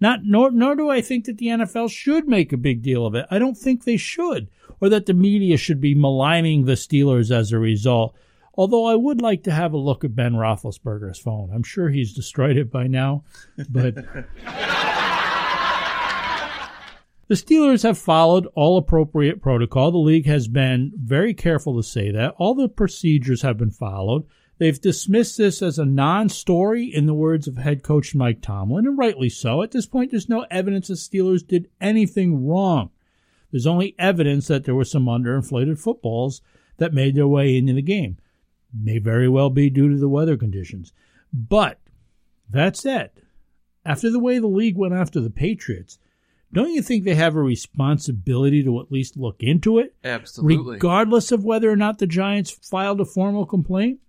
Not 0.00 0.20
nor 0.22 0.50
nor 0.52 0.76
do 0.76 0.90
I 0.90 1.00
think 1.00 1.24
that 1.24 1.38
the 1.38 1.46
NFL 1.46 1.90
should 1.90 2.28
make 2.28 2.52
a 2.52 2.58
big 2.58 2.82
deal 2.82 3.04
of 3.04 3.14
it. 3.14 3.26
I 3.30 3.38
don't 3.38 3.56
think 3.56 3.82
they 3.84 3.96
should, 3.96 4.48
or 4.80 4.88
that 4.90 5.06
the 5.06 5.14
media 5.14 5.56
should 5.56 5.80
be 5.80 5.94
maligning 5.94 6.64
the 6.64 6.74
Steelers 6.74 7.32
as 7.32 7.50
a 7.50 7.58
result. 7.58 8.14
Although 8.58 8.86
I 8.86 8.96
would 8.96 9.22
like 9.22 9.44
to 9.44 9.52
have 9.52 9.72
a 9.72 9.78
look 9.78 10.02
at 10.02 10.16
Ben 10.16 10.32
Roethlisberger's 10.32 11.20
phone. 11.20 11.52
I'm 11.54 11.62
sure 11.62 11.90
he's 11.90 12.12
destroyed 12.12 12.56
it 12.56 12.72
by 12.72 12.88
now, 12.88 13.22
but 13.70 13.94
the 17.28 17.34
Steelers 17.34 17.84
have 17.84 17.96
followed 17.96 18.48
all 18.56 18.76
appropriate 18.76 19.40
protocol. 19.40 19.92
The 19.92 19.98
league 19.98 20.26
has 20.26 20.48
been 20.48 20.90
very 20.96 21.34
careful 21.34 21.76
to 21.76 21.84
say 21.84 22.10
that. 22.10 22.34
All 22.36 22.56
the 22.56 22.68
procedures 22.68 23.42
have 23.42 23.58
been 23.58 23.70
followed. 23.70 24.26
They've 24.58 24.80
dismissed 24.80 25.38
this 25.38 25.62
as 25.62 25.78
a 25.78 25.84
non 25.84 26.28
story, 26.28 26.92
in 26.92 27.06
the 27.06 27.14
words 27.14 27.46
of 27.46 27.58
head 27.58 27.84
coach 27.84 28.12
Mike 28.12 28.42
Tomlin, 28.42 28.88
and 28.88 28.98
rightly 28.98 29.28
so. 29.28 29.62
At 29.62 29.70
this 29.70 29.86
point, 29.86 30.10
there's 30.10 30.28
no 30.28 30.46
evidence 30.50 30.88
the 30.88 30.94
Steelers 30.94 31.46
did 31.46 31.70
anything 31.80 32.44
wrong. 32.44 32.90
There's 33.52 33.68
only 33.68 33.94
evidence 34.00 34.48
that 34.48 34.64
there 34.64 34.74
were 34.74 34.84
some 34.84 35.06
underinflated 35.06 35.78
footballs 35.78 36.42
that 36.78 36.92
made 36.92 37.14
their 37.14 37.28
way 37.28 37.56
into 37.56 37.72
the 37.72 37.82
game. 37.82 38.18
May 38.72 38.98
very 38.98 39.28
well 39.28 39.50
be 39.50 39.70
due 39.70 39.88
to 39.88 39.96
the 39.96 40.08
weather 40.08 40.36
conditions. 40.36 40.92
But 41.32 41.80
that 42.50 42.76
said, 42.76 43.10
after 43.84 44.10
the 44.10 44.18
way 44.18 44.38
the 44.38 44.46
league 44.46 44.76
went 44.76 44.94
after 44.94 45.20
the 45.20 45.30
Patriots, 45.30 45.98
don't 46.52 46.72
you 46.72 46.82
think 46.82 47.04
they 47.04 47.14
have 47.14 47.36
a 47.36 47.42
responsibility 47.42 48.62
to 48.62 48.80
at 48.80 48.90
least 48.90 49.16
look 49.16 49.42
into 49.42 49.78
it? 49.78 49.94
Absolutely. 50.02 50.74
Regardless 50.74 51.30
of 51.30 51.44
whether 51.44 51.70
or 51.70 51.76
not 51.76 51.98
the 51.98 52.06
Giants 52.06 52.50
filed 52.50 53.00
a 53.00 53.04
formal 53.04 53.44
complaint? 53.44 54.00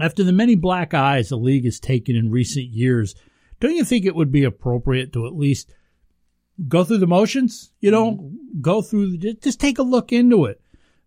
After 0.00 0.24
the 0.24 0.32
many 0.32 0.54
black 0.54 0.94
eyes 0.94 1.28
the 1.28 1.36
league 1.36 1.66
has 1.66 1.78
taken 1.78 2.16
in 2.16 2.30
recent 2.30 2.66
years, 2.66 3.14
don't 3.60 3.76
you 3.76 3.84
think 3.84 4.06
it 4.06 4.14
would 4.14 4.32
be 4.32 4.44
appropriate 4.44 5.12
to 5.12 5.26
at 5.26 5.36
least 5.36 5.74
go 6.66 6.82
through 6.82 6.98
the 6.98 7.06
motions? 7.06 7.72
You 7.80 7.90
know, 7.90 8.12
mm-hmm. 8.12 8.60
go 8.62 8.80
through, 8.80 9.18
the, 9.18 9.34
just 9.34 9.60
take 9.60 9.78
a 9.78 9.82
look 9.82 10.10
into 10.10 10.46
it 10.46 10.61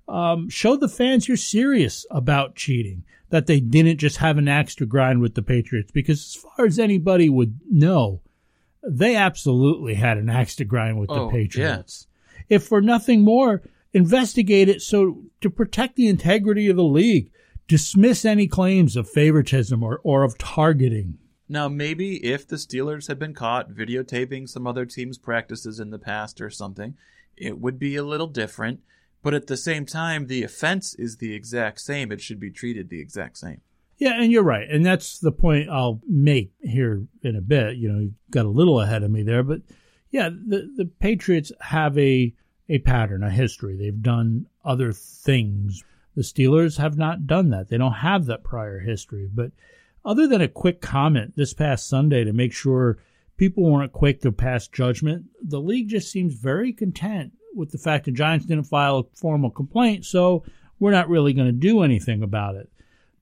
um, 0.07 0.49
show 0.49 0.75
the 0.75 0.87
fans 0.87 1.27
you're 1.27 1.37
serious 1.37 2.05
about 2.11 2.55
cheating, 2.55 3.03
that 3.29 3.47
they 3.47 3.59
didn't 3.59 3.97
just 3.97 4.17
have 4.17 4.37
an 4.37 4.47
axe 4.47 4.75
to 4.75 4.85
grind 4.85 5.21
with 5.21 5.35
the 5.35 5.41
Patriots. 5.41 5.91
Because 5.91 6.19
as 6.19 6.35
far 6.35 6.65
as 6.65 6.79
anybody 6.79 7.29
would 7.29 7.59
know, 7.69 8.21
they 8.87 9.15
absolutely 9.15 9.95
had 9.95 10.17
an 10.17 10.29
axe 10.29 10.55
to 10.57 10.65
grind 10.65 10.99
with 10.99 11.09
oh, 11.09 11.25
the 11.25 11.31
Patriots. 11.31 12.07
Yeah. 12.49 12.57
If 12.57 12.63
for 12.63 12.81
nothing 12.81 13.21
more, 13.21 13.63
investigate 13.93 14.69
it 14.69 14.81
so 14.81 15.23
to 15.41 15.49
protect 15.49 15.95
the 15.95 16.07
integrity 16.07 16.67
of 16.67 16.75
the 16.75 16.83
league, 16.83 17.31
dismiss 17.67 18.25
any 18.25 18.47
claims 18.47 18.95
of 18.95 19.09
favoritism 19.09 19.81
or, 19.81 19.99
or 20.03 20.23
of 20.23 20.37
targeting. 20.37 21.17
Now, 21.47 21.67
maybe 21.67 22.23
if 22.25 22.47
the 22.47 22.55
Steelers 22.55 23.07
had 23.07 23.19
been 23.19 23.33
caught 23.33 23.71
videotaping 23.71 24.49
some 24.49 24.65
other 24.65 24.85
team's 24.85 25.17
practices 25.17 25.79
in 25.79 25.91
the 25.91 25.99
past 25.99 26.41
or 26.41 26.49
something, 26.49 26.95
it 27.37 27.59
would 27.59 27.77
be 27.77 27.95
a 27.95 28.03
little 28.03 28.27
different. 28.27 28.81
But 29.25 29.33
at 29.33 29.47
the 29.47 29.57
same 29.57 29.87
time, 29.87 30.27
the 30.27 30.43
offense 30.43 30.93
is 30.93 31.17
the 31.17 31.33
exact 31.33 31.81
same. 31.81 32.11
It 32.11 32.21
should 32.21 32.39
be 32.39 32.51
treated 32.51 32.91
the 32.91 33.01
exact 33.01 33.39
same. 33.39 33.61
Yeah, 33.97 34.21
and 34.21 34.31
you're 34.31 34.43
right. 34.43 34.69
And 34.69 34.85
that's 34.85 35.17
the 35.17 35.31
point 35.31 35.67
I'll 35.67 35.99
make 36.07 36.51
here 36.61 37.07
in 37.23 37.35
a 37.35 37.41
bit. 37.41 37.77
You 37.77 37.91
know, 37.91 37.99
you 38.01 38.13
got 38.29 38.45
a 38.45 38.49
little 38.49 38.79
ahead 38.79 39.01
of 39.01 39.09
me 39.09 39.23
there, 39.23 39.41
but 39.41 39.61
yeah, 40.11 40.29
the 40.29 40.71
the 40.77 40.85
Patriots 40.85 41.51
have 41.59 41.97
a 41.97 42.35
a 42.69 42.77
pattern, 42.77 43.23
a 43.23 43.31
history. 43.31 43.75
They've 43.75 43.99
done 43.99 44.45
other 44.63 44.93
things. 44.93 45.83
The 46.15 46.21
Steelers 46.21 46.77
have 46.77 46.95
not 46.95 47.25
done 47.25 47.49
that. 47.49 47.69
They 47.69 47.79
don't 47.79 47.93
have 47.93 48.27
that 48.27 48.43
prior 48.43 48.77
history. 48.77 49.27
But 49.33 49.53
other 50.05 50.27
than 50.27 50.41
a 50.41 50.47
quick 50.47 50.81
comment 50.81 51.33
this 51.35 51.55
past 51.55 51.89
Sunday 51.89 52.25
to 52.25 52.31
make 52.31 52.53
sure 52.53 52.99
people 53.37 53.63
weren't 53.63 53.91
quick 53.91 54.21
to 54.21 54.31
pass 54.31 54.67
judgment, 54.67 55.25
the 55.41 55.59
league 55.59 55.89
just 55.89 56.11
seems 56.11 56.35
very 56.35 56.71
content 56.73 57.33
with 57.55 57.71
the 57.71 57.77
fact 57.77 58.05
the 58.05 58.11
Giants 58.11 58.45
didn't 58.45 58.65
file 58.65 58.97
a 58.99 59.15
formal 59.15 59.49
complaint, 59.49 60.05
so 60.05 60.43
we're 60.79 60.91
not 60.91 61.09
really 61.09 61.33
going 61.33 61.47
to 61.47 61.53
do 61.53 61.81
anything 61.83 62.21
about 62.21 62.55
it. 62.55 62.69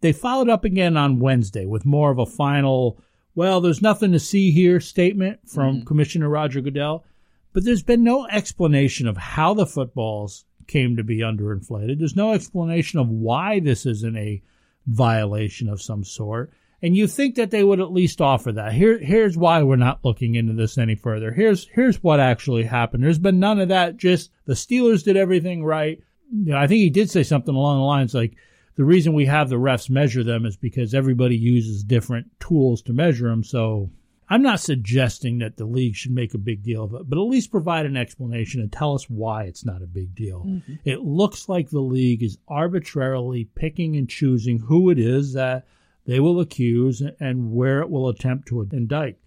They 0.02 0.12
followed 0.12 0.50
up 0.50 0.66
again 0.66 0.98
on 0.98 1.20
Wednesday 1.20 1.66
with 1.66 1.86
more 1.86 2.12
of 2.12 2.20
a 2.20 2.26
final, 2.26 3.00
well, 3.36 3.62
there's 3.62 3.82
nothing 3.82 4.12
to 4.12 4.20
see 4.20 4.52
here 4.52 4.80
statement 4.80 5.40
from 5.48 5.78
mm-hmm. 5.78 5.86
Commissioner 5.86 6.30
Roger 6.30 6.62
Goodell, 6.62 7.06
but 7.54 7.64
there's 7.64 7.84
been 7.84 8.04
no 8.04 8.28
explanation 8.28 9.08
of 9.08 9.16
how 9.16 9.54
the 9.54 9.68
footballs 9.68 10.46
came 10.68 10.98
to 10.98 11.04
be 11.04 11.20
underinflated. 11.20 12.00
There's 12.00 12.16
no 12.16 12.34
explanation 12.34 13.00
of 13.00 13.10
why 13.10 13.60
this 13.60 13.86
isn't 13.86 14.18
a 14.18 14.42
violation 14.88 15.70
of 15.70 15.82
some 15.82 16.04
sort. 16.04 16.52
And 16.84 16.98
you 16.98 17.08
think 17.08 17.36
that 17.36 17.50
they 17.50 17.64
would 17.64 17.80
at 17.80 17.94
least 17.94 18.20
offer 18.20 18.52
that. 18.52 18.74
Here, 18.74 19.00
here's 19.00 19.38
why 19.38 19.64
we're 19.64 19.78
not 19.78 20.04
looking 20.04 20.36
into 20.36 20.52
this 20.52 20.78
any 20.78 20.96
further. 20.96 21.32
Here's 21.32 21.66
here's 21.70 22.04
what 22.04 22.20
actually 22.20 22.64
happened. 22.64 23.04
There's 23.04 23.18
been 23.18 23.40
none 23.40 23.62
of 23.62 23.70
that. 23.70 23.96
Just 23.96 24.32
the 24.46 24.54
Steelers 24.54 25.06
did 25.06 25.16
everything 25.16 25.64
right. 25.64 26.04
You 26.30 26.52
know, 26.52 26.58
I 26.58 26.68
think 26.68 26.80
he 26.80 26.90
did 26.90 27.10
say 27.10 27.24
something 27.24 27.56
along 27.56 27.78
the 27.78 27.86
lines 27.86 28.14
like 28.14 28.36
the 28.76 28.84
reason 28.84 29.14
we 29.14 29.26
have 29.28 29.50
the 29.50 29.56
refs 29.56 29.90
measure 29.90 30.26
them 30.26 30.46
is 30.46 30.58
because 30.58 30.94
everybody 30.94 31.38
uses 31.38 31.86
different 31.86 32.28
tools 32.42 32.82
to 32.82 32.94
measure 32.94 33.30
them. 33.30 33.46
So 33.46 33.90
I'm 34.28 34.42
not 34.42 34.60
suggesting 34.60 35.38
that 35.40 35.56
the 35.56 35.66
league 35.66 35.96
should 35.96 36.12
make 36.12 36.34
a 36.34 36.40
big 36.40 36.64
deal 36.64 36.84
of 36.84 36.94
it, 36.96 37.10
but 37.10 37.18
at 37.18 37.22
least 37.22 37.52
provide 37.52 37.86
an 37.86 37.96
explanation 37.96 38.60
and 38.60 38.72
tell 38.72 38.94
us 38.94 39.10
why 39.10 39.44
it's 39.44 39.64
not 39.64 39.82
a 39.84 39.88
big 39.88 40.16
deal. 40.16 40.44
Mm-hmm. 40.46 40.74
It 40.84 41.02
looks 41.02 41.48
like 41.48 41.70
the 41.70 41.80
league 41.80 42.24
is 42.24 42.40
arbitrarily 42.48 43.46
picking 43.56 43.96
and 43.96 44.10
choosing 44.10 44.60
who 44.60 44.90
it 44.90 45.00
is 45.00 45.34
that 45.34 45.66
they 46.06 46.20
will 46.20 46.40
accuse 46.40 47.02
and 47.20 47.52
where 47.52 47.82
it 47.82 47.90
will 47.90 48.10
attempt 48.10 48.48
to 48.48 48.62
indict. 48.62 49.18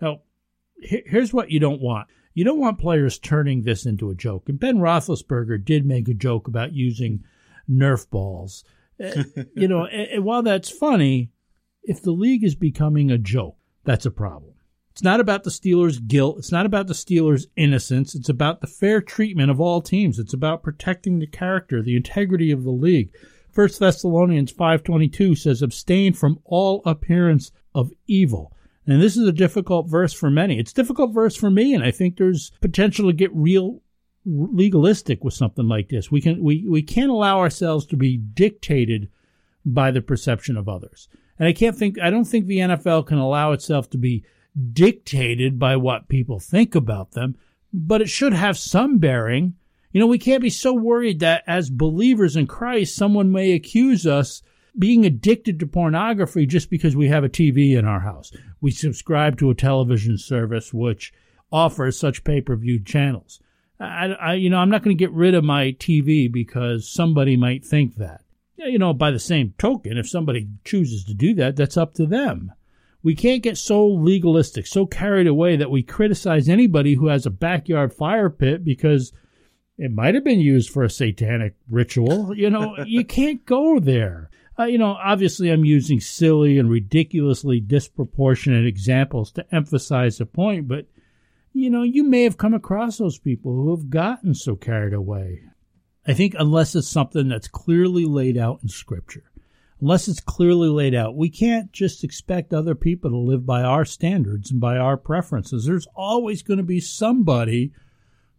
Now, 0.00 0.22
here's 0.80 1.32
what 1.32 1.50
you 1.50 1.60
don't 1.60 1.80
want. 1.80 2.08
You 2.34 2.44
don't 2.44 2.60
want 2.60 2.78
players 2.78 3.18
turning 3.18 3.62
this 3.62 3.86
into 3.86 4.10
a 4.10 4.14
joke. 4.14 4.48
And 4.48 4.60
Ben 4.60 4.76
Roethlisberger 4.78 5.64
did 5.64 5.86
make 5.86 6.08
a 6.08 6.14
joke 6.14 6.48
about 6.48 6.74
using 6.74 7.24
Nerf 7.70 8.10
balls. 8.10 8.64
Eh, 9.00 9.24
you 9.54 9.68
know, 9.68 9.86
and 9.86 10.24
while 10.24 10.42
that's 10.42 10.68
funny, 10.70 11.30
if 11.82 12.02
the 12.02 12.10
league 12.10 12.44
is 12.44 12.54
becoming 12.54 13.10
a 13.10 13.18
joke, 13.18 13.56
that's 13.84 14.04
a 14.04 14.10
problem. 14.10 14.52
It's 14.90 15.02
not 15.02 15.20
about 15.20 15.44
the 15.44 15.50
Steelers' 15.50 16.06
guilt. 16.06 16.38
It's 16.38 16.52
not 16.52 16.64
about 16.66 16.86
the 16.86 16.94
Steelers' 16.94 17.46
innocence. 17.54 18.14
It's 18.14 18.30
about 18.30 18.60
the 18.60 18.66
fair 18.66 19.02
treatment 19.02 19.50
of 19.50 19.60
all 19.60 19.82
teams. 19.82 20.18
It's 20.18 20.32
about 20.32 20.62
protecting 20.62 21.18
the 21.18 21.26
character, 21.26 21.82
the 21.82 21.96
integrity 21.96 22.50
of 22.50 22.64
the 22.64 22.70
league. 22.70 23.10
First 23.56 23.80
Thessalonians 23.80 24.52
5:22 24.52 25.34
says 25.34 25.62
abstain 25.62 26.12
from 26.12 26.40
all 26.44 26.82
appearance 26.84 27.52
of 27.74 27.90
evil. 28.06 28.54
And 28.86 29.00
this 29.00 29.16
is 29.16 29.26
a 29.26 29.32
difficult 29.32 29.88
verse 29.88 30.12
for 30.12 30.28
many. 30.28 30.58
It's 30.58 30.72
a 30.72 30.74
difficult 30.74 31.14
verse 31.14 31.34
for 31.36 31.50
me 31.50 31.72
and 31.72 31.82
I 31.82 31.90
think 31.90 32.18
there's 32.18 32.52
potential 32.60 33.06
to 33.06 33.14
get 33.14 33.34
real 33.34 33.80
legalistic 34.26 35.24
with 35.24 35.32
something 35.32 35.66
like 35.66 35.88
this. 35.88 36.10
We 36.10 36.20
can 36.20 36.42
we 36.42 36.66
we 36.68 36.82
can't 36.82 37.10
allow 37.10 37.38
ourselves 37.38 37.86
to 37.86 37.96
be 37.96 38.18
dictated 38.18 39.08
by 39.64 39.90
the 39.90 40.02
perception 40.02 40.58
of 40.58 40.68
others. 40.68 41.08
And 41.38 41.48
I 41.48 41.54
can't 41.54 41.78
think 41.78 41.98
I 41.98 42.10
don't 42.10 42.26
think 42.26 42.44
the 42.44 42.58
NFL 42.58 43.06
can 43.06 43.16
allow 43.16 43.52
itself 43.52 43.88
to 43.88 43.96
be 43.96 44.22
dictated 44.74 45.58
by 45.58 45.76
what 45.76 46.10
people 46.10 46.40
think 46.40 46.74
about 46.74 47.12
them, 47.12 47.36
but 47.72 48.02
it 48.02 48.10
should 48.10 48.34
have 48.34 48.58
some 48.58 48.98
bearing 48.98 49.54
You 49.96 50.00
know, 50.00 50.08
we 50.08 50.18
can't 50.18 50.42
be 50.42 50.50
so 50.50 50.74
worried 50.74 51.20
that 51.20 51.42
as 51.46 51.70
believers 51.70 52.36
in 52.36 52.46
Christ, 52.46 52.94
someone 52.94 53.32
may 53.32 53.52
accuse 53.52 54.06
us 54.06 54.42
being 54.78 55.06
addicted 55.06 55.58
to 55.58 55.66
pornography 55.66 56.44
just 56.44 56.68
because 56.68 56.94
we 56.94 57.08
have 57.08 57.24
a 57.24 57.30
TV 57.30 57.78
in 57.78 57.86
our 57.86 58.00
house. 58.00 58.30
We 58.60 58.72
subscribe 58.72 59.38
to 59.38 59.48
a 59.48 59.54
television 59.54 60.18
service 60.18 60.74
which 60.74 61.14
offers 61.50 61.98
such 61.98 62.24
pay-per-view 62.24 62.84
channels. 62.84 63.40
I, 63.80 64.08
I 64.08 64.34
you 64.34 64.50
know, 64.50 64.58
I'm 64.58 64.68
not 64.68 64.82
going 64.82 64.94
to 64.94 65.02
get 65.02 65.12
rid 65.12 65.34
of 65.34 65.44
my 65.44 65.72
TV 65.72 66.30
because 66.30 66.86
somebody 66.86 67.38
might 67.38 67.64
think 67.64 67.94
that. 67.94 68.20
You 68.58 68.78
know, 68.78 68.92
by 68.92 69.10
the 69.10 69.18
same 69.18 69.54
token, 69.56 69.96
if 69.96 70.10
somebody 70.10 70.46
chooses 70.62 71.04
to 71.04 71.14
do 71.14 71.32
that, 71.36 71.56
that's 71.56 71.78
up 71.78 71.94
to 71.94 72.04
them. 72.04 72.52
We 73.02 73.14
can't 73.14 73.42
get 73.42 73.56
so 73.56 73.86
legalistic, 73.86 74.66
so 74.66 74.84
carried 74.84 75.26
away 75.26 75.56
that 75.56 75.70
we 75.70 75.82
criticize 75.82 76.50
anybody 76.50 76.96
who 76.96 77.06
has 77.06 77.24
a 77.24 77.30
backyard 77.30 77.94
fire 77.94 78.28
pit 78.28 78.62
because 78.62 79.14
it 79.78 79.92
might 79.92 80.14
have 80.14 80.24
been 80.24 80.40
used 80.40 80.70
for 80.70 80.82
a 80.82 80.90
satanic 80.90 81.54
ritual. 81.70 82.36
You 82.36 82.50
know, 82.50 82.76
you 82.86 83.04
can't 83.04 83.44
go 83.44 83.78
there. 83.78 84.30
Uh, 84.58 84.64
you 84.64 84.78
know, 84.78 84.96
obviously, 85.02 85.50
I'm 85.50 85.64
using 85.64 86.00
silly 86.00 86.58
and 86.58 86.70
ridiculously 86.70 87.60
disproportionate 87.60 88.66
examples 88.66 89.30
to 89.32 89.54
emphasize 89.54 90.18
the 90.18 90.26
point, 90.26 90.66
but 90.66 90.86
you 91.52 91.70
know, 91.70 91.82
you 91.82 92.04
may 92.04 92.22
have 92.24 92.36
come 92.36 92.54
across 92.54 92.98
those 92.98 93.18
people 93.18 93.52
who 93.52 93.74
have 93.74 93.90
gotten 93.90 94.34
so 94.34 94.56
carried 94.56 94.92
away. 94.92 95.42
I 96.06 96.14
think 96.14 96.34
unless 96.38 96.74
it's 96.74 96.88
something 96.88 97.28
that's 97.28 97.48
clearly 97.48 98.04
laid 98.04 98.36
out 98.38 98.60
in 98.62 98.68
Scripture, 98.68 99.24
unless 99.80 100.06
it's 100.06 100.20
clearly 100.20 100.68
laid 100.68 100.94
out, 100.94 101.16
we 101.16 101.28
can't 101.28 101.72
just 101.72 102.04
expect 102.04 102.52
other 102.52 102.74
people 102.74 103.10
to 103.10 103.16
live 103.16 103.44
by 103.44 103.62
our 103.62 103.84
standards 103.84 104.50
and 104.50 104.60
by 104.60 104.76
our 104.76 104.96
preferences. 104.96 105.66
There's 105.66 105.88
always 105.94 106.42
going 106.42 106.58
to 106.58 106.62
be 106.62 106.80
somebody 106.80 107.72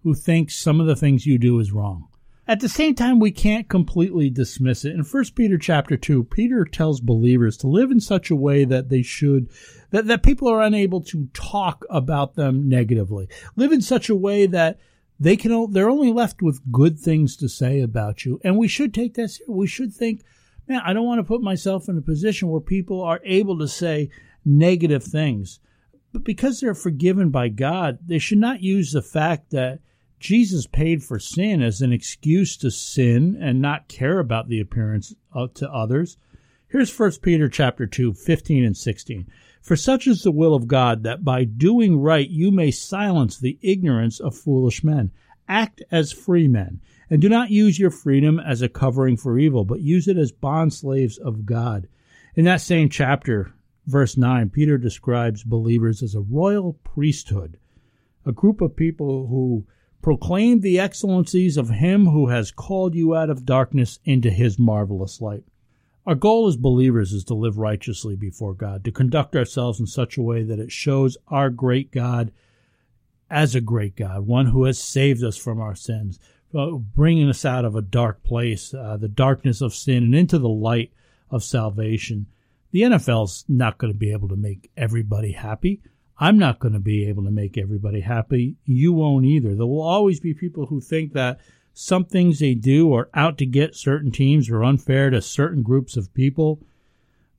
who 0.07 0.13
thinks 0.13 0.55
some 0.55 0.79
of 0.79 0.87
the 0.87 0.95
things 0.95 1.25
you 1.25 1.37
do 1.37 1.59
is 1.59 1.73
wrong. 1.73 2.07
At 2.47 2.61
the 2.61 2.69
same 2.69 2.95
time, 2.95 3.19
we 3.19 3.31
can't 3.31 3.67
completely 3.67 4.29
dismiss 4.29 4.85
it. 4.85 4.93
In 4.93 5.03
1 5.03 5.23
Peter 5.35 5.57
chapter 5.57 5.97
2, 5.97 6.23
Peter 6.23 6.63
tells 6.63 7.01
believers 7.01 7.57
to 7.57 7.67
live 7.67 7.91
in 7.91 7.99
such 7.99 8.31
a 8.31 8.37
way 8.37 8.63
that 8.63 8.87
they 8.87 9.01
should, 9.01 9.49
that, 9.89 10.07
that 10.07 10.23
people 10.23 10.47
are 10.47 10.61
unable 10.61 11.01
to 11.01 11.27
talk 11.33 11.83
about 11.89 12.35
them 12.35 12.69
negatively. 12.69 13.27
Live 13.57 13.73
in 13.73 13.81
such 13.81 14.09
a 14.09 14.15
way 14.15 14.45
that 14.45 14.79
they 15.19 15.35
can, 15.35 15.73
they're 15.73 15.89
only 15.89 16.13
left 16.13 16.41
with 16.41 16.71
good 16.71 16.97
things 16.97 17.35
to 17.35 17.49
say 17.49 17.81
about 17.81 18.23
you. 18.23 18.39
And 18.45 18.57
we 18.57 18.69
should 18.69 18.93
take 18.93 19.15
that, 19.15 19.37
we 19.45 19.67
should 19.67 19.93
think, 19.93 20.21
man, 20.69 20.79
I 20.85 20.93
don't 20.93 21.05
want 21.05 21.19
to 21.19 21.27
put 21.27 21.41
myself 21.41 21.89
in 21.89 21.97
a 21.97 22.01
position 22.01 22.47
where 22.47 22.61
people 22.61 23.01
are 23.01 23.19
able 23.25 23.59
to 23.59 23.67
say 23.67 24.09
negative 24.45 25.03
things. 25.03 25.59
But 26.13 26.23
because 26.23 26.61
they're 26.61 26.73
forgiven 26.73 27.29
by 27.29 27.49
God, 27.49 27.99
they 28.05 28.19
should 28.19 28.37
not 28.37 28.61
use 28.61 28.93
the 28.93 29.01
fact 29.01 29.49
that 29.51 29.81
Jesus 30.19 30.65
paid 30.65 31.03
for 31.03 31.19
sin 31.19 31.61
as 31.61 31.81
an 31.81 31.93
excuse 31.93 32.57
to 32.57 32.71
sin 32.71 33.37
and 33.39 33.61
not 33.61 33.87
care 33.87 34.19
about 34.19 34.47
the 34.47 34.59
appearance 34.59 35.13
of, 35.31 35.53
to 35.55 35.71
others. 35.71 36.17
Here's 36.67 36.97
1 36.97 37.11
Peter 37.21 37.47
chapter 37.47 37.85
2, 37.85 38.13
15 38.13 38.65
and 38.65 38.75
16. 38.75 39.27
For 39.61 39.75
such 39.75 40.07
is 40.07 40.23
the 40.23 40.31
will 40.31 40.55
of 40.55 40.67
God 40.67 41.03
that 41.03 41.23
by 41.23 41.43
doing 41.43 41.99
right 41.99 42.29
you 42.29 42.51
may 42.51 42.71
silence 42.71 43.37
the 43.37 43.59
ignorance 43.61 44.19
of 44.19 44.35
foolish 44.35 44.83
men. 44.83 45.11
Act 45.47 45.81
as 45.91 46.11
free 46.11 46.47
men, 46.47 46.81
and 47.09 47.21
do 47.21 47.29
not 47.29 47.51
use 47.51 47.79
your 47.79 47.91
freedom 47.91 48.39
as 48.39 48.61
a 48.61 48.69
covering 48.69 49.15
for 49.15 49.37
evil, 49.37 49.63
but 49.63 49.79
use 49.79 50.07
it 50.07 50.17
as 50.17 50.31
bond 50.31 50.73
slaves 50.73 51.17
of 51.17 51.45
God. 51.45 51.87
In 52.35 52.43
that 52.45 52.61
same 52.61 52.89
chapter, 52.89 53.53
verse 53.85 54.17
9, 54.17 54.49
Peter 54.49 54.77
describes 54.77 55.43
believers 55.43 56.03
as 56.03 56.15
a 56.15 56.21
royal 56.21 56.73
priesthood, 56.83 57.57
a 58.25 58.33
group 58.33 58.59
of 58.59 58.75
people 58.75 59.27
who 59.27 59.65
Proclaim 60.01 60.61
the 60.61 60.79
excellencies 60.79 61.57
of 61.57 61.69
him 61.69 62.07
who 62.07 62.27
has 62.27 62.51
called 62.51 62.95
you 62.95 63.15
out 63.15 63.29
of 63.29 63.45
darkness 63.45 63.99
into 64.05 64.29
his 64.29 64.57
marvelous 64.57 65.19
light. 65.21 65.43
Our 66.05 66.15
goal 66.15 66.47
as 66.47 66.55
believers 66.55 67.11
is 67.11 67.25
to 67.25 67.33
live 67.33 67.57
righteously 67.57 68.15
before 68.15 68.53
God, 68.53 68.85
to 68.85 68.91
conduct 68.93 69.35
ourselves 69.35 69.79
in 69.79 69.87
such 69.87 70.17
a 70.17 70.21
way 70.21 70.41
that 70.43 70.59
it 70.59 70.71
shows 70.71 71.17
our 71.27 71.49
great 71.49 71.91
God 71.91 72.31
as 73.29 73.55
a 73.55 73.61
great 73.61 73.97
God, 73.97 74.25
one 74.25 74.45
who 74.45 74.63
has 74.63 74.79
saved 74.79 75.21
us 75.21 75.35
from 75.35 75.59
our 75.59 75.75
sins, 75.75 76.17
uh, 76.55 76.71
bringing 76.71 77.27
us 77.27 77.43
out 77.43 77.65
of 77.65 77.75
a 77.75 77.81
dark 77.81 78.23
place, 78.23 78.73
uh, 78.73 78.95
the 78.95 79.09
darkness 79.09 79.59
of 79.59 79.75
sin, 79.75 80.03
and 80.03 80.15
into 80.15 80.39
the 80.39 80.47
light 80.47 80.93
of 81.29 81.43
salvation. 81.43 82.27
The 82.71 82.83
NFL's 82.83 83.43
not 83.49 83.77
going 83.77 83.91
to 83.91 83.99
be 83.99 84.13
able 84.13 84.29
to 84.29 84.37
make 84.37 84.71
everybody 84.77 85.33
happy. 85.33 85.81
I'm 86.19 86.37
not 86.37 86.59
going 86.59 86.73
to 86.73 86.79
be 86.79 87.05
able 87.05 87.23
to 87.25 87.31
make 87.31 87.57
everybody 87.57 88.01
happy. 88.01 88.55
You 88.65 88.93
won't 88.93 89.25
either. 89.25 89.53
There 89.53 89.67
will 89.67 89.81
always 89.81 90.19
be 90.19 90.33
people 90.33 90.65
who 90.65 90.81
think 90.81 91.13
that 91.13 91.39
some 91.73 92.05
things 92.05 92.39
they 92.39 92.55
do 92.55 92.91
are 92.93 93.09
out 93.13 93.37
to 93.37 93.45
get 93.45 93.75
certain 93.75 94.11
teams 94.11 94.49
or 94.49 94.63
unfair 94.63 95.11
to 95.11 95.21
certain 95.21 95.61
groups 95.61 95.95
of 95.95 96.13
people. 96.15 96.59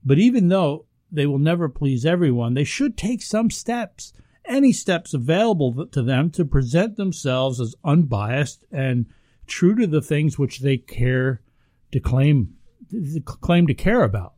But 0.05 0.19
even 0.19 0.49
though 0.49 0.87
they 1.11 1.27
will 1.27 1.41
never 1.41 1.69
please 1.69 2.07
everyone, 2.07 2.55
they 2.55 2.65
should 2.65 2.97
take 2.97 3.21
some 3.23 3.51
steps, 3.51 4.13
any 4.45 4.73
steps 4.73 5.13
available 5.13 5.87
to 5.87 6.03
them 6.03 6.31
to 6.31 6.45
present 6.45 6.97
themselves 6.97 7.61
as 7.61 7.75
unbiased 7.83 8.65
and 8.71 9.07
true 9.49 9.75
to 9.75 9.89
the 9.89 10.03
things 10.03 10.39
which 10.39 10.61
they 10.61 10.77
care 10.77 11.43
to 11.91 11.99
claim 11.99 12.55
claim 13.25 13.67
to 13.67 13.75
care 13.75 14.03
about. 14.03 14.35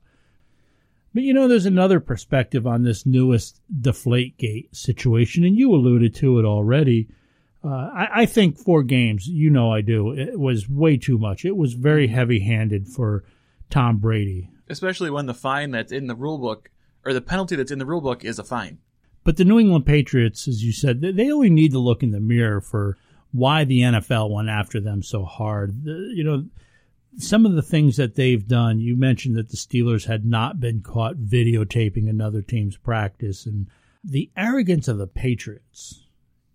But 1.13 1.25
you 1.25 1.35
know, 1.35 1.49
there's 1.49 1.67
another 1.67 2.01
perspective 2.01 2.67
on 2.67 2.83
this 2.83 3.05
newest 3.05 3.61
Deflategate 3.81 4.75
situation, 4.75 5.45
and 5.45 5.57
you 5.57 5.75
alluded 5.75 6.15
to 6.17 6.39
it 6.39 6.45
already. 6.45 7.09
Uh, 7.65 7.69
I, 7.69 8.09
I, 8.23 8.27
think 8.27 8.57
four 8.57 8.83
games, 8.83 9.27
you 9.27 9.51
know, 9.51 9.71
I 9.71 9.83
do. 9.83 10.13
It 10.13 10.39
was 10.39 10.69
way 10.69 10.97
too 10.97 11.19
much. 11.19 11.45
It 11.45 11.57
was 11.57 11.75
very 11.75 12.07
heavy-handed 12.07 12.89
for 12.89 13.25
Tom 13.69 13.99
Brady, 13.99 14.49
especially 14.69 15.11
when 15.11 15.27
the 15.27 15.35
fine 15.35 15.71
that's 15.73 15.93
in 15.93 16.07
the 16.07 16.15
rule 16.15 16.39
book 16.39 16.71
or 17.05 17.13
the 17.13 17.21
penalty 17.21 17.57
that's 17.57 17.71
in 17.71 17.79
the 17.79 17.85
rule 17.85 18.01
book 18.01 18.25
is 18.25 18.39
a 18.39 18.45
fine. 18.45 18.79
But 19.25 19.37
the 19.37 19.45
New 19.45 19.59
England 19.59 19.85
Patriots, 19.85 20.49
as 20.49 20.65
you 20.65 20.73
said, 20.73 21.03
they 21.03 21.31
only 21.31 21.51
need 21.51 21.73
to 21.73 21.79
look 21.79 22.03
in 22.03 22.13
the 22.13 22.21
mirror 22.21 22.63
for 22.63 22.97
why 23.33 23.65
the 23.65 23.81
NFL 23.81 24.31
went 24.31 24.49
after 24.49 24.81
them 24.81 25.03
so 25.03 25.25
hard. 25.25 25.85
You 25.85 26.25
know, 26.25 26.47
some 27.19 27.45
of 27.45 27.55
the 27.55 27.63
things 27.63 27.97
that 27.97 28.15
they've 28.15 28.47
done, 28.47 28.81
you 28.81 28.97
mentioned 28.97 29.37
that 29.37 29.49
the 29.51 29.57
Steelers 29.57 30.07
had 30.07 30.25
not 30.25 30.61
been 30.61 30.81
caught 30.81 31.17
videotaping 31.17 32.09
another 32.09 32.43
team's 32.43 32.77
practice, 32.77 33.47
and 33.47 33.67
the 34.05 34.31
arrogance 34.37 34.89
of 34.89 34.99
the 34.99 35.07
Patriots 35.07 36.07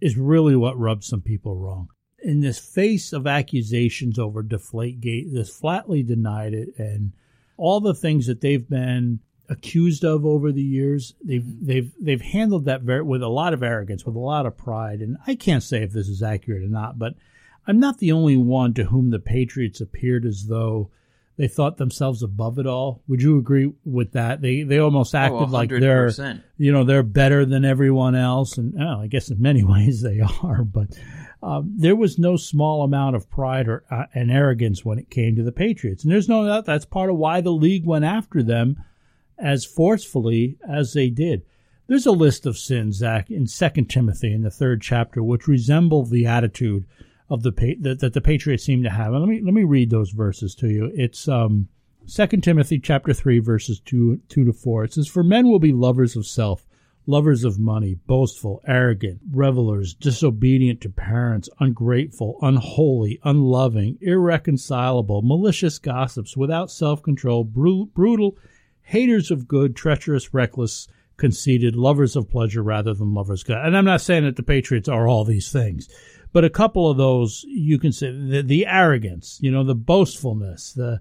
is 0.02 0.18
really 0.18 0.56
what 0.56 0.80
rubs 0.80 1.08
some 1.08 1.22
people 1.22 1.58
wrong. 1.58 1.90
In 2.20 2.42
this 2.42 2.58
face 2.58 3.14
of 3.14 3.28
accusations 3.28 4.18
over 4.18 4.42
Deflategate, 4.42 5.32
this 5.32 5.56
flatly 5.56 6.04
denied 6.04 6.54
it, 6.54 6.70
and 6.78 7.14
all 7.58 7.80
the 7.80 7.94
things 7.94 8.28
that 8.28 8.42
they've 8.42 8.68
been 8.68 9.20
accused 9.48 10.04
of 10.04 10.26
over 10.26 10.52
the 10.52 10.64
years, 10.64 11.14
they've 11.24 11.42
mm-hmm. 11.42 11.66
they've 11.66 11.92
they've 12.00 12.22
handled 12.22 12.66
that 12.66 12.82
very, 12.82 13.04
with 13.04 13.22
a 13.22 13.28
lot 13.28 13.54
of 13.54 13.62
arrogance, 13.62 14.06
with 14.06 14.16
a 14.16 14.20
lot 14.20 14.46
of 14.46 14.58
pride. 14.58 15.02
And 15.02 15.18
I 15.28 15.36
can't 15.36 15.64
say 15.64 15.84
if 15.84 15.92
this 15.92 16.08
is 16.08 16.24
accurate 16.24 16.64
or 16.64 16.70
not, 16.70 16.98
but 16.98 17.14
I'm 17.68 17.80
not 17.80 17.98
the 17.98 18.12
only 18.12 18.38
one 18.38 18.74
to 18.76 18.86
whom 18.86 19.10
the 19.10 19.20
Patriots 19.20 19.82
appeared 19.82 20.26
as 20.26 20.46
though 20.48 20.92
they 21.38 21.48
thought 21.48 21.78
themselves 21.78 22.24
above 22.24 22.60
it 22.60 22.68
all. 22.68 23.02
Would 23.08 23.22
you 23.22 23.38
agree 23.38 23.72
with 23.84 24.14
that? 24.14 24.42
They 24.42 24.64
they 24.64 24.80
almost 24.80 25.14
oh, 25.16 25.20
acted 25.20 25.50
oh, 25.50 25.52
like 25.52 25.70
they're 25.70 26.12
you 26.58 26.72
know 26.72 26.84
they're 26.84 27.04
better 27.04 27.46
than 27.46 27.66
everyone 27.66 28.16
else, 28.16 28.58
and 28.58 28.76
oh, 28.82 29.02
I 29.02 29.08
guess 29.08 29.30
in 29.30 29.42
many 29.42 29.64
ways 29.66 30.02
they 30.02 30.22
are. 30.22 30.64
But 30.64 30.98
um, 31.44 31.74
there 31.78 31.96
was 31.96 32.18
no 32.18 32.38
small 32.38 32.84
amount 32.84 33.16
of 33.16 33.30
pride 33.30 33.68
or 33.68 33.84
uh, 33.92 34.06
and 34.14 34.32
arrogance 34.32 34.86
when 34.86 35.00
it 35.00 35.10
came 35.10 35.36
to 35.36 35.44
the 35.44 35.52
Patriots, 35.52 36.04
and 36.04 36.12
there's 36.12 36.30
no 36.30 36.46
doubt 36.46 36.66
that's 36.66 36.86
part 36.86 37.10
of 37.10 37.18
why 37.18 37.42
the 37.42 37.52
league 37.52 37.86
went 37.86 38.06
after 38.06 38.42
them 38.42 38.84
as 39.38 39.66
forcefully 39.66 40.58
as 40.68 40.94
they 40.94 41.10
did. 41.10 41.44
There's 41.88 42.06
a 42.08 42.12
list 42.12 42.48
of 42.48 42.58
sins, 42.58 42.98
Zach, 42.98 43.30
in 43.30 43.46
Second 43.46 43.90
Timothy 43.90 44.34
in 44.34 44.42
the 44.42 44.50
third 44.50 44.82
chapter, 44.82 45.22
which 45.22 45.48
resemble 45.48 46.04
the 46.04 46.26
attitude 46.26 46.86
of 47.30 47.44
the 47.44 47.78
that, 47.82 48.00
that 48.00 48.14
the 48.14 48.22
Patriots 48.22 48.64
seem 48.64 48.84
to 48.84 48.90
have. 48.90 49.14
And 49.14 49.20
let 49.20 49.30
me 49.30 49.42
let 49.44 49.54
me 49.54 49.64
read 49.64 49.90
those 49.90 50.12
verses 50.12 50.56
to 50.56 50.68
you. 50.68 50.92
It's 50.94 51.28
um, 51.28 51.68
2 52.08 52.28
Timothy 52.42 52.80
chapter 52.80 53.14
3 53.14 53.40
verses 53.40 53.80
2 53.80 54.22
2 54.30 54.46
to 54.46 54.54
4. 54.54 54.84
It 54.86 54.94
says 54.94 55.08
for 55.08 55.24
men 55.24 55.48
will 55.48 55.60
be 55.60 55.74
lovers 55.74 56.16
of 56.16 56.28
self, 56.28 56.68
lovers 57.08 57.44
of 57.44 57.60
money, 57.60 57.96
boastful, 58.06 58.62
arrogant, 58.68 59.22
revelers, 59.32 59.94
disobedient 59.94 60.82
to 60.82 60.90
parents, 60.90 61.50
ungrateful, 61.60 62.38
unholy, 62.42 63.20
unloving, 63.24 63.98
irreconcilable, 64.02 65.22
malicious 65.24 65.80
gossips, 65.80 66.38
without 66.38 66.70
self-control, 66.70 67.44
brutal, 67.44 68.38
haters 68.84 69.32
of 69.32 69.48
good, 69.48 69.76
treacherous, 69.76 70.34
reckless, 70.34 70.88
conceited, 71.18 71.76
lovers 71.76 72.16
of 72.16 72.30
pleasure 72.30 72.62
rather 72.62 72.94
than 72.94 73.14
lovers 73.14 73.42
of 73.42 73.48
God. 73.48 73.66
And 73.66 73.78
I'm 73.78 73.86
not 73.86 74.02
saying 74.02 74.26
that 74.26 74.36
the 74.36 74.44
Patriots 74.44 74.90
are 74.90 75.08
all 75.08 75.24
these 75.24 75.52
things. 75.52 75.90
But 76.36 76.44
a 76.44 76.50
couple 76.50 76.90
of 76.90 76.98
those 76.98 77.46
you 77.48 77.80
can 77.80 77.94
say 77.94 78.12
the, 78.12 78.42
the 78.42 78.66
arrogance, 78.66 79.40
you 79.42 79.50
know, 79.50 79.64
the 79.64 79.74
boastfulness, 79.74 80.74
the 80.74 81.00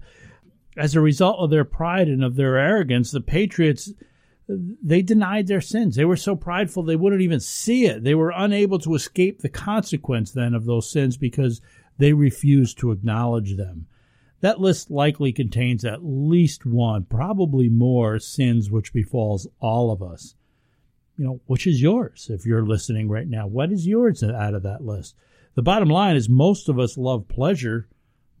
as 0.77 0.95
a 0.95 1.01
result 1.01 1.39
of 1.39 1.49
their 1.49 1.65
pride 1.65 2.07
and 2.07 2.23
of 2.23 2.37
their 2.37 2.55
arrogance, 2.55 3.11
the 3.11 3.19
Patriots 3.19 3.91
they 4.47 5.01
denied 5.01 5.47
their 5.47 5.59
sins. 5.59 5.97
They 5.97 6.05
were 6.05 6.15
so 6.15 6.37
prideful 6.37 6.83
they 6.83 6.95
wouldn't 6.95 7.21
even 7.21 7.41
see 7.41 7.85
it. 7.85 8.05
They 8.05 8.15
were 8.15 8.31
unable 8.33 8.79
to 8.79 8.95
escape 8.95 9.41
the 9.41 9.49
consequence 9.49 10.31
then 10.31 10.53
of 10.53 10.63
those 10.63 10.89
sins 10.89 11.17
because 11.17 11.59
they 11.97 12.13
refused 12.13 12.77
to 12.77 12.91
acknowledge 12.91 13.57
them. 13.57 13.87
That 14.39 14.61
list 14.61 14.89
likely 14.89 15.33
contains 15.33 15.83
at 15.83 16.05
least 16.05 16.65
one, 16.65 17.03
probably 17.03 17.67
more, 17.67 18.19
sins 18.19 18.71
which 18.71 18.93
befalls 18.93 19.49
all 19.59 19.91
of 19.91 20.01
us. 20.01 20.35
You 21.17 21.25
know, 21.25 21.41
which 21.45 21.65
is 21.65 21.81
yours 21.81 22.29
if 22.29 22.45
you're 22.45 22.65
listening 22.65 23.09
right 23.09 23.27
now? 23.27 23.47
What 23.47 23.71
is 23.71 23.87
yours 23.87 24.21
out 24.23 24.53
of 24.53 24.63
that 24.63 24.83
list? 24.83 25.15
The 25.55 25.61
bottom 25.61 25.89
line 25.89 26.15
is 26.15 26.27
most 26.27 26.67
of 26.67 26.77
us 26.77 26.97
love 26.97 27.27
pleasure 27.27 27.87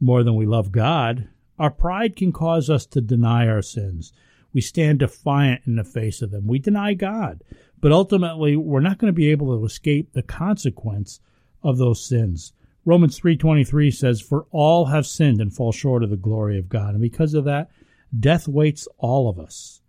more 0.01 0.23
than 0.23 0.35
we 0.35 0.45
love 0.45 0.71
God. 0.71 1.29
Our 1.57 1.71
pride 1.71 2.15
can 2.15 2.33
cause 2.33 2.69
us 2.69 2.85
to 2.87 2.99
deny 2.99 3.47
our 3.47 3.61
sins. 3.61 4.11
We 4.53 4.61
stand 4.61 4.99
defiant 4.99 5.61
in 5.65 5.75
the 5.75 5.83
face 5.85 6.21
of 6.21 6.31
them. 6.31 6.47
We 6.47 6.59
deny 6.59 6.93
God. 6.93 7.43
But 7.79 7.91
ultimately, 7.91 8.57
we're 8.57 8.81
not 8.81 8.97
going 8.97 9.11
to 9.11 9.15
be 9.15 9.31
able 9.31 9.57
to 9.57 9.65
escape 9.65 10.11
the 10.11 10.23
consequence 10.23 11.21
of 11.63 11.77
those 11.77 12.05
sins. 12.05 12.53
Romans 12.85 13.19
3:23 13.19 13.91
says 13.91 14.21
for 14.21 14.45
all 14.51 14.85
have 14.85 15.07
sinned 15.07 15.41
and 15.41 15.53
fall 15.53 15.71
short 15.71 16.03
of 16.03 16.09
the 16.09 16.17
glory 16.17 16.59
of 16.59 16.69
God 16.69 16.93
and 16.93 17.01
because 17.01 17.33
of 17.33 17.43
that 17.45 17.69
death 18.17 18.47
waits 18.47 18.87
all 18.97 19.27
of 19.27 19.39
us. 19.39 19.81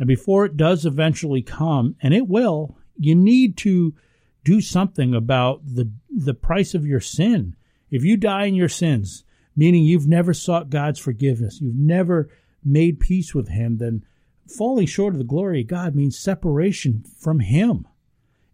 And 0.00 0.08
before 0.08 0.46
it 0.46 0.56
does 0.56 0.86
eventually 0.86 1.42
come 1.42 1.94
and 2.00 2.14
it 2.14 2.26
will, 2.26 2.78
you 2.96 3.14
need 3.14 3.58
to 3.58 3.94
do 4.42 4.62
something 4.62 5.14
about 5.14 5.60
the 5.62 5.92
the 6.08 6.32
price 6.32 6.74
of 6.74 6.86
your 6.86 7.00
sin. 7.00 7.54
If 7.90 8.02
you 8.02 8.16
die 8.16 8.46
in 8.46 8.54
your 8.54 8.70
sins, 8.70 9.24
meaning 9.54 9.84
you've 9.84 10.08
never 10.08 10.32
sought 10.32 10.70
God's 10.70 10.98
forgiveness, 10.98 11.60
you've 11.60 11.76
never 11.76 12.30
made 12.64 12.98
peace 12.98 13.34
with 13.34 13.48
him, 13.48 13.76
then 13.76 14.02
falling 14.48 14.86
short 14.86 15.12
of 15.12 15.18
the 15.18 15.24
glory 15.24 15.60
of 15.60 15.66
God 15.66 15.94
means 15.94 16.18
separation 16.18 17.04
from 17.18 17.40
him. 17.40 17.86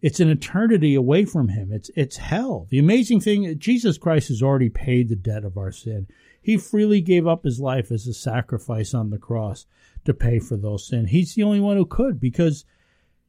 It's 0.02 0.18
an 0.18 0.28
eternity 0.28 0.96
away 0.96 1.24
from 1.26 1.50
him. 1.50 1.70
It's 1.70 1.92
it's 1.94 2.16
hell. 2.16 2.66
The 2.70 2.80
amazing 2.80 3.20
thing 3.20 3.56
Jesus 3.60 3.98
Christ 3.98 4.28
has 4.28 4.42
already 4.42 4.68
paid 4.68 5.08
the 5.08 5.14
debt 5.14 5.44
of 5.44 5.56
our 5.56 5.70
sin. 5.70 6.08
He 6.42 6.56
freely 6.56 7.00
gave 7.00 7.24
up 7.24 7.44
his 7.44 7.60
life 7.60 7.92
as 7.92 8.08
a 8.08 8.14
sacrifice 8.14 8.94
on 8.94 9.10
the 9.10 9.18
cross 9.18 9.66
to 10.06 10.14
pay 10.14 10.38
for 10.38 10.56
those 10.56 10.86
sins. 10.86 11.10
He's 11.10 11.34
the 11.34 11.42
only 11.42 11.60
one 11.60 11.76
who 11.76 11.86
could 11.86 12.20
because 12.20 12.64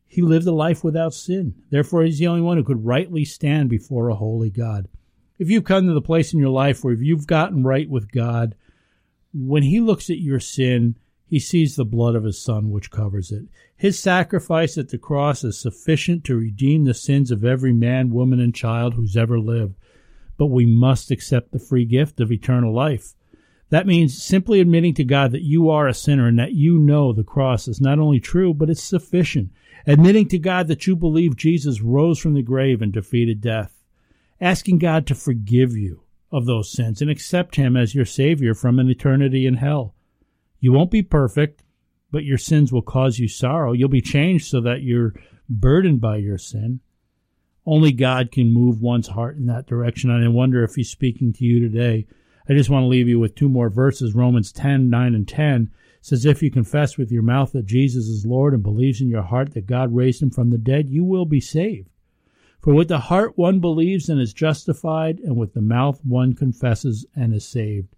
he 0.08 0.22
lived 0.22 0.48
a 0.48 0.52
life 0.52 0.84
without 0.84 1.14
sin. 1.14 1.56
Therefore, 1.70 2.04
he's 2.04 2.20
the 2.20 2.28
only 2.28 2.42
one 2.42 2.58
who 2.58 2.64
could 2.64 2.86
rightly 2.86 3.26
stand 3.26 3.70
before 3.70 4.10
a 4.10 4.16
holy 4.16 4.50
God. 4.50 4.88
If 5.38 5.50
you've 5.50 5.66
come 5.66 5.86
to 5.88 5.94
the 5.94 6.02
place 6.02 6.34
in 6.34 6.40
your 6.40 6.50
life 6.50 6.84
where 6.84 6.94
you've 6.94 7.28
gotten 7.28 7.64
right 7.64 7.90
with 7.90 8.12
God, 8.12 8.56
when 9.34 9.64
he 9.64 9.80
looks 9.80 10.10
at 10.10 10.18
your 10.18 10.40
sin, 10.40 10.96
he 11.28 11.40
sees 11.40 11.76
the 11.76 11.86
blood 11.86 12.16
of 12.16 12.24
his 12.24 12.42
son 12.42 12.72
which 12.72 12.90
covers 12.90 13.32
it. 13.32 13.44
His 13.76 14.00
sacrifice 14.00 14.78
at 14.78 14.90
the 14.90 14.98
cross 14.98 15.44
is 15.44 15.60
sufficient 15.60 16.24
to 16.24 16.38
redeem 16.38 16.86
the 16.86 16.94
sins 16.94 17.30
of 17.30 17.44
every 17.44 17.74
man, 17.74 18.12
woman, 18.12 18.40
and 18.40 18.56
child 18.56 18.94
who's 18.94 19.18
ever 19.18 19.40
lived. 19.40 19.76
But 20.38 20.48
we 20.48 20.66
must 20.66 21.12
accept 21.12 21.52
the 21.52 21.60
free 21.60 21.86
gift 21.86 22.20
of 22.20 22.32
eternal 22.32 22.74
life. 22.74 23.14
That 23.70 23.88
means 23.88 24.22
simply 24.22 24.62
admitting 24.62 24.94
to 24.96 25.04
God 25.04 25.32
that 25.32 25.42
you 25.42 25.70
are 25.70 25.88
a 25.88 25.94
sinner 25.94 26.28
and 26.28 26.40
that 26.40 26.54
you 26.54 26.80
know 26.80 27.12
the 27.12 27.24
cross 27.24 27.68
is 27.68 27.82
not 27.82 28.00
only 28.00 28.20
true, 28.20 28.54
but 28.54 28.70
it's 28.70 28.82
sufficient. 28.82 29.52
Admitting 29.86 30.30
to 30.30 30.40
God 30.40 30.68
that 30.68 30.88
you 30.88 30.96
believe 30.96 31.36
Jesus 31.36 31.82
rose 31.82 32.20
from 32.20 32.34
the 32.34 32.42
grave 32.42 32.82
and 32.82 32.94
defeated 32.94 33.42
death. 33.42 33.84
Asking 34.40 34.78
God 34.78 35.06
to 35.08 35.16
forgive 35.16 35.76
you 35.76 36.04
of 36.32 36.46
those 36.46 36.72
sins 36.72 37.02
and 37.02 37.10
accept 37.10 37.56
Him 37.56 37.76
as 37.76 37.96
your 37.96 38.06
Savior 38.06 38.54
from 38.54 38.80
an 38.80 38.90
eternity 38.90 39.46
in 39.46 39.56
hell. 39.56 39.96
You 40.60 40.72
won't 40.72 40.92
be 40.92 41.02
perfect, 41.02 41.64
but 42.12 42.24
your 42.24 42.38
sins 42.38 42.72
will 42.72 42.82
cause 42.82 43.20
you 43.20 43.28
sorrow. 43.28 43.74
You'll 43.74 43.90
be 43.90 44.02
changed 44.02 44.48
so 44.48 44.62
that 44.62 44.82
you're 44.82 45.14
burdened 45.50 46.02
by 46.02 46.18
your 46.18 46.38
sin. 46.38 46.80
Only 47.66 47.92
God 47.92 48.32
can 48.32 48.54
move 48.54 48.82
one's 48.82 49.10
heart 49.10 49.36
in 49.38 49.46
that 49.48 49.68
direction. 49.68 50.10
And 50.10 50.24
I 50.24 50.28
wonder 50.30 50.64
if 50.64 50.76
He's 50.76 50.90
speaking 50.90 51.34
to 51.34 51.46
you 51.46 51.60
today. 51.60 52.08
I 52.50 52.54
just 52.54 52.70
want 52.70 52.84
to 52.84 52.88
leave 52.88 53.08
you 53.08 53.20
with 53.20 53.36
two 53.36 53.50
more 53.50 53.70
verses. 53.70 54.16
Romans 54.16 54.52
10, 54.52 54.90
9 54.90 55.16
and 55.16 55.28
10 55.28 55.72
says, 56.02 56.26
If 56.26 56.42
you 56.42 56.50
confess 56.50 56.98
with 56.98 57.12
your 57.12 57.24
mouth 57.24 57.52
that 57.52 57.66
Jesus 57.66 58.08
is 58.08 58.26
Lord 58.26 58.54
and 58.54 58.64
believes 58.64 59.02
in 59.02 59.10
your 59.10 59.24
heart 59.24 59.54
that 59.54 59.68
God 59.68 59.94
raised 59.94 60.22
him 60.22 60.30
from 60.30 60.50
the 60.50 60.58
dead, 60.58 60.90
you 60.90 61.04
will 61.04 61.26
be 61.26 61.42
saved. 61.42 61.90
For 62.62 62.74
with 62.74 62.88
the 62.88 63.00
heart 63.00 63.38
one 63.38 63.60
believes 63.60 64.10
and 64.10 64.20
is 64.20 64.34
justified, 64.34 65.20
and 65.20 65.36
with 65.36 65.54
the 65.54 65.62
mouth 65.62 66.00
one 66.04 66.34
confesses 66.34 67.06
and 67.16 67.34
is 67.34 67.46
saved. 67.46 67.96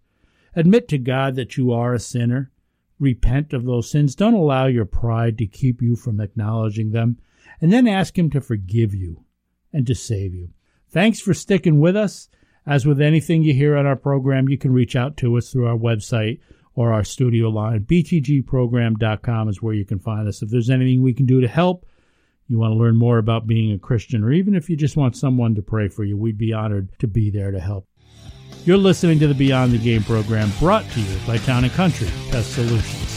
Admit 0.56 0.88
to 0.90 0.98
God 0.98 1.36
that 1.36 1.58
you 1.58 1.72
are 1.72 1.94
a 1.94 2.00
sinner. 2.00 2.52
Repent 3.00 3.54
of 3.54 3.66
those 3.66 3.90
sins. 3.90 4.16
Don't 4.16 4.34
allow 4.34 4.66
your 4.66 4.86
pride 4.86 5.38
to 5.38 5.46
keep 5.46 5.82
you 5.82 5.96
from 5.96 6.20
acknowledging 6.20 6.92
them. 6.92 7.18
And 7.62 7.72
then 7.72 7.88
ask 7.88 8.18
Him 8.18 8.30
to 8.32 8.42
forgive 8.42 8.94
you 8.94 9.26
and 9.72 9.86
to 9.88 9.96
save 9.96 10.34
you. 10.34 10.50
Thanks 10.90 11.20
for 11.20 11.34
sticking 11.34 11.80
with 11.80 11.96
us. 11.96 12.30
As 12.70 12.86
with 12.86 13.02
anything 13.02 13.42
you 13.42 13.56
hear 13.56 13.76
on 13.76 13.88
our 13.88 13.96
program, 13.96 14.48
you 14.48 14.56
can 14.56 14.72
reach 14.72 14.96
out 14.96 15.18
to 15.18 15.36
us 15.40 15.50
through 15.50 15.66
our 15.66 15.76
website 15.76 16.40
or 16.76 16.94
our 16.94 17.04
studio 17.04 17.50
line. 17.50 17.84
btgprogram.com 17.84 19.50
is 19.50 19.60
where 19.60 19.74
you 19.74 19.84
can 19.84 19.98
find 19.98 20.28
us. 20.28 20.44
If 20.44 20.50
there's 20.50 20.70
anything 20.70 21.02
we 21.02 21.16
can 21.16 21.26
do 21.26 21.42
to 21.42 21.48
help, 21.48 21.88
you 22.48 22.60
want 22.60 22.74
to 22.74 22.78
learn 22.78 22.96
more 22.96 23.18
about 23.18 23.48
being 23.48 23.72
a 23.72 23.80
Christian, 23.80 24.24
or 24.24 24.32
even 24.32 24.54
if 24.54 24.70
you 24.70 24.76
just 24.76 24.96
want 24.96 25.18
someone 25.18 25.56
to 25.56 25.64
pray 25.64 25.88
for 25.88 26.04
you, 26.04 26.16
we'd 26.16 26.38
be 26.38 26.54
honored 26.54 26.90
to 27.00 27.08
be 27.08 27.32
there 27.32 27.50
to 27.50 27.60
help. 27.60 27.88
You're 28.66 28.78
listening 28.78 29.18
to 29.18 29.28
the 29.28 29.34
Beyond 29.34 29.72
the 29.72 29.80
Game 29.80 30.04
program 30.04 30.52
brought 30.60 30.88
to 30.92 31.02
you 31.02 31.18
by 31.26 31.38
Town 31.40 31.64
and 31.64 31.74
Country 31.74 32.10
Pest 32.30 32.54
Solutions. 32.54 33.09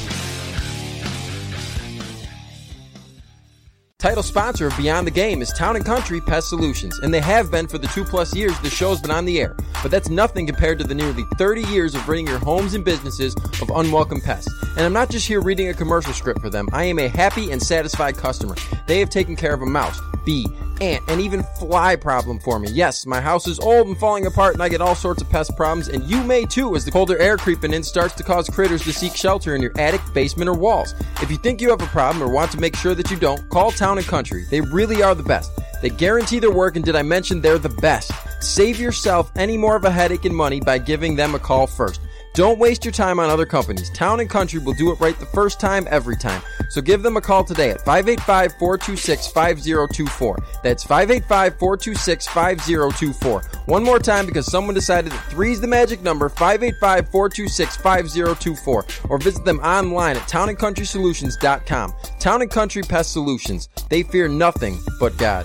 Title 4.02 4.24
sponsor 4.24 4.66
of 4.66 4.76
Beyond 4.76 5.06
the 5.06 5.12
Game 5.12 5.40
is 5.42 5.52
Town 5.52 5.76
and 5.76 5.84
Country 5.84 6.20
Pest 6.20 6.48
Solutions, 6.48 6.98
and 6.98 7.14
they 7.14 7.20
have 7.20 7.52
been 7.52 7.68
for 7.68 7.78
the 7.78 7.86
two 7.86 8.02
plus 8.02 8.34
years 8.34 8.58
the 8.58 8.68
show's 8.68 9.00
been 9.00 9.12
on 9.12 9.24
the 9.24 9.40
air. 9.40 9.54
But 9.80 9.92
that's 9.92 10.08
nothing 10.08 10.44
compared 10.44 10.80
to 10.80 10.84
the 10.84 10.92
nearly 10.92 11.22
30 11.38 11.62
years 11.68 11.94
of 11.94 12.08
ridding 12.08 12.26
your 12.26 12.40
homes 12.40 12.74
and 12.74 12.84
businesses 12.84 13.36
of 13.60 13.70
unwelcome 13.70 14.20
pests. 14.20 14.52
And 14.76 14.80
I'm 14.80 14.92
not 14.92 15.08
just 15.08 15.28
here 15.28 15.40
reading 15.40 15.68
a 15.68 15.74
commercial 15.74 16.12
script 16.14 16.40
for 16.40 16.50
them, 16.50 16.68
I 16.72 16.82
am 16.82 16.98
a 16.98 17.06
happy 17.06 17.52
and 17.52 17.62
satisfied 17.62 18.16
customer. 18.16 18.56
They 18.88 18.98
have 18.98 19.08
taken 19.08 19.36
care 19.36 19.54
of 19.54 19.62
a 19.62 19.66
mouse, 19.66 20.00
bee, 20.24 20.48
ant, 20.80 21.02
and 21.08 21.20
even 21.20 21.44
fly 21.58 21.96
problem 21.96 22.40
for 22.40 22.58
me. 22.58 22.68
Yes, 22.70 23.06
my 23.06 23.20
house 23.20 23.46
is 23.46 23.60
old 23.60 23.86
and 23.86 23.96
falling 23.96 24.26
apart, 24.26 24.54
and 24.54 24.62
I 24.62 24.68
get 24.68 24.80
all 24.80 24.94
sorts 24.94 25.22
of 25.22 25.30
pest 25.30 25.56
problems, 25.56 25.88
and 25.88 26.02
you 26.04 26.22
may 26.24 26.44
too 26.44 26.74
as 26.74 26.84
the 26.84 26.90
colder 26.90 27.16
air 27.18 27.36
creeping 27.36 27.72
in 27.72 27.82
starts 27.82 28.14
to 28.14 28.22
cause 28.22 28.48
critters 28.48 28.82
to 28.82 28.92
seek 28.92 29.14
shelter 29.14 29.54
in 29.54 29.62
your 29.62 29.72
attic, 29.78 30.00
basement, 30.12 30.48
or 30.48 30.54
walls. 30.54 30.94
If 31.20 31.30
you 31.30 31.36
think 31.36 31.60
you 31.60 31.70
have 31.70 31.82
a 31.82 31.86
problem 31.86 32.22
or 32.22 32.28
want 32.28 32.50
to 32.52 32.60
make 32.60 32.76
sure 32.76 32.94
that 32.94 33.10
you 33.10 33.16
don't, 33.16 33.48
call 33.48 33.70
Town 33.70 33.91
and 33.98 34.06
Country. 34.06 34.44
They 34.50 34.60
really 34.60 35.02
are 35.02 35.14
the 35.14 35.22
best. 35.22 35.52
They 35.80 35.90
guarantee 35.90 36.38
their 36.38 36.50
work, 36.50 36.76
and 36.76 36.84
did 36.84 36.96
I 36.96 37.02
mention 37.02 37.40
they're 37.40 37.58
the 37.58 37.68
best? 37.68 38.12
Save 38.40 38.78
yourself 38.78 39.30
any 39.36 39.56
more 39.56 39.76
of 39.76 39.84
a 39.84 39.90
headache 39.90 40.24
and 40.24 40.34
money 40.34 40.60
by 40.60 40.78
giving 40.78 41.16
them 41.16 41.34
a 41.34 41.38
call 41.38 41.66
first. 41.66 42.00
Don't 42.34 42.58
waste 42.58 42.82
your 42.84 42.92
time 42.92 43.20
on 43.20 43.28
other 43.28 43.44
companies. 43.44 43.90
Town 43.90 44.20
and 44.20 44.30
Country 44.30 44.58
will 44.58 44.72
do 44.72 44.90
it 44.90 44.98
right 45.00 45.18
the 45.18 45.26
first 45.26 45.60
time, 45.60 45.86
every 45.90 46.16
time. 46.16 46.40
So 46.70 46.80
give 46.80 47.02
them 47.02 47.18
a 47.18 47.20
call 47.20 47.44
today 47.44 47.70
at 47.70 47.84
585 47.84 48.52
426 48.58 49.26
5024. 49.28 50.38
That's 50.62 50.82
585 50.82 51.58
426 51.58 52.26
5024. 52.28 53.42
One 53.66 53.84
more 53.84 53.98
time 53.98 54.24
because 54.24 54.50
someone 54.50 54.74
decided 54.74 55.12
that 55.12 55.30
3 55.30 55.52
is 55.52 55.60
the 55.60 55.66
magic 55.66 56.02
number 56.02 56.30
585 56.30 57.10
426 57.10 57.76
5024. 57.76 58.86
Or 59.10 59.18
visit 59.18 59.44
them 59.44 59.60
online 59.60 60.16
at 60.16 60.22
townandcountrysolutions.com. 60.22 61.92
Town 62.18 62.40
and 62.40 62.50
Country 62.50 62.82
Pest 62.82 63.12
Solutions. 63.12 63.68
They 63.90 64.02
fear 64.04 64.28
nothing 64.28 64.78
but 64.98 65.18
God. 65.18 65.44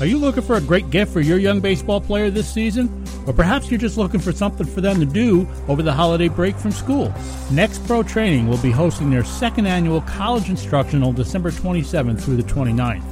Are 0.00 0.06
you 0.06 0.16
looking 0.16 0.42
for 0.42 0.56
a 0.56 0.62
great 0.62 0.88
gift 0.88 1.12
for 1.12 1.20
your 1.20 1.38
young 1.38 1.60
baseball 1.60 2.00
player 2.00 2.30
this 2.30 2.50
season? 2.50 3.04
Or 3.26 3.34
perhaps 3.34 3.70
you're 3.70 3.80
just 3.80 3.98
looking 3.98 4.18
for 4.18 4.32
something 4.32 4.66
for 4.66 4.80
them 4.80 4.98
to 4.98 5.04
do 5.04 5.46
over 5.68 5.82
the 5.82 5.92
holiday 5.92 6.28
break 6.28 6.56
from 6.56 6.72
school? 6.72 7.12
Next 7.50 7.86
Pro 7.86 8.02
Training 8.02 8.48
will 8.48 8.58
be 8.58 8.70
hosting 8.70 9.10
their 9.10 9.24
second 9.24 9.66
annual 9.66 10.00
college 10.00 10.48
instructional 10.48 11.12
December 11.12 11.50
27th 11.50 12.22
through 12.22 12.36
the 12.36 12.42
29th. 12.42 13.04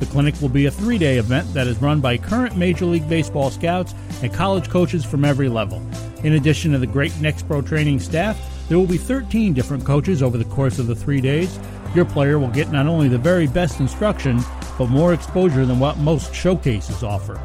The 0.00 0.06
clinic 0.06 0.34
will 0.42 0.50
be 0.50 0.66
a 0.66 0.70
three 0.70 0.98
day 0.98 1.16
event 1.16 1.50
that 1.54 1.66
is 1.66 1.80
run 1.80 2.02
by 2.02 2.18
current 2.18 2.58
Major 2.58 2.84
League 2.84 3.08
Baseball 3.08 3.50
scouts 3.50 3.94
and 4.22 4.32
college 4.32 4.68
coaches 4.68 5.02
from 5.02 5.24
every 5.24 5.48
level. 5.48 5.82
In 6.24 6.34
addition 6.34 6.72
to 6.72 6.78
the 6.78 6.86
great 6.86 7.18
Next 7.22 7.48
Pro 7.48 7.62
Training 7.62 8.00
staff, 8.00 8.38
there 8.68 8.78
will 8.78 8.86
be 8.86 8.98
13 8.98 9.54
different 9.54 9.86
coaches 9.86 10.22
over 10.22 10.36
the 10.36 10.44
course 10.44 10.78
of 10.78 10.88
the 10.88 10.94
three 10.94 11.22
days. 11.22 11.58
Your 11.94 12.04
player 12.04 12.38
will 12.38 12.48
get 12.48 12.70
not 12.70 12.86
only 12.86 13.08
the 13.08 13.16
very 13.16 13.46
best 13.46 13.80
instruction, 13.80 14.40
but 14.78 14.88
more 14.88 15.12
exposure 15.12 15.66
than 15.66 15.78
what 15.78 15.98
most 15.98 16.34
showcases 16.34 17.02
offer. 17.02 17.36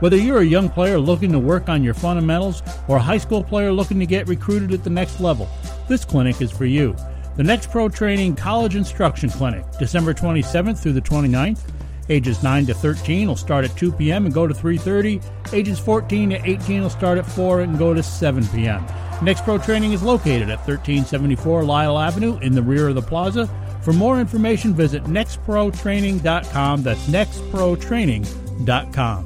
Whether 0.00 0.16
you're 0.16 0.40
a 0.40 0.44
young 0.44 0.68
player 0.68 0.98
looking 0.98 1.32
to 1.32 1.38
work 1.38 1.68
on 1.68 1.82
your 1.82 1.94
fundamentals 1.94 2.62
or 2.86 2.98
a 2.98 3.02
high 3.02 3.18
school 3.18 3.42
player 3.42 3.72
looking 3.72 3.98
to 3.98 4.06
get 4.06 4.28
recruited 4.28 4.72
at 4.72 4.84
the 4.84 4.90
next 4.90 5.20
level, 5.20 5.48
this 5.88 6.04
clinic 6.04 6.42
is 6.42 6.52
for 6.52 6.66
you. 6.66 6.94
The 7.36 7.42
Next 7.42 7.70
Pro 7.70 7.88
Training 7.88 8.36
College 8.36 8.76
Instruction 8.76 9.28
Clinic, 9.28 9.64
December 9.78 10.14
27th 10.14 10.78
through 10.78 10.94
the 10.94 11.02
29th. 11.02 11.60
Ages 12.08 12.42
9 12.42 12.66
to 12.66 12.74
13 12.74 13.28
will 13.28 13.36
start 13.36 13.64
at 13.64 13.76
2 13.76 13.92
p.m. 13.92 14.26
and 14.26 14.34
go 14.34 14.46
to 14.46 14.54
3:30. 14.54 15.22
Ages 15.52 15.78
14 15.78 16.30
to 16.30 16.48
18 16.48 16.82
will 16.82 16.90
start 16.90 17.18
at 17.18 17.26
4 17.26 17.62
and 17.62 17.78
go 17.78 17.92
to 17.92 18.02
7 18.02 18.46
p.m. 18.48 18.86
Next 19.22 19.44
Pro 19.44 19.58
Training 19.58 19.92
is 19.92 20.02
located 20.02 20.50
at 20.50 20.58
1374 20.58 21.64
Lyell 21.64 21.98
Avenue 21.98 22.38
in 22.38 22.54
the 22.54 22.62
rear 22.62 22.88
of 22.88 22.94
the 22.94 23.02
plaza. 23.02 23.50
For 23.86 23.92
more 23.92 24.18
information, 24.18 24.74
visit 24.74 25.04
nextprotraining.com. 25.04 26.82
That's 26.82 27.06
nextprotraining.com. 27.06 29.24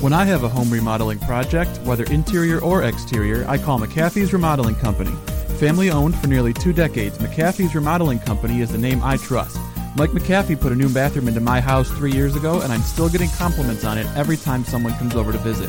When 0.00 0.14
I 0.14 0.24
have 0.24 0.42
a 0.42 0.48
home 0.48 0.70
remodeling 0.70 1.18
project, 1.18 1.76
whether 1.84 2.04
interior 2.04 2.62
or 2.62 2.84
exterior, 2.84 3.44
I 3.46 3.58
call 3.58 3.78
McAfee's 3.78 4.32
Remodeling 4.32 4.76
Company. 4.76 5.14
Family 5.58 5.90
owned 5.90 6.16
for 6.16 6.28
nearly 6.28 6.54
two 6.54 6.72
decades, 6.72 7.18
McAfee's 7.18 7.74
Remodeling 7.74 8.20
Company 8.20 8.62
is 8.62 8.72
the 8.72 8.78
name 8.78 9.04
I 9.04 9.18
trust. 9.18 9.58
Mike 9.94 10.12
McAfee 10.12 10.58
put 10.58 10.72
a 10.72 10.74
new 10.74 10.88
bathroom 10.88 11.28
into 11.28 11.40
my 11.40 11.60
house 11.60 11.90
three 11.90 12.12
years 12.12 12.34
ago, 12.34 12.62
and 12.62 12.72
I'm 12.72 12.80
still 12.80 13.10
getting 13.10 13.28
compliments 13.36 13.84
on 13.84 13.98
it 13.98 14.06
every 14.16 14.38
time 14.38 14.64
someone 14.64 14.94
comes 14.94 15.14
over 15.14 15.30
to 15.30 15.36
visit. 15.36 15.68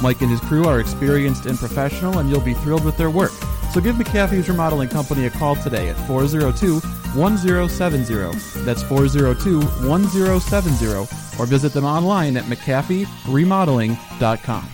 Mike 0.00 0.20
and 0.20 0.30
his 0.30 0.38
crew 0.38 0.66
are 0.66 0.78
experienced 0.78 1.46
and 1.46 1.58
professional, 1.58 2.20
and 2.20 2.30
you'll 2.30 2.40
be 2.40 2.54
thrilled 2.54 2.84
with 2.84 2.96
their 2.96 3.10
work. 3.10 3.32
So 3.74 3.80
give 3.80 3.96
McAfee's 3.96 4.48
Remodeling 4.48 4.88
Company 4.88 5.26
a 5.26 5.30
call 5.30 5.56
today 5.56 5.88
at 5.88 5.96
402 6.06 6.78
1070. 7.18 8.14
That's 8.64 8.84
402 8.84 9.60
1070, 9.88 10.86
or 11.40 11.46
visit 11.46 11.72
them 11.72 11.84
online 11.84 12.36
at 12.36 12.44
McAfeeRemodeling.com. 12.44 14.68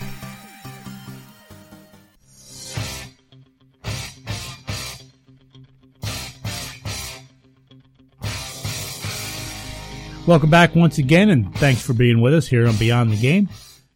Welcome 10.26 10.50
back 10.50 10.74
once 10.74 10.98
again, 10.98 11.30
and 11.30 11.56
thanks 11.56 11.80
for 11.80 11.94
being 11.94 12.20
with 12.20 12.34
us 12.34 12.48
here 12.48 12.68
on 12.68 12.76
Beyond 12.76 13.12
the 13.12 13.16
Game, 13.16 13.48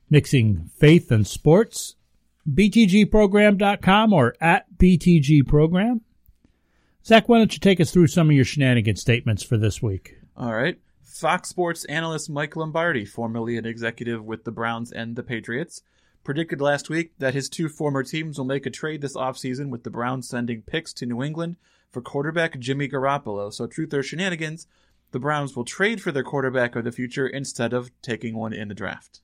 mixing 0.09 0.71
faith 0.79 1.11
and 1.11 1.27
sports. 1.27 1.97
BTGprogram.com 2.49 4.13
or 4.13 4.35
at 4.41 4.67
BTGprogram. 4.77 6.01
Zach, 7.07 7.29
why 7.29 7.39
don't 7.39 7.53
you 7.53 7.59
take 7.59 7.81
us 7.81 7.91
through 7.91 8.07
some 8.07 8.31
of 8.31 8.37
your 8.37 8.45
shenanigan 8.45 8.97
statements 8.97 9.43
for 9.43 9.57
this 9.57 9.83
week? 9.83 10.17
All 10.37 10.55
right. 10.55 10.79
Fox 11.03 11.49
Sports 11.49 11.85
analyst 11.85 12.29
Mike 12.29 12.57
Lombardi, 12.57 13.05
formerly 13.05 13.57
an 13.57 13.67
executive 13.67 14.25
with 14.25 14.45
the 14.45 14.51
Browns 14.51 14.91
and 14.91 15.15
the 15.15 15.23
Patriots, 15.23 15.83
predicted 16.25 16.61
last 16.61 16.89
week 16.89 17.13
that 17.19 17.35
his 17.35 17.49
two 17.49 17.69
former 17.69 18.03
teams 18.03 18.39
will 18.39 18.47
make 18.47 18.67
a 18.67 18.71
trade 18.71 19.01
this 19.01 19.17
offseason 19.17 19.69
with 19.69 19.85
the 19.85 19.91
Browns 19.91 20.29
sending 20.29 20.63
picks 20.63 20.93
to 20.95 21.07
New 21.07 21.23
England 21.23 21.57
for 21.91 22.01
quarterback 22.01 22.59
Jimmy 22.59 22.89
Garoppolo. 22.89 23.53
So, 23.53 23.67
truth 23.67 23.95
or 23.95 24.03
shenanigans, 24.03 24.67
the 25.13 25.21
Browns 25.21 25.55
will 25.55 25.65
trade 25.65 26.03
for 26.03 26.11
their 26.11 26.25
quarterback 26.25 26.75
of 26.75 26.83
the 26.83 26.91
future 26.91 27.29
instead 27.29 27.73
of 27.73 27.91
taking 28.03 28.35
one 28.35 28.53
in 28.53 28.69
the 28.69 28.75
draft. 28.75 29.21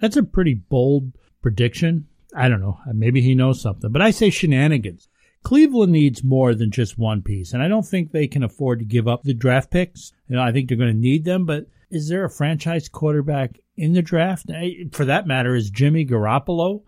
That's 0.00 0.16
a 0.16 0.24
pretty 0.24 0.54
bold 0.54 1.12
prediction. 1.40 2.08
I 2.34 2.48
don't 2.48 2.60
know. 2.60 2.78
Maybe 2.92 3.20
he 3.20 3.34
knows 3.34 3.60
something, 3.60 3.92
but 3.92 4.02
I 4.02 4.10
say 4.10 4.30
shenanigans. 4.30 5.08
Cleveland 5.42 5.92
needs 5.92 6.22
more 6.22 6.54
than 6.54 6.70
just 6.70 6.98
one 6.98 7.22
piece, 7.22 7.52
and 7.52 7.62
I 7.62 7.68
don't 7.68 7.86
think 7.86 8.12
they 8.12 8.28
can 8.28 8.42
afford 8.42 8.78
to 8.78 8.84
give 8.84 9.08
up 9.08 9.22
the 9.22 9.34
draft 9.34 9.70
picks. 9.70 10.12
You 10.28 10.36
know, 10.36 10.42
I 10.42 10.52
think 10.52 10.68
they're 10.68 10.78
going 10.78 10.92
to 10.92 10.98
need 10.98 11.24
them, 11.24 11.44
but 11.44 11.66
is 11.90 12.08
there 12.08 12.24
a 12.24 12.30
franchise 12.30 12.88
quarterback 12.88 13.58
in 13.76 13.92
the 13.92 14.02
draft? 14.02 14.50
For 14.92 15.04
that 15.04 15.26
matter, 15.26 15.54
is 15.54 15.70
Jimmy 15.70 16.06
Garoppolo 16.06 16.82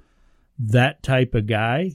that 0.58 1.02
type 1.02 1.34
of 1.34 1.46
guy? 1.46 1.92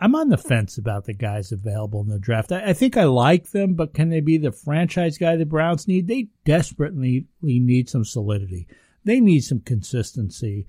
I'm 0.00 0.16
on 0.16 0.30
the 0.30 0.36
fence 0.36 0.78
about 0.78 1.04
the 1.04 1.12
guys 1.12 1.52
available 1.52 2.00
in 2.00 2.08
the 2.08 2.18
draft. 2.18 2.50
I, 2.50 2.72
think 2.72 2.96
I 2.96 3.04
like 3.04 3.52
them, 3.52 3.74
but 3.74 3.94
can 3.94 4.08
they 4.08 4.20
be 4.20 4.36
the 4.36 4.50
franchise 4.50 5.16
guy 5.16 5.36
the 5.36 5.46
Browns 5.46 5.86
need? 5.86 6.08
They 6.08 6.26
desperately 6.44 7.26
need 7.40 7.88
some 7.88 8.04
solidity. 8.04 8.66
They 9.04 9.20
need 9.20 9.44
some 9.44 9.60
consistency. 9.60 10.66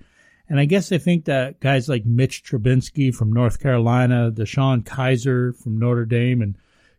And 0.48 0.60
I 0.60 0.66
guess 0.66 0.92
I 0.92 0.98
think 0.98 1.24
that 1.24 1.60
guys 1.60 1.88
like 1.88 2.04
Mitch 2.04 2.44
Trubisky 2.44 3.14
from 3.14 3.32
North 3.32 3.60
Carolina, 3.60 4.30
DeShone 4.30 4.84
Kizer 4.84 5.56
from 5.56 5.78
Notre 5.78 6.04
Dame, 6.04 6.42
and 6.42 6.56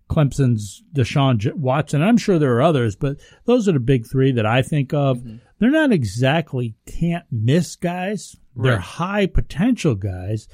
Clemson's 0.09 0.83
Deshaun 0.93 1.53
Watson. 1.53 2.01
I'm 2.01 2.17
sure 2.17 2.39
there 2.39 2.55
are 2.55 2.61
others, 2.61 2.95
but 2.95 3.17
those 3.45 3.67
are 3.67 3.73
the 3.73 3.79
big 3.79 4.07
three 4.07 4.31
that 4.31 4.45
I 4.45 4.61
think 4.61 4.93
of. 4.93 5.17
Mm-hmm. 5.17 5.37
They're 5.59 5.71
not 5.71 5.91
exactly 5.91 6.75
can't 6.85 7.25
miss 7.31 7.75
guys. 7.75 8.35
They're 8.55 8.77
high 8.77 9.25
potential 9.25 9.95
guys. 9.95 10.47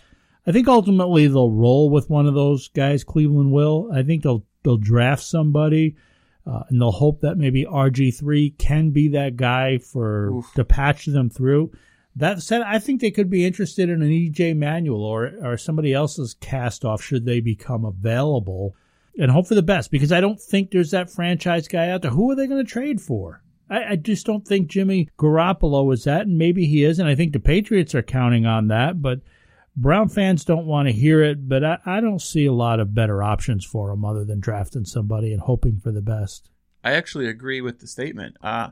I 0.45 0.51
think 0.51 0.67
ultimately 0.67 1.27
they'll 1.27 1.51
roll 1.51 1.89
with 1.89 2.09
one 2.09 2.25
of 2.25 2.33
those 2.33 2.67
guys. 2.69 3.03
Cleveland 3.03 3.51
will. 3.51 3.89
I 3.93 4.03
think 4.03 4.23
they'll 4.23 4.45
they'll 4.63 4.77
draft 4.77 5.23
somebody, 5.23 5.95
uh, 6.47 6.63
and 6.69 6.81
they'll 6.81 6.91
hope 6.91 7.21
that 7.21 7.37
maybe 7.37 7.65
RG 7.65 8.17
three 8.17 8.51
can 8.51 8.89
be 8.89 9.09
that 9.09 9.35
guy 9.35 9.77
for 9.77 10.31
Oof. 10.31 10.53
to 10.55 10.63
patch 10.63 11.05
them 11.05 11.29
through. 11.29 11.71
That 12.16 12.41
said, 12.41 12.62
I 12.62 12.80
think 12.80 12.99
they 12.99 13.12
could 13.12 13.30
be 13.30 13.45
interested 13.45 13.89
in 13.89 14.01
an 14.01 14.09
EJ 14.09 14.57
Manuel 14.57 15.03
or 15.03 15.34
or 15.41 15.57
somebody 15.57 15.93
else's 15.93 16.36
cast 16.36 16.84
off 16.84 17.01
should 17.01 17.26
they 17.26 17.39
become 17.39 17.86
available, 17.86 18.76
and 19.18 19.32
hope 19.32 19.47
for 19.47 19.55
the 19.55 19.62
best 19.62 19.91
because 19.91 20.12
I 20.12 20.22
don't 20.22 20.39
think 20.39 20.72
there's 20.72 20.91
that 20.91 21.09
franchise 21.09 21.68
guy 21.68 21.89
out 21.89 22.01
there. 22.01 22.12
Who 22.12 22.30
are 22.30 22.36
they 22.36 22.47
going 22.47 22.64
to 22.64 22.70
trade 22.70 23.01
for? 23.01 23.41
I, 23.70 23.91
I 23.91 23.95
just 23.95 24.26
don't 24.26 24.45
think 24.45 24.68
Jimmy 24.68 25.09
Garoppolo 25.18 25.93
is 25.93 26.03
that, 26.03 26.28
and 26.28 26.38
maybe 26.38 26.66
he 26.66 26.84
is, 26.84 26.99
and 26.99 27.07
I 27.07 27.16
think 27.16 27.32
the 27.32 27.39
Patriots 27.39 27.95
are 27.95 28.01
counting 28.01 28.45
on 28.45 28.68
that. 28.68 29.01
But 29.01 29.22
Brown 29.76 30.09
fans 30.09 30.43
don't 30.43 30.66
want 30.66 30.89
to 30.89 30.93
hear 30.93 31.24
it, 31.24 31.47
but 31.47 31.64
I, 31.64 31.78
I 31.86 32.01
don't 32.01 32.22
see 32.22 32.45
a 32.45 32.53
lot 32.53 32.82
of 32.82 32.93
better 32.93 33.24
options 33.24 33.66
for 33.66 33.89
them 33.89 34.03
other 34.03 34.26
than 34.26 34.41
drafting 34.41 34.84
somebody 34.84 35.32
and 35.32 35.41
hoping 35.41 35.80
for 35.80 35.91
the 35.91 36.01
best. 36.01 36.49
I 36.84 36.93
actually 36.93 37.28
agree 37.28 37.62
with 37.62 37.80
the 37.80 37.88
statement. 37.88 38.36
Uh, 38.41 38.72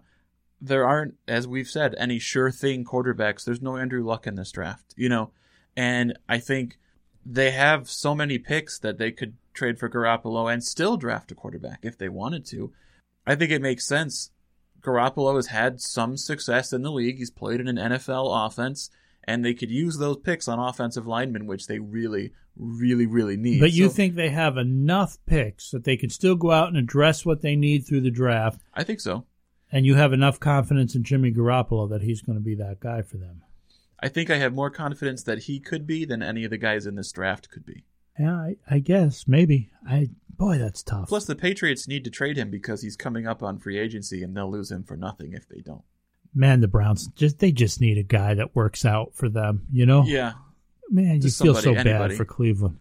there 0.61 0.87
aren't, 0.87 1.15
as 1.27 1.47
we've 1.47 1.69
said, 1.69 1.95
any 1.97 2.19
sure 2.19 2.51
thing 2.51 2.83
quarterbacks. 2.83 3.43
There's 3.43 3.61
no 3.61 3.77
Andrew 3.77 4.03
Luck 4.03 4.27
in 4.27 4.35
this 4.35 4.51
draft, 4.51 4.93
you 4.97 5.09
know, 5.09 5.31
and 5.75 6.17
I 6.27 6.39
think 6.39 6.77
they 7.25 7.51
have 7.51 7.89
so 7.89 8.15
many 8.15 8.37
picks 8.37 8.79
that 8.79 8.97
they 8.97 9.11
could 9.11 9.35
trade 9.53 9.77
for 9.77 9.89
Garoppolo 9.89 10.51
and 10.51 10.63
still 10.63 10.97
draft 10.97 11.31
a 11.31 11.35
quarterback 11.35 11.79
if 11.83 11.97
they 11.97 12.09
wanted 12.09 12.45
to. 12.47 12.71
I 13.25 13.35
think 13.35 13.51
it 13.51 13.61
makes 13.61 13.85
sense. 13.85 14.31
Garoppolo 14.81 15.35
has 15.35 15.47
had 15.47 15.81
some 15.81 16.17
success 16.17 16.73
in 16.73 16.81
the 16.81 16.91
league. 16.91 17.17
He's 17.17 17.31
played 17.31 17.59
in 17.59 17.67
an 17.67 17.75
NFL 17.75 18.47
offense, 18.47 18.89
and 19.25 19.43
they 19.43 19.53
could 19.53 19.69
use 19.69 19.97
those 19.97 20.17
picks 20.17 20.47
on 20.47 20.59
offensive 20.59 21.05
linemen, 21.05 21.45
which 21.45 21.67
they 21.67 21.79
really, 21.79 22.31
really, 22.55 23.05
really 23.05 23.37
need. 23.37 23.59
But 23.59 23.73
you 23.73 23.87
so, 23.87 23.93
think 23.93 24.15
they 24.15 24.29
have 24.29 24.57
enough 24.57 25.17
picks 25.25 25.71
that 25.71 25.83
they 25.83 25.97
could 25.97 26.11
still 26.11 26.35
go 26.35 26.51
out 26.51 26.69
and 26.69 26.77
address 26.77 27.25
what 27.25 27.41
they 27.41 27.55
need 27.55 27.85
through 27.85 28.01
the 28.01 28.11
draft? 28.11 28.61
I 28.73 28.83
think 28.83 29.01
so. 29.01 29.25
And 29.71 29.85
you 29.85 29.95
have 29.95 30.13
enough 30.13 30.39
confidence 30.39 30.95
in 30.95 31.03
Jimmy 31.03 31.31
Garoppolo 31.31 31.89
that 31.89 32.01
he's 32.01 32.21
going 32.21 32.37
to 32.37 32.43
be 32.43 32.55
that 32.55 32.79
guy 32.79 33.01
for 33.01 33.17
them. 33.17 33.43
I 33.99 34.07
think 34.07 34.29
I 34.29 34.37
have 34.37 34.53
more 34.53 34.69
confidence 34.69 35.23
that 35.23 35.43
he 35.43 35.59
could 35.59 35.85
be 35.85 36.05
than 36.05 36.23
any 36.23 36.43
of 36.43 36.49
the 36.49 36.57
guys 36.57 36.85
in 36.85 36.95
this 36.95 37.11
draft 37.11 37.49
could 37.49 37.65
be. 37.65 37.83
Yeah, 38.17 38.35
I, 38.35 38.55
I 38.69 38.79
guess 38.79 39.27
maybe. 39.27 39.69
I 39.87 40.09
boy, 40.37 40.57
that's 40.57 40.83
tough. 40.83 41.09
Plus, 41.09 41.25
the 41.25 41.35
Patriots 41.35 41.87
need 41.87 42.03
to 42.05 42.09
trade 42.09 42.37
him 42.37 42.49
because 42.49 42.81
he's 42.81 42.95
coming 42.95 43.27
up 43.27 43.43
on 43.43 43.59
free 43.59 43.77
agency, 43.77 44.23
and 44.23 44.35
they'll 44.35 44.51
lose 44.51 44.71
him 44.71 44.83
for 44.83 44.97
nothing 44.97 45.33
if 45.33 45.47
they 45.47 45.61
don't. 45.61 45.83
Man, 46.33 46.61
the 46.61 46.67
Browns 46.67 47.07
just 47.07 47.39
they 47.39 47.51
just 47.51 47.81
need 47.81 47.97
a 47.97 48.03
guy 48.03 48.33
that 48.33 48.55
works 48.55 48.85
out 48.85 49.13
for 49.13 49.29
them. 49.29 49.67
You 49.71 49.85
know? 49.85 50.03
Yeah. 50.03 50.33
Man, 50.89 51.21
you 51.21 51.29
feel 51.29 51.55
so 51.55 51.73
anybody. 51.73 51.89
bad 51.89 52.13
for 52.17 52.25
Cleveland. 52.25 52.79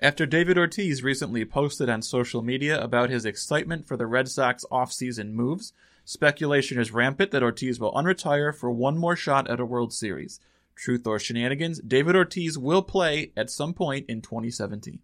After 0.00 0.24
David 0.24 0.56
Ortiz 0.56 1.02
recently 1.02 1.44
posted 1.44 1.90
on 1.90 2.00
social 2.00 2.40
media 2.40 2.80
about 2.80 3.10
his 3.10 3.26
excitement 3.26 3.86
for 3.86 3.98
the 3.98 4.06
Red 4.06 4.28
Sox 4.28 4.64
offseason 4.72 5.32
moves, 5.32 5.74
Speculation 6.10 6.80
is 6.80 6.90
rampant 6.90 7.30
that 7.30 7.44
Ortiz 7.44 7.78
will 7.78 7.92
unretire 7.92 8.52
for 8.52 8.68
one 8.68 8.98
more 8.98 9.14
shot 9.14 9.48
at 9.48 9.60
a 9.60 9.64
World 9.64 9.92
Series. 9.92 10.40
Truth 10.74 11.06
or 11.06 11.20
shenanigans, 11.20 11.78
David 11.82 12.16
Ortiz 12.16 12.58
will 12.58 12.82
play 12.82 13.30
at 13.36 13.48
some 13.48 13.72
point 13.72 14.06
in 14.08 14.20
2017. 14.20 14.98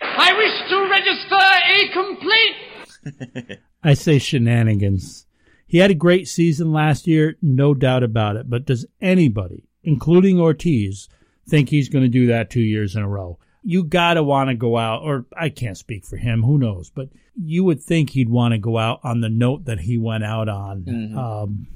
I 0.00 0.32
wish 0.38 0.52
to 0.70 0.88
register 0.88 1.34
a 1.66 1.88
complete. 3.42 3.58
I 3.82 3.94
say 3.94 4.20
shenanigans. 4.20 5.26
He 5.66 5.78
had 5.78 5.90
a 5.90 5.94
great 5.94 6.28
season 6.28 6.72
last 6.72 7.08
year, 7.08 7.36
no 7.42 7.74
doubt 7.74 8.04
about 8.04 8.36
it. 8.36 8.48
But 8.48 8.64
does 8.64 8.86
anybody, 9.00 9.64
including 9.82 10.38
Ortiz, 10.38 11.08
think 11.48 11.70
he's 11.70 11.88
going 11.88 12.04
to 12.04 12.08
do 12.08 12.28
that 12.28 12.50
two 12.50 12.60
years 12.60 12.94
in 12.94 13.02
a 13.02 13.08
row? 13.08 13.36
You 13.62 13.84
gotta 13.84 14.22
want 14.22 14.50
to 14.50 14.54
go 14.54 14.76
out, 14.76 15.02
or 15.02 15.26
I 15.36 15.48
can't 15.48 15.76
speak 15.76 16.04
for 16.04 16.16
him, 16.16 16.42
who 16.42 16.58
knows, 16.58 16.90
but 16.90 17.08
you 17.36 17.64
would 17.64 17.82
think 17.82 18.10
he'd 18.10 18.28
want 18.28 18.52
to 18.52 18.58
go 18.58 18.78
out 18.78 19.00
on 19.04 19.20
the 19.20 19.28
note 19.28 19.64
that 19.66 19.80
he 19.80 19.98
went 19.98 20.24
out 20.24 20.48
on. 20.48 20.82
Mm-hmm. 20.82 21.18
Um, 21.18 21.66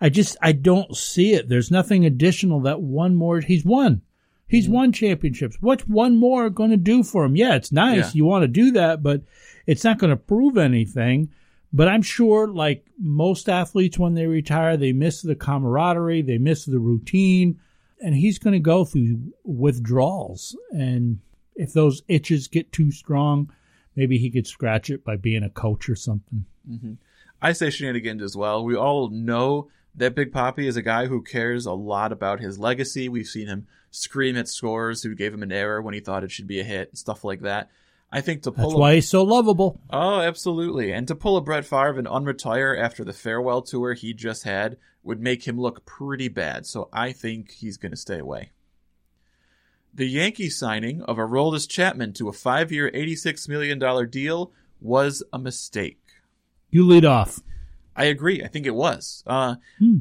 I 0.00 0.08
just, 0.08 0.36
I 0.40 0.52
don't 0.52 0.96
see 0.96 1.34
it. 1.34 1.48
There's 1.48 1.70
nothing 1.70 2.04
additional 2.04 2.60
that 2.62 2.80
one 2.80 3.14
more, 3.14 3.40
he's 3.40 3.64
won. 3.64 4.02
He's 4.48 4.64
mm-hmm. 4.64 4.74
won 4.74 4.92
championships. 4.92 5.58
What's 5.60 5.86
one 5.86 6.16
more 6.16 6.50
going 6.50 6.70
to 6.70 6.76
do 6.76 7.02
for 7.02 7.24
him? 7.24 7.36
Yeah, 7.36 7.54
it's 7.54 7.70
nice. 7.70 8.06
Yeah. 8.06 8.10
You 8.14 8.24
want 8.24 8.42
to 8.42 8.48
do 8.48 8.72
that, 8.72 9.02
but 9.02 9.22
it's 9.66 9.84
not 9.84 9.98
going 9.98 10.10
to 10.10 10.16
prove 10.16 10.58
anything. 10.58 11.30
But 11.72 11.86
I'm 11.86 12.02
sure, 12.02 12.48
like 12.48 12.84
most 12.98 13.48
athletes, 13.48 13.98
when 13.98 14.14
they 14.14 14.26
retire, 14.26 14.76
they 14.76 14.92
miss 14.92 15.22
the 15.22 15.36
camaraderie, 15.36 16.22
they 16.22 16.38
miss 16.38 16.64
the 16.64 16.80
routine, 16.80 17.60
and 18.00 18.14
he's 18.14 18.38
going 18.38 18.52
to 18.52 18.60
go 18.60 18.84
through 18.84 19.32
withdrawals. 19.44 20.56
And 20.70 21.20
if 21.54 21.72
those 21.72 22.02
itches 22.08 22.48
get 22.48 22.72
too 22.72 22.90
strong, 22.90 23.52
maybe 23.94 24.18
he 24.18 24.30
could 24.30 24.46
scratch 24.46 24.90
it 24.90 25.04
by 25.04 25.16
being 25.16 25.42
a 25.42 25.50
coach 25.50 25.88
or 25.88 25.96
something. 25.96 26.46
Mm-hmm. 26.68 26.94
I 27.42 27.52
say 27.52 27.70
shenanigans 27.70 28.22
as 28.22 28.36
well. 28.36 28.64
We 28.64 28.76
all 28.76 29.08
know 29.10 29.68
that 29.94 30.14
Big 30.14 30.32
Papi 30.32 30.66
is 30.66 30.76
a 30.76 30.82
guy 30.82 31.06
who 31.06 31.22
cares 31.22 31.66
a 31.66 31.72
lot 31.72 32.12
about 32.12 32.40
his 32.40 32.58
legacy. 32.58 33.08
We've 33.08 33.26
seen 33.26 33.48
him 33.48 33.66
scream 33.90 34.36
at 34.36 34.48
scores 34.48 35.02
who 35.02 35.14
gave 35.14 35.34
him 35.34 35.42
an 35.42 35.52
error 35.52 35.82
when 35.82 35.94
he 35.94 36.00
thought 36.00 36.24
it 36.24 36.30
should 36.30 36.46
be 36.46 36.60
a 36.60 36.64
hit, 36.64 36.96
stuff 36.96 37.24
like 37.24 37.40
that. 37.40 37.70
I 38.12 38.20
think 38.20 38.42
to 38.42 38.52
pull 38.52 38.70
That's 38.70 38.74
a, 38.74 38.78
why 38.78 38.94
he's 38.94 39.08
so 39.08 39.22
lovable. 39.22 39.80
Oh, 39.90 40.20
absolutely. 40.20 40.92
And 40.92 41.06
to 41.08 41.14
pull 41.14 41.36
a 41.36 41.40
Brett 41.40 41.64
Favre 41.64 41.98
and 41.98 42.08
unretire 42.08 42.78
after 42.78 43.04
the 43.04 43.12
farewell 43.12 43.62
tour 43.62 43.94
he 43.94 44.14
just 44.14 44.42
had 44.44 44.76
would 45.02 45.20
make 45.20 45.46
him 45.46 45.58
look 45.58 45.84
pretty 45.86 46.28
bad. 46.28 46.66
So 46.66 46.88
I 46.92 47.12
think 47.12 47.52
he's 47.52 47.76
going 47.76 47.92
to 47.92 47.96
stay 47.96 48.18
away. 48.18 48.50
The 49.92 50.06
Yankee 50.06 50.50
signing 50.50 51.02
of 51.02 51.16
Aroldis 51.16 51.68
Chapman 51.68 52.12
to 52.14 52.28
a 52.28 52.32
five-year, 52.32 52.90
$86 52.92 53.48
million 53.48 54.08
deal 54.08 54.52
was 54.80 55.22
a 55.32 55.38
mistake. 55.38 56.00
You 56.70 56.86
lead 56.86 57.04
off. 57.04 57.40
I 57.96 58.04
agree. 58.04 58.42
I 58.42 58.46
think 58.46 58.66
it 58.66 58.74
was. 58.74 59.24
Uh, 59.26 59.56
hmm. 59.78 59.98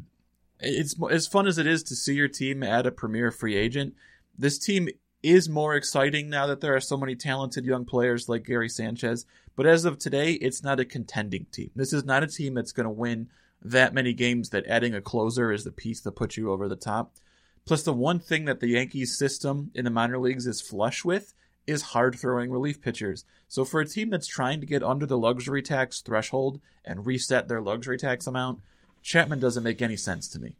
It's 0.59 0.95
as 1.09 1.25
fun 1.25 1.47
as 1.47 1.57
it 1.57 1.65
is 1.65 1.83
to 1.83 1.95
see 1.95 2.13
your 2.13 2.27
team 2.27 2.63
add 2.63 2.85
a 2.85 2.91
premier 2.91 3.31
free 3.31 3.55
agent. 3.55 3.95
This 4.37 4.59
team 4.59 4.89
is 5.23 5.49
more 5.49 5.75
exciting 5.75 6.29
now 6.29 6.47
that 6.47 6.61
there 6.61 6.75
are 6.75 6.81
so 6.81 6.97
many 6.97 7.15
talented 7.15 7.65
young 7.65 7.85
players 7.85 8.29
like 8.29 8.45
Gary 8.45 8.69
Sanchez. 8.69 9.25
But 9.55 9.65
as 9.65 9.85
of 9.85 9.97
today, 9.97 10.33
it's 10.33 10.63
not 10.63 10.79
a 10.79 10.85
contending 10.85 11.45
team. 11.51 11.71
This 11.75 11.93
is 11.93 12.05
not 12.05 12.23
a 12.23 12.27
team 12.27 12.53
that's 12.53 12.71
going 12.71 12.85
to 12.85 12.89
win 12.91 13.29
that 13.61 13.93
many 13.93 14.13
games 14.13 14.49
that 14.49 14.65
adding 14.67 14.93
a 14.93 15.01
closer 15.01 15.51
is 15.51 15.63
the 15.63 15.71
piece 15.71 16.01
that 16.01 16.15
puts 16.15 16.37
you 16.37 16.51
over 16.51 16.67
the 16.67 16.75
top. 16.75 17.13
Plus, 17.65 17.83
the 17.83 17.93
one 17.93 18.19
thing 18.19 18.45
that 18.45 18.59
the 18.59 18.69
Yankees 18.69 19.17
system 19.17 19.71
in 19.75 19.85
the 19.85 19.91
minor 19.91 20.17
leagues 20.17 20.47
is 20.47 20.61
flush 20.61 21.03
with 21.05 21.33
is 21.67 21.81
hard 21.81 22.15
throwing 22.15 22.49
relief 22.49 22.81
pitchers. 22.81 23.25
So, 23.47 23.63
for 23.63 23.79
a 23.79 23.85
team 23.85 24.09
that's 24.09 24.27
trying 24.27 24.59
to 24.61 24.65
get 24.65 24.81
under 24.81 25.05
the 25.05 25.17
luxury 25.17 25.61
tax 25.61 26.01
threshold 26.01 26.59
and 26.83 27.05
reset 27.05 27.47
their 27.47 27.61
luxury 27.61 27.97
tax 27.97 28.25
amount, 28.27 28.59
Chapman 29.01 29.39
doesn't 29.39 29.63
make 29.63 29.81
any 29.81 29.95
sense 29.95 30.27
to 30.29 30.39
me. 30.39 30.55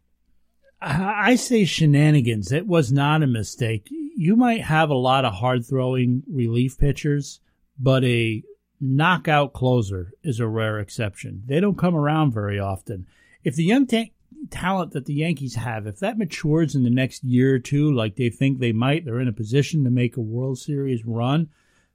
I 0.82 1.36
say 1.36 1.66
shenanigans. 1.66 2.52
It 2.52 2.66
was 2.66 2.91
not 2.91 3.22
a 3.22 3.28
mistake. 3.28 3.89
You 3.89 4.36
might 4.36 4.62
have 4.62 4.89
a 4.89 4.95
lot 4.95 5.26
of 5.26 5.34
hard 5.34 5.66
throwing 5.66 6.24
relief 6.32 6.78
pitchers, 6.78 7.41
but 7.78 8.04
a 8.04 8.43
knockout 8.80 9.54
closer 9.54 10.12
is 10.24 10.40
a 10.40 10.48
rare 10.48 10.80
exception. 10.80 11.44
They 11.46 11.60
don't 11.60 11.78
come 11.78 11.96
around 11.96 12.34
very 12.34 12.60
often. 12.60 13.08
If 13.44 13.56
the 13.56 13.64
young 13.64 13.88
ta- 13.88 14.06
talent 14.50 14.92
that 14.94 15.06
the 15.06 15.14
Yankees 15.14 15.56
have, 15.56 15.86
if 15.88 16.00
that 16.00 16.18
matures 16.18 16.76
in 16.76 16.84
the 16.84 16.90
next 16.90 17.24
year 17.24 17.56
or 17.56 17.60
two, 17.60 17.92
like 17.92 18.16
they 18.16 18.30
think 18.30 18.60
they 18.60 18.72
might, 18.72 19.06
they're 19.06 19.20
in 19.20 19.28
a 19.28 19.34
position 19.34 19.84
to 19.84 19.90
make 19.90 20.18
a 20.18 20.22
World 20.22 20.60
Series 20.60 21.06
run, 21.06 21.50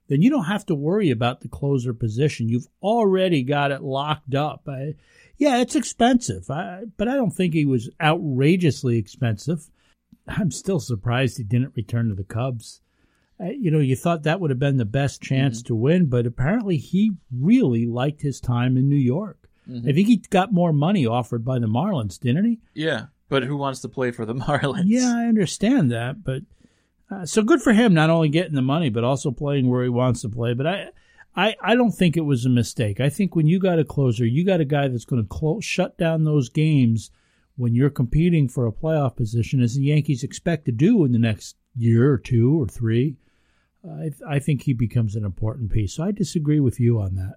then 0.07 0.21
you 0.21 0.29
don't 0.29 0.45
have 0.45 0.65
to 0.67 0.75
worry 0.75 1.09
about 1.09 1.41
the 1.41 1.47
closer 1.47 1.93
position. 1.93 2.49
You've 2.49 2.67
already 2.81 3.41
got 3.43 3.71
it 3.71 3.81
locked 3.81 4.35
up. 4.35 4.67
I, 4.67 4.95
yeah, 5.37 5.61
it's 5.61 5.75
expensive, 5.75 6.49
I, 6.49 6.83
but 6.97 7.07
I 7.07 7.15
don't 7.15 7.31
think 7.31 7.53
he 7.53 7.65
was 7.65 7.89
outrageously 8.01 8.97
expensive. 8.97 9.69
I'm 10.27 10.51
still 10.51 10.79
surprised 10.79 11.37
he 11.37 11.43
didn't 11.43 11.75
return 11.75 12.09
to 12.09 12.15
the 12.15 12.23
Cubs. 12.23 12.81
Uh, 13.39 13.49
you 13.49 13.69
know, 13.69 13.79
you 13.79 13.95
thought 13.95 14.23
that 14.23 14.39
would 14.39 14.49
have 14.49 14.59
been 14.59 14.77
the 14.77 14.85
best 14.85 15.21
chance 15.21 15.59
mm-hmm. 15.59 15.67
to 15.67 15.75
win, 15.75 16.05
but 16.05 16.25
apparently 16.25 16.77
he 16.77 17.11
really 17.31 17.85
liked 17.85 18.21
his 18.21 18.39
time 18.39 18.77
in 18.77 18.87
New 18.87 18.95
York. 18.95 19.49
Mm-hmm. 19.69 19.89
I 19.89 19.93
think 19.93 20.07
he 20.07 20.17
got 20.17 20.53
more 20.53 20.71
money 20.71 21.05
offered 21.05 21.43
by 21.43 21.59
the 21.59 21.67
Marlins, 21.67 22.19
didn't 22.19 22.45
he? 22.45 22.59
Yeah, 22.73 23.07
but 23.27 23.43
who 23.43 23.57
wants 23.57 23.81
to 23.81 23.89
play 23.89 24.11
for 24.11 24.25
the 24.25 24.35
Marlins? 24.35 24.83
Yeah, 24.85 25.13
I 25.15 25.25
understand 25.25 25.91
that, 25.91 26.23
but 26.23 26.43
uh, 27.11 27.25
so 27.25 27.41
good 27.41 27.61
for 27.61 27.73
him 27.73 27.93
not 27.93 28.09
only 28.09 28.29
getting 28.29 28.55
the 28.55 28.61
money 28.61 28.89
but 28.89 29.03
also 29.03 29.31
playing 29.31 29.69
where 29.69 29.83
he 29.83 29.89
wants 29.89 30.21
to 30.21 30.29
play. 30.29 30.53
But 30.53 30.67
I, 30.67 30.89
I, 31.35 31.55
I 31.61 31.75
don't 31.75 31.91
think 31.91 32.15
it 32.15 32.21
was 32.21 32.45
a 32.45 32.49
mistake. 32.49 32.99
I 32.99 33.09
think 33.09 33.35
when 33.35 33.47
you 33.47 33.59
got 33.59 33.79
a 33.79 33.85
closer, 33.85 34.25
you 34.25 34.45
got 34.45 34.61
a 34.61 34.65
guy 34.65 34.87
that's 34.87 35.05
going 35.05 35.21
to 35.21 35.27
clo- 35.27 35.59
shut 35.59 35.97
down 35.97 36.23
those 36.23 36.49
games 36.49 37.11
when 37.57 37.73
you're 37.73 37.89
competing 37.89 38.47
for 38.47 38.67
a 38.67 38.71
playoff 38.71 39.15
position, 39.15 39.61
as 39.61 39.75
the 39.75 39.83
Yankees 39.83 40.23
expect 40.23 40.65
to 40.65 40.71
do 40.71 41.05
in 41.05 41.11
the 41.11 41.19
next 41.19 41.55
year 41.75 42.11
or 42.11 42.17
two 42.17 42.61
or 42.61 42.67
three. 42.67 43.17
I, 43.87 44.11
I 44.27 44.39
think 44.39 44.63
he 44.63 44.73
becomes 44.73 45.15
an 45.15 45.25
important 45.25 45.71
piece. 45.71 45.93
So 45.93 46.03
I 46.03 46.11
disagree 46.11 46.59
with 46.59 46.79
you 46.79 46.99
on 46.99 47.15
that. 47.15 47.35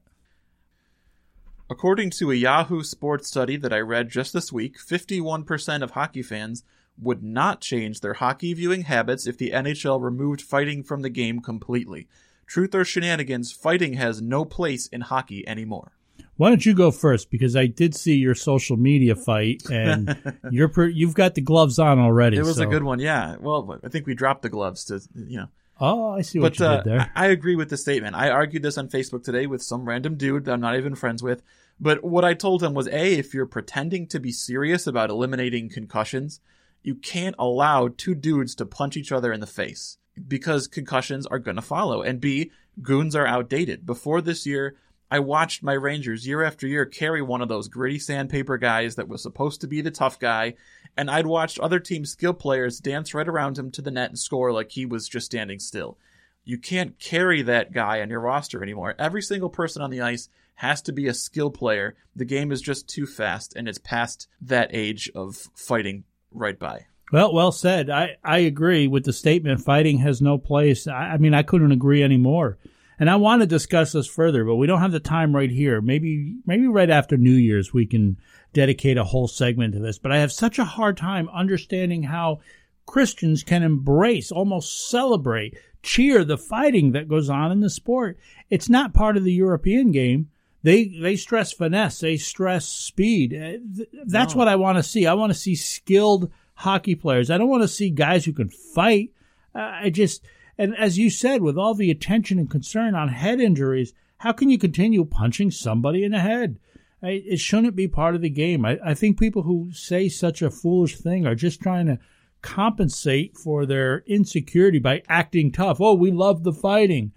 According 1.70 2.11
to 2.11 2.30
a 2.30 2.34
Yahoo 2.34 2.82
Sports 2.82 3.28
study 3.28 3.57
that 3.57 3.74
I 3.74 3.80
read 3.80 4.09
just 4.09 4.32
this 4.32 4.51
week, 4.51 4.78
51% 4.78 5.82
of 5.82 5.91
hockey 5.91 6.22
fans 6.22 6.64
would 6.99 7.22
not 7.22 7.61
change 7.61 8.01
their 8.01 8.14
hockey 8.14 8.55
viewing 8.55 8.82
habits 8.82 9.26
if 9.26 9.36
the 9.36 9.51
NHL 9.51 10.01
removed 10.03 10.41
fighting 10.41 10.82
from 10.82 11.03
the 11.03 11.11
game 11.11 11.41
completely. 11.41 12.09
Truth 12.47 12.74
or 12.74 12.84
shenanigans, 12.84 13.53
fighting 13.53 13.93
has 13.95 14.22
no 14.22 14.47
place 14.47 14.86
in 14.86 15.03
hockey 15.03 15.47
anymore. 15.47 15.93
Why 16.39 16.51
don't 16.51 16.64
you 16.64 16.72
go 16.72 16.93
first? 16.93 17.30
Because 17.30 17.57
I 17.57 17.66
did 17.66 17.97
see 17.97 18.14
your 18.14 18.36
social 18.36 18.76
media 18.76 19.16
fight, 19.16 19.68
and 19.70 20.16
you're 20.51 20.68
per, 20.68 20.86
you've 20.86 21.14
got 21.14 21.34
the 21.34 21.41
gloves 21.41 21.80
on 21.80 21.99
already. 21.99 22.36
It 22.36 22.45
was 22.45 22.57
so. 22.57 22.62
a 22.62 22.66
good 22.66 22.84
one, 22.84 23.01
yeah. 23.01 23.36
Well, 23.41 23.78
I 23.82 23.89
think 23.89 24.07
we 24.07 24.14
dropped 24.14 24.43
the 24.43 24.49
gloves 24.49 24.84
to 24.84 25.01
you 25.14 25.39
know. 25.39 25.49
Oh, 25.80 26.12
I 26.12 26.22
see 26.22 26.39
what 26.39 26.53
but, 26.53 26.61
you 26.61 26.66
uh, 26.66 26.76
did 26.76 26.84
there. 26.84 27.12
I 27.14 27.26
agree 27.26 27.57
with 27.57 27.70
the 27.70 27.76
statement. 27.76 28.14
I 28.14 28.30
argued 28.30 28.62
this 28.62 28.78
on 28.78 28.89
Facebook 28.89 29.24
today 29.24 29.47
with 29.47 29.62
some 29.62 29.84
random 29.84 30.16
dude 30.16 30.45
that 30.45 30.53
I'm 30.53 30.61
not 30.61 30.76
even 30.76 30.95
friends 30.95 31.22
with. 31.22 31.43
But 31.80 32.03
what 32.05 32.24
I 32.24 32.34
told 32.34 32.62
him 32.62 32.74
was 32.74 32.89
A, 32.89 33.14
if 33.14 33.34
you're 33.34 33.47
pretending 33.47 34.07
to 34.09 34.20
be 34.20 34.32
serious 34.32 34.86
about 34.86 35.11
eliminating 35.11 35.68
concussions, 35.68 36.41
you 36.82 36.95
can't 36.95 37.36
allow 37.39 37.89
two 37.89 38.14
dudes 38.14 38.55
to 38.57 38.66
punch 38.66 38.97
each 38.97 39.12
other 39.12 39.32
in 39.32 39.41
the 39.41 39.47
face 39.47 39.99
because 40.26 40.66
concussions 40.66 41.26
are 41.26 41.39
going 41.39 41.57
to 41.57 41.62
follow. 41.62 42.03
And 42.03 42.20
B, 42.20 42.51
goons 42.82 43.14
are 43.14 43.26
outdated. 43.26 43.86
Before 43.86 44.20
this 44.20 44.47
year, 44.47 44.76
I 45.11 45.21
watched 45.21 45.63
my 45.63 45.73
Rangers 45.73 46.27
year 46.27 46.43
after 46.43 46.67
year 46.67 46.85
carry 46.85 47.23
one 47.23 47.41
of 47.41 47.49
those 47.49 47.69
gritty 47.69 47.99
sandpaper 47.99 48.59
guys 48.59 48.97
that 48.97 49.09
was 49.09 49.23
supposed 49.23 49.63
to 49.63 49.67
be 49.67 49.81
the 49.81 49.91
tough 49.91 50.19
guy, 50.19 50.55
and 50.97 51.11
I'd 51.11 51.27
watched 51.27 51.59
other 51.59 51.81
teams' 51.81 52.11
skill 52.11 52.35
players 52.35 52.79
dance 52.79 53.15
right 53.15 53.29
around 53.29 53.59
him 53.59 53.71
to 53.73 53.83
the 53.83 53.91
net 53.91 54.11
and 54.11 54.19
score 54.19 54.53
like 54.53 54.71
he 54.71 54.85
was 54.85 55.09
just 55.09 55.27
standing 55.27 55.59
still. 55.59 55.97
You 56.45 56.59
can't 56.59 56.99
carry 56.99 57.43
that 57.43 57.73
guy 57.73 58.01
on 58.01 58.11
your 58.11 58.21
roster 58.21 58.63
anymore. 58.63 58.95
Every 58.99 59.23
single 59.23 59.51
person 59.51 59.81
on 59.83 59.91
the 59.91 60.01
ice 60.01 60.29
has 60.57 60.83
to 60.83 60.93
be 60.93 61.07
a 61.07 61.15
skill 61.15 61.51
player. 61.51 61.95
The 62.17 62.25
game 62.25 62.53
is 62.53 62.61
just 62.61 62.89
too 62.89 63.07
fast, 63.07 63.55
and 63.57 63.69
it's 63.69 63.79
past 63.79 64.29
that 64.43 64.71
age 64.73 65.11
of 65.15 65.37
fighting 65.55 66.05
right 66.33 66.59
by. 66.59 66.87
Well, 67.13 67.33
well 67.33 67.53
said. 67.53 67.89
I, 67.89 68.17
I 68.23 68.39
agree 68.39 68.87
with 68.89 69.05
the 69.05 69.13
statement. 69.13 69.63
Fighting 69.63 69.99
has 69.99 70.21
no 70.21 70.37
place. 70.37 70.87
I, 70.87 71.13
I 71.13 71.17
mean, 71.17 71.33
I 71.33 71.43
couldn't 71.43 71.73
agree 71.73 72.03
anymore. 72.03 72.59
And 72.99 73.09
I 73.09 73.17
want 73.17 73.43
to 73.43 73.47
discuss 73.47 73.93
this 73.93 74.09
further, 74.09 74.45
but 74.45 74.57
we 74.57 74.67
don't 74.67 74.81
have 74.81 74.93
the 74.93 75.01
time 75.01 75.35
right 75.35 75.51
here. 75.51 75.81
Maybe, 75.81 76.37
maybe 76.47 76.67
right 76.67 76.91
after 76.91 77.17
New 77.17 77.35
Year's, 77.35 77.73
we 77.73 77.87
can 77.87 78.19
dedicate 78.53 78.99
a 78.99 79.05
whole 79.05 79.29
segment 79.29 79.75
to 79.75 79.81
this. 79.81 79.99
But 79.99 80.13
I 80.13 80.19
have 80.19 80.33
such 80.33 80.59
a 80.59 80.65
hard 80.65 80.97
time 80.97 81.29
understanding 81.29 82.03
how 82.03 82.41
Christians 82.87 83.43
can 83.43 83.63
embrace, 83.63 84.33
almost 84.33 84.89
celebrate, 84.89 85.57
cheer 85.83 86.25
the 86.25 86.39
fighting 86.39 86.93
that 86.93 87.09
goes 87.09 87.31
on 87.31 87.53
in 87.53 87.61
the 87.61 87.71
sport. 87.71 88.19
It's 88.51 88.69
not 88.69 88.95
part 88.95 89.17
of 89.17 89.25
the 89.25 89.33
European 89.33 89.93
game. 89.93 90.31
They 90.63 90.85
they 90.87 91.15
stress 91.15 91.53
finesse, 91.53 92.01
they 92.01 92.17
stress 92.17 92.67
speed. 92.67 93.33
Uh, 93.33 93.87
that's 94.07 94.35
no. 94.35 94.39
what 94.39 94.49
I 94.49 94.57
want 94.57 94.79
to 94.79 94.83
see. 94.83 95.07
I 95.07 95.15
want 95.15 95.33
to 95.33 95.39
see 95.39 95.55
skilled 95.55 96.33
hockey 96.55 96.97
players. 96.97 97.31
I 97.31 97.39
don't 97.39 97.49
want 97.49 97.63
to 97.63 97.69
see 97.69 97.91
guys 97.91 98.25
who 98.25 98.33
can 98.33 98.49
fight. 98.49 99.13
Uh, 99.55 99.59
I 99.83 99.91
just 99.91 100.25
and 100.59 100.77
as 100.77 100.99
you 100.99 101.09
said, 101.09 101.41
with 101.41 101.57
all 101.57 101.75
the 101.75 101.91
attention 101.91 102.39
and 102.39 102.51
concern 102.51 102.95
on 102.95 103.09
head 103.09 103.41
injuries, 103.41 103.93
how 104.19 104.33
can 104.33 104.51
you 104.51 104.59
continue 104.59 105.05
punching 105.05 105.53
somebody 105.53 106.03
in 106.05 106.13
the 106.13 106.19
head? 106.19 106.59
It 107.01 107.39
shouldn't 107.39 107.77
be 107.77 107.87
part 107.87 108.17
of 108.17 108.23
the 108.23 108.29
game. 108.29 108.65
I, 108.65 108.79
I 108.85 108.95
think 108.95 109.21
people 109.21 109.43
who 109.43 109.71
say 109.73 110.09
such 110.09 110.43
a 110.43 110.51
foolish 110.51 110.99
thing 110.99 111.27
are 111.27 111.37
just 111.37 111.61
trying 111.61 111.87
to 111.87 112.01
compensate 112.43 113.37
for 113.37 113.67
their 113.67 114.03
insecurity 114.07 114.81
by 114.81 115.03
acting 115.09 115.53
tough. 115.53 115.81
Oh, 115.81 115.95
we 115.95 116.11
love 116.11 116.43
the 116.43 116.53
fighting. 116.53 117.13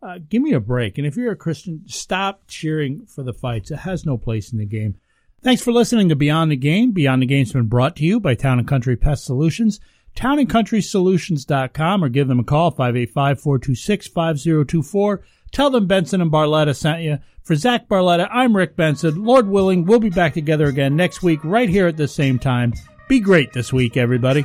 Uh, 0.00 0.18
give 0.28 0.42
me 0.42 0.52
a 0.52 0.60
break. 0.60 0.98
And 0.98 1.06
if 1.06 1.16
you're 1.16 1.32
a 1.32 1.36
Christian, 1.36 1.82
stop 1.86 2.42
cheering 2.46 3.06
for 3.06 3.24
the 3.24 3.32
fights. 3.32 3.72
It 3.72 3.78
has 3.78 4.06
no 4.06 4.16
place 4.16 4.52
in 4.52 4.58
the 4.58 4.66
game. 4.66 4.96
Thanks 5.42 5.62
for 5.62 5.72
listening 5.72 6.08
to 6.10 6.16
Beyond 6.16 6.52
the 6.52 6.56
Game. 6.56 6.92
Beyond 6.92 7.22
the 7.22 7.26
Game's 7.26 7.52
been 7.52 7.66
brought 7.66 7.96
to 7.96 8.04
you 8.04 8.20
by 8.20 8.34
Town 8.34 8.58
and 8.58 8.68
Country 8.68 8.96
Pest 8.96 9.24
Solutions. 9.24 9.80
TownandCountrySolutions.com 10.16 12.04
or 12.04 12.08
give 12.08 12.28
them 12.28 12.40
a 12.40 12.44
call, 12.44 12.72
585-426-5024. 12.72 15.18
Tell 15.52 15.70
them 15.70 15.86
Benson 15.86 16.20
and 16.20 16.32
Barletta 16.32 16.74
sent 16.74 17.02
you. 17.02 17.18
For 17.42 17.54
Zach 17.54 17.88
Barletta, 17.88 18.28
I'm 18.30 18.56
Rick 18.56 18.76
Benson. 18.76 19.22
Lord 19.22 19.48
willing, 19.48 19.84
we'll 19.84 20.00
be 20.00 20.10
back 20.10 20.34
together 20.34 20.66
again 20.66 20.96
next 20.96 21.22
week 21.22 21.40
right 21.44 21.68
here 21.68 21.86
at 21.86 21.96
the 21.96 22.08
same 22.08 22.38
time. 22.38 22.72
Be 23.08 23.20
great 23.20 23.52
this 23.52 23.72
week, 23.72 23.96
everybody. 23.96 24.44